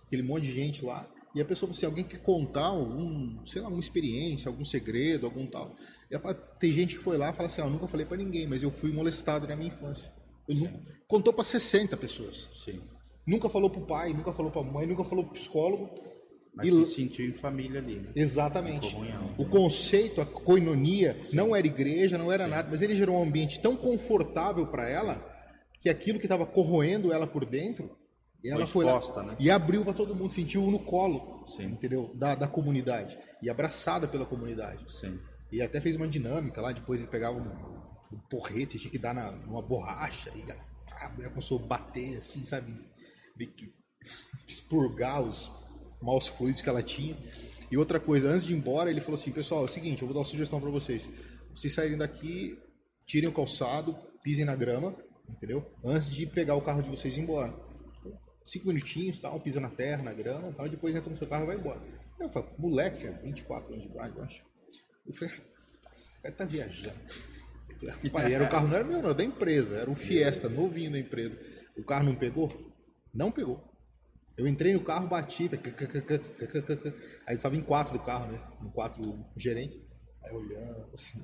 [0.07, 1.07] Aquele monte de gente lá.
[1.35, 5.47] E a pessoa assim, alguém quer contar algum, sei lá, uma experiência, algum segredo, algum
[5.47, 5.77] tal.
[6.11, 8.17] E a- tem gente que foi lá e fala assim, ah, eu nunca falei pra
[8.17, 10.11] ninguém, mas eu fui molestado na minha infância.
[10.49, 12.49] Nunca, contou pra 60 pessoas.
[12.53, 12.81] Sim.
[13.27, 15.91] Nunca falou pro pai, nunca falou pra mãe, nunca falou pro psicólogo.
[16.57, 18.11] Mas E- se sentiu em família ali, né?
[18.15, 18.97] Exatamente.
[19.37, 23.61] O conceito, a coinonia, não era igreja, não era nada, mas ele gerou um ambiente
[23.61, 25.21] tão confortável para ela
[25.81, 27.99] que aquilo que estava corroendo ela por dentro,
[28.45, 29.37] ela foi, lá exposta, né?
[29.41, 31.65] e abriu para todo mundo, sentiu no colo, Sim.
[31.65, 32.13] entendeu?
[32.15, 34.85] Da, da comunidade e abraçada pela comunidade.
[34.93, 35.19] Sim.
[35.51, 37.74] E até fez uma dinâmica lá, depois ele pegava um,
[38.15, 42.19] um porrete, tinha que dar na, numa borracha, e a, a mulher começou a bater
[42.19, 42.75] assim, sabe?
[43.37, 43.75] Meio que
[44.47, 45.51] expurgar os
[46.01, 47.17] maus fluidos que ela tinha.
[47.71, 50.09] E outra coisa, antes de ir embora, ele falou assim: pessoal, é o seguinte, eu
[50.09, 51.11] vou dar uma sugestão para vocês.
[51.55, 52.59] Vocês saírem daqui,
[53.07, 54.95] tirem o calçado, pisem na grama,
[55.29, 55.65] entendeu?
[55.85, 57.55] Antes de pegar o carro de vocês e ir embora.
[58.45, 61.47] Cinco minutinhos, tal, pisa na terra, na grama, tal, depois entra no seu carro e
[61.47, 61.81] vai embora.
[62.21, 64.45] Eu falei, moleque, tinha 24 anos de idade, eu acho.
[65.07, 65.35] Eu falei,
[65.85, 67.01] "Nossa, o cara tá viajando.
[68.31, 70.99] Era o carro, não era meu, não, era da empresa, era um Fiesta, novinho da
[70.99, 71.39] empresa.
[71.77, 72.51] O carro não pegou?
[73.13, 73.63] Não pegou.
[74.37, 75.49] Eu entrei no carro, bati,
[77.27, 78.41] aí estava em quatro do carro, né?
[78.63, 79.81] Em quatro gerentes.
[80.25, 81.23] Aí olhando, assim.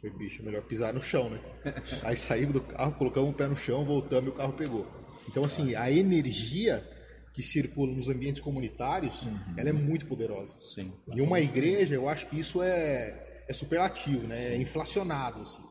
[0.00, 1.40] Falei, bicho, melhor pisar no chão, né?
[2.02, 4.86] Aí saímos do carro, colocamos o pé no chão, voltamos e o carro pegou.
[5.28, 6.84] Então, assim, a energia
[7.32, 9.26] que circula nos ambientes comunitários,
[9.56, 10.54] ela é muito poderosa.
[10.60, 10.90] Sim.
[11.14, 14.54] E uma igreja, eu acho que isso é, é superlativo, né?
[14.54, 15.62] É inflacionado, assim.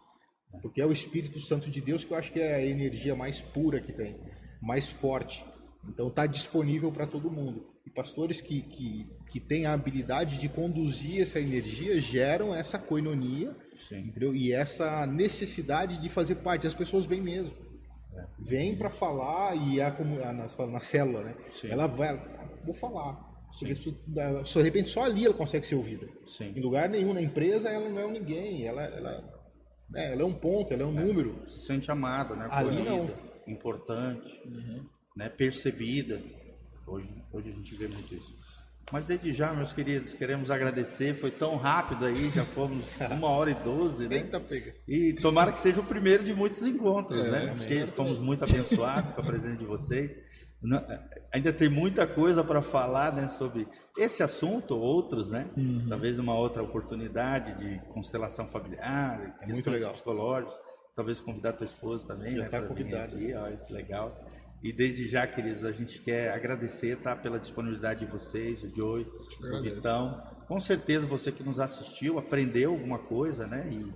[0.61, 3.39] Porque é o Espírito Santo de Deus que eu acho que é a energia mais
[3.39, 4.19] pura que tem,
[4.61, 5.45] mais forte.
[5.87, 7.67] Então está disponível para todo mundo.
[7.85, 13.55] E pastores que, que, que têm a habilidade de conduzir essa energia geram essa coinonia
[13.75, 13.99] Sim.
[14.01, 14.35] entendeu?
[14.35, 16.67] e essa necessidade de fazer parte.
[16.67, 17.53] As pessoas vêm mesmo.
[18.37, 21.35] Vêm para falar e a, comu- a, na, na célula, né?
[21.49, 21.69] Sim.
[21.69, 22.15] Ela vai,
[22.63, 23.30] vou falar.
[23.59, 23.75] Porque
[24.45, 26.07] só, de repente só ali ela consegue ser ouvida.
[26.25, 26.53] Sim.
[26.55, 28.65] Em lugar nenhum na empresa ela não é um ninguém.
[28.65, 29.41] Ela, ela,
[29.95, 31.43] é, ela é um ponto, ela é um número.
[31.47, 32.47] Se sente amada, né?
[32.49, 33.09] Ali não.
[33.47, 34.41] Importante,
[35.15, 35.29] né?
[35.29, 36.21] Percebida.
[36.87, 38.41] Hoje, hoje a gente vê muito isso.
[38.91, 41.13] Mas desde já, meus queridos, queremos agradecer.
[41.13, 44.17] Foi tão rápido aí, já fomos uma hora e doze, né?
[44.17, 44.73] Eita, pega.
[44.87, 47.37] E tomara que seja o primeiro de muitos encontros, É, né?
[47.43, 47.55] amém.
[47.57, 50.11] Porque fomos muito abençoados com a presença de vocês.
[50.61, 50.83] Não-
[51.33, 53.67] ainda tem muita coisa para falar, né, sobre
[53.97, 55.47] esse assunto ou outros, né?
[55.57, 55.85] Uhum.
[55.89, 59.91] Talvez uma outra oportunidade de constelação familiar, É muito questões legal.
[59.93, 60.53] psicológicas.
[60.93, 62.49] Talvez convidar tua esposa também, Já né?
[62.49, 63.15] tá convidada.
[63.15, 64.15] aqui, olha que legal.
[64.61, 69.07] E desde já, queridos, a gente quer agradecer, tá, pela disponibilidade de vocês, o Joey,
[69.41, 69.61] o.
[69.61, 70.21] Vitão.
[70.47, 73.67] Com certeza você que nos assistiu aprendeu alguma coisa, né?
[73.71, 73.91] E,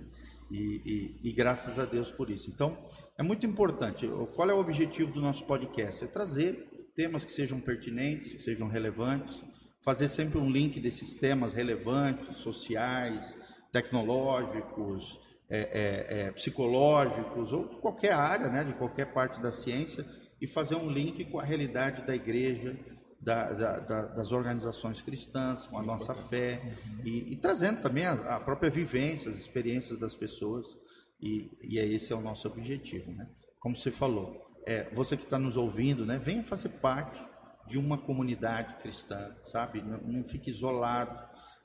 [0.50, 2.50] e, e- e graças a Deus por isso.
[2.50, 2.76] Então,
[3.18, 4.08] é muito importante.
[4.34, 6.04] Qual é o objetivo do nosso podcast?
[6.04, 9.44] É trazer temas que sejam pertinentes, que sejam relevantes,
[9.82, 13.38] fazer sempre um link desses temas relevantes, sociais,
[13.72, 18.64] tecnológicos, é, é, é, psicológicos, ou de qualquer área, né?
[18.64, 20.04] De qualquer parte da ciência,
[20.40, 22.76] e fazer um link com a realidade da igreja,
[23.26, 26.62] da- da- da- das organizações cristãs, com a nossa fé,
[27.04, 30.78] e, e trazendo também a, a própria vivência, as experiências das pessoas,
[31.20, 33.26] e, e é esse é o nosso objetivo, né?
[33.58, 36.18] Como você falou, é, você que está nos ouvindo, né?
[36.18, 37.20] Venha fazer parte
[37.66, 39.82] de uma comunidade cristã, sabe?
[39.82, 41.18] Não, não fique isolado,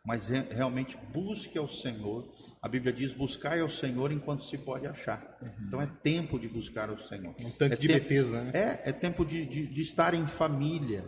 [0.03, 2.27] mas re- realmente busque ao Senhor.
[2.59, 5.38] A Bíblia diz: buscai ao Senhor enquanto se pode achar.
[5.67, 7.35] Então é tempo de buscar ao Senhor.
[7.39, 8.51] Um tanque é de tempo- né?
[8.83, 11.05] é, é tempo de, de, de estar em família.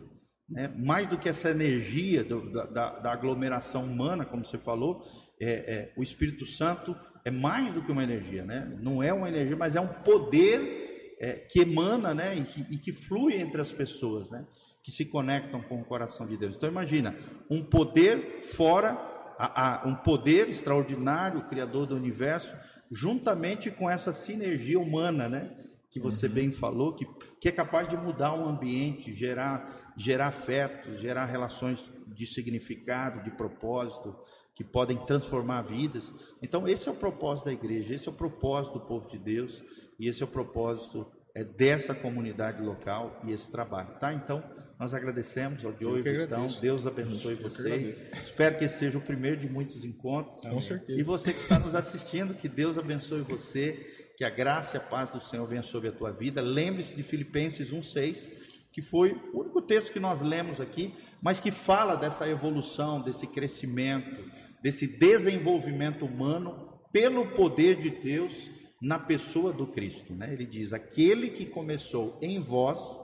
[0.49, 0.67] Né?
[0.77, 2.65] Mais do que essa energia do- da,
[2.99, 5.03] da- aglomeração humana, como você falou,
[5.39, 6.95] é, é, o Espírito Santo
[7.25, 8.43] é mais do que uma energia.
[8.45, 8.77] Né?
[8.81, 12.35] Não é uma energia, mas é um poder é, que emana né?
[12.35, 14.45] e, que, e que flui entre as pessoas, né?
[14.83, 16.55] que se conectam com o coração de Deus.
[16.57, 17.15] Então imagina,
[17.49, 18.91] um poder fora,
[19.39, 22.53] a- a- um poder extraordinário, Criador do universo,
[22.91, 25.49] juntamente com essa sinergia humana, né?
[25.89, 27.05] que você bem falou, que,
[27.39, 33.31] que é capaz de mudar o ambiente, gerar, gerar afetos, gerar relações de significado, de
[33.31, 34.15] propósito,
[34.55, 36.13] que podem transformar vidas.
[36.41, 39.63] Então, esse é o propósito da igreja, esse é o propósito do povo de Deus
[39.99, 44.13] e esse é o propósito é, dessa comunidade local e esse trabalho, tá?
[44.13, 44.43] Então,
[44.79, 48.03] nós agradecemos ao Diogo, então, Deus abençoe vocês.
[48.11, 50.41] Espero que esse seja o primeiro de muitos encontros.
[50.41, 50.99] Com certeza.
[50.99, 54.83] E você que está nos assistindo, que Deus abençoe você que a graça e a
[54.83, 56.41] paz do Senhor venha sobre a tua vida.
[56.41, 58.27] Lembre-se de Filipenses 1:6,
[58.73, 63.27] que foi o único texto que nós lemos aqui, mas que fala dessa evolução, desse
[63.27, 64.25] crescimento,
[64.61, 68.49] desse desenvolvimento humano pelo poder de Deus
[68.81, 70.33] na pessoa do Cristo, né?
[70.33, 72.99] Ele diz: "Aquele que começou em vós,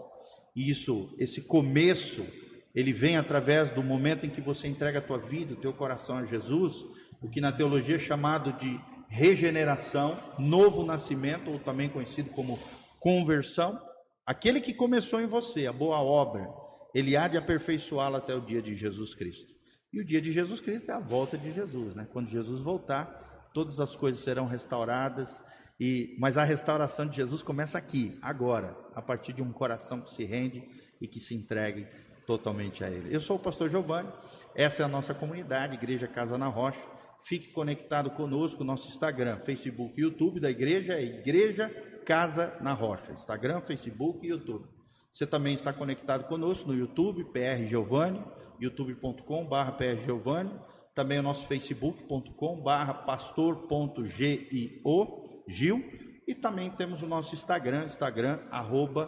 [0.55, 2.25] isso, esse começo,
[2.73, 6.17] ele vem através do momento em que você entrega a tua vida, o teu coração
[6.17, 6.85] a Jesus,
[7.21, 12.59] o que na teologia é chamado de regeneração, novo nascimento, ou também conhecido como
[12.99, 13.79] conversão.
[14.29, 16.47] Aquele que começou em você a boa obra,
[16.93, 19.55] ele há de aperfeiçoá-la até o dia de Jesus Cristo.
[19.91, 22.07] E o dia de Jesus Cristo é a volta de Jesus, né?
[22.13, 25.41] Quando Jesus voltar, todas as coisas serão restauradas.
[25.79, 30.13] E mas a restauração de Jesus começa aqui, agora, a partir de um coração que
[30.13, 30.63] se rende
[31.01, 31.87] e que se entregue
[32.27, 33.11] totalmente a Ele.
[33.11, 34.13] Eu sou o pastor Giovanni,
[34.53, 36.85] essa é a nossa comunidade, Igreja Casa na Rocha.
[37.23, 41.67] Fique conectado conosco, nosso Instagram, Facebook e YouTube da igreja é Igreja
[42.09, 43.13] Casa na Rocha.
[43.13, 44.65] Instagram, Facebook e YouTube.
[45.11, 48.25] Você também está conectado conosco no YouTube, PR Giovanni,
[48.59, 50.59] youtube.com.br PR Giovanni,
[50.95, 54.09] também o nosso facebook.com.br pastor.gio,
[55.47, 55.83] Gil,
[56.27, 59.05] e também temos o nosso Instagram, Instagram, arroba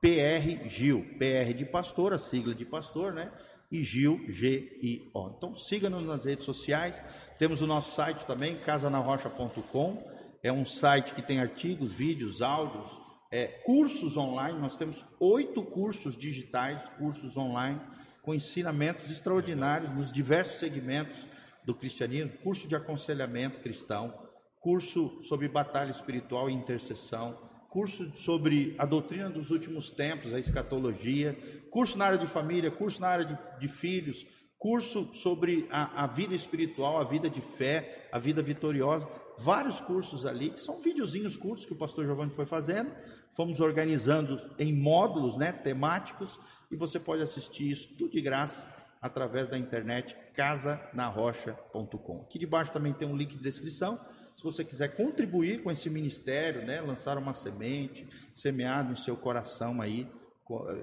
[0.00, 3.32] PR Gil, PR de pastor, a sigla de pastor, né?
[3.74, 5.34] e Gil, G-I-O.
[5.36, 7.02] Então siga-nos nas redes sociais.
[7.36, 10.14] Temos o nosso site também, casanarrocha.com.
[10.44, 13.00] É um site que tem artigos, vídeos, áudios,
[13.30, 14.60] é, cursos online.
[14.60, 17.80] Nós temos oito cursos digitais, cursos online,
[18.20, 21.26] com ensinamentos extraordinários nos diversos segmentos
[21.64, 22.36] do cristianismo.
[22.42, 24.12] Curso de aconselhamento cristão,
[24.60, 27.38] curso sobre batalha espiritual e intercessão,
[27.70, 31.38] curso sobre a doutrina dos últimos tempos, a escatologia,
[31.70, 34.26] curso na área de família, curso na área de, de filhos,
[34.58, 39.08] curso sobre a, a, vida espiritual, a vida de fé, a vida vitoriosa,
[39.38, 42.92] vários cursos ali, que são videozinhos curtos que o pastor Giovanni foi fazendo,
[43.30, 46.38] fomos organizando em módulos né, temáticos,
[46.70, 52.22] e você pode assistir isso tudo de graça através da internet casanarrocha.com.
[52.22, 54.00] Aqui debaixo também tem um link de descrição,
[54.34, 59.80] se você quiser contribuir com esse ministério, né, lançar uma semente, semeado em seu coração
[59.80, 60.08] aí,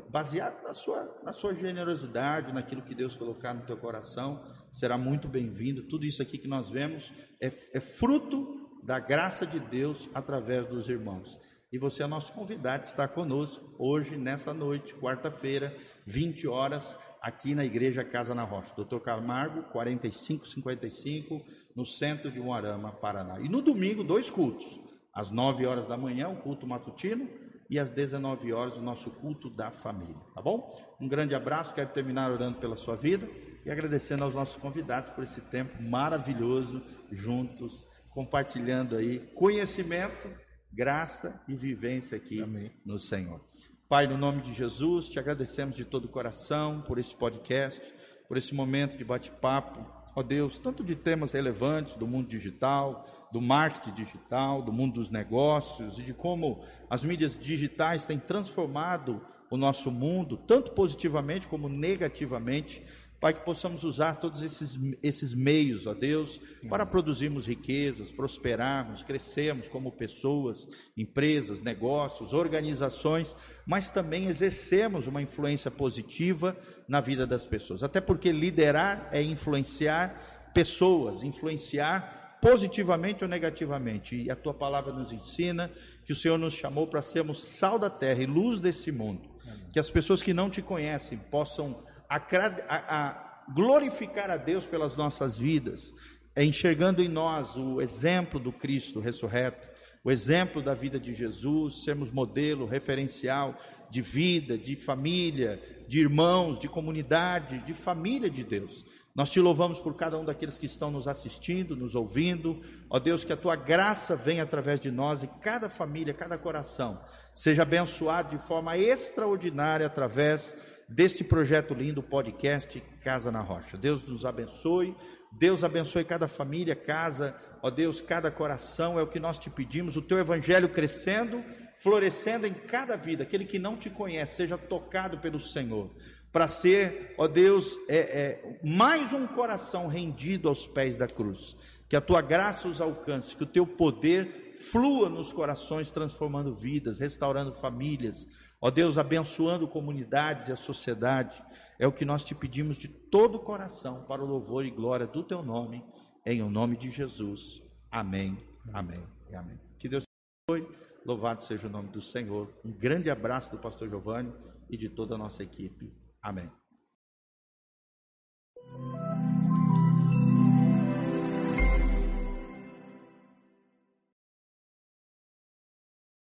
[0.09, 5.27] baseado na sua, na sua generosidade, naquilo que Deus colocar no teu coração, será muito
[5.27, 5.83] bem-vindo.
[5.83, 10.89] Tudo isso aqui que nós vemos é, é fruto da graça de Deus através dos
[10.89, 11.39] irmãos.
[11.71, 15.73] E você é nosso convidado, está conosco hoje, nessa noite, quarta-feira,
[16.05, 18.73] 20 horas, aqui na Igreja Casa na Rocha.
[18.75, 21.41] Doutor Camargo, 4555,
[21.73, 23.39] no centro de Moarama, Paraná.
[23.39, 24.81] E no domingo, dois cultos.
[25.13, 27.29] Às 9 horas da manhã, o culto matutino,
[27.71, 30.21] e às 19 horas, o nosso culto da família.
[30.35, 30.69] Tá bom?
[30.99, 33.25] Um grande abraço, quero terminar orando pela sua vida
[33.65, 40.29] e agradecendo aos nossos convidados por esse tempo maravilhoso juntos, compartilhando aí conhecimento
[40.69, 42.71] graça e vivência aqui Amém.
[42.85, 43.39] no Senhor.
[43.87, 47.81] Pai, no nome de Jesus, te agradecemos de todo o coração por esse podcast,
[48.27, 49.85] por esse momento de bate-papo.
[50.15, 55.09] Ó Deus, tanto de temas relevantes do mundo digital, do marketing digital, do mundo dos
[55.09, 61.69] negócios e de como as mídias digitais têm transformado o nosso mundo, tanto positivamente como
[61.69, 62.83] negativamente.
[63.21, 69.69] Pai, que possamos usar todos esses, esses meios, ó Deus, para produzirmos riquezas, prosperarmos, crescermos
[69.69, 70.67] como pessoas,
[70.97, 76.57] empresas, negócios, organizações, mas também exercermos uma influência positiva
[76.87, 77.83] na vida das pessoas.
[77.83, 84.15] Até porque liderar é influenciar pessoas, influenciar positivamente ou negativamente.
[84.19, 85.69] E a tua palavra nos ensina
[86.05, 89.29] que o Senhor nos chamou para sermos sal da terra e luz desse mundo.
[89.71, 91.83] Que as pessoas que não te conhecem possam
[92.17, 95.93] a, a glorificar a Deus pelas nossas vidas,
[96.35, 99.69] é enxergando em nós o exemplo do Cristo ressurreto,
[100.03, 103.55] o exemplo da vida de Jesus, sermos modelo, referencial
[103.89, 108.85] de vida, de família, de irmãos, de comunidade, de família de Deus.
[109.13, 112.61] Nós te louvamos por cada um daqueles que estão nos assistindo, nos ouvindo.
[112.89, 116.99] Ó Deus, que a tua graça venha através de nós e cada família, cada coração
[117.33, 120.55] seja abençoado de forma extraordinária através
[120.91, 123.77] desse projeto lindo, podcast Casa na Rocha.
[123.77, 124.95] Deus nos abençoe.
[125.31, 129.95] Deus abençoe cada família, casa, ó Deus, cada coração, é o que nós te pedimos,
[129.95, 131.41] o teu evangelho crescendo,
[131.77, 135.89] florescendo em cada vida, aquele que não te conhece, seja tocado pelo Senhor,
[136.33, 141.55] para ser, ó Deus, é, é, mais um coração rendido aos pés da cruz,
[141.87, 146.99] que a tua graça os alcance, que o teu poder flua nos corações, transformando vidas,
[146.99, 148.27] restaurando famílias,
[148.61, 151.43] Ó Deus, abençoando comunidades e a sociedade,
[151.79, 155.07] é o que nós te pedimos de todo o coração, para o louvor e glória
[155.07, 155.83] do teu nome,
[156.23, 157.63] em o nome de Jesus.
[157.89, 158.37] Amém,
[158.71, 159.59] amém e amém.
[159.79, 162.53] Que Deus te abençoe, louvado seja o nome do Senhor.
[162.63, 164.31] Um grande abraço do pastor Giovanni
[164.69, 165.91] e de toda a nossa equipe.
[166.21, 166.49] Amém.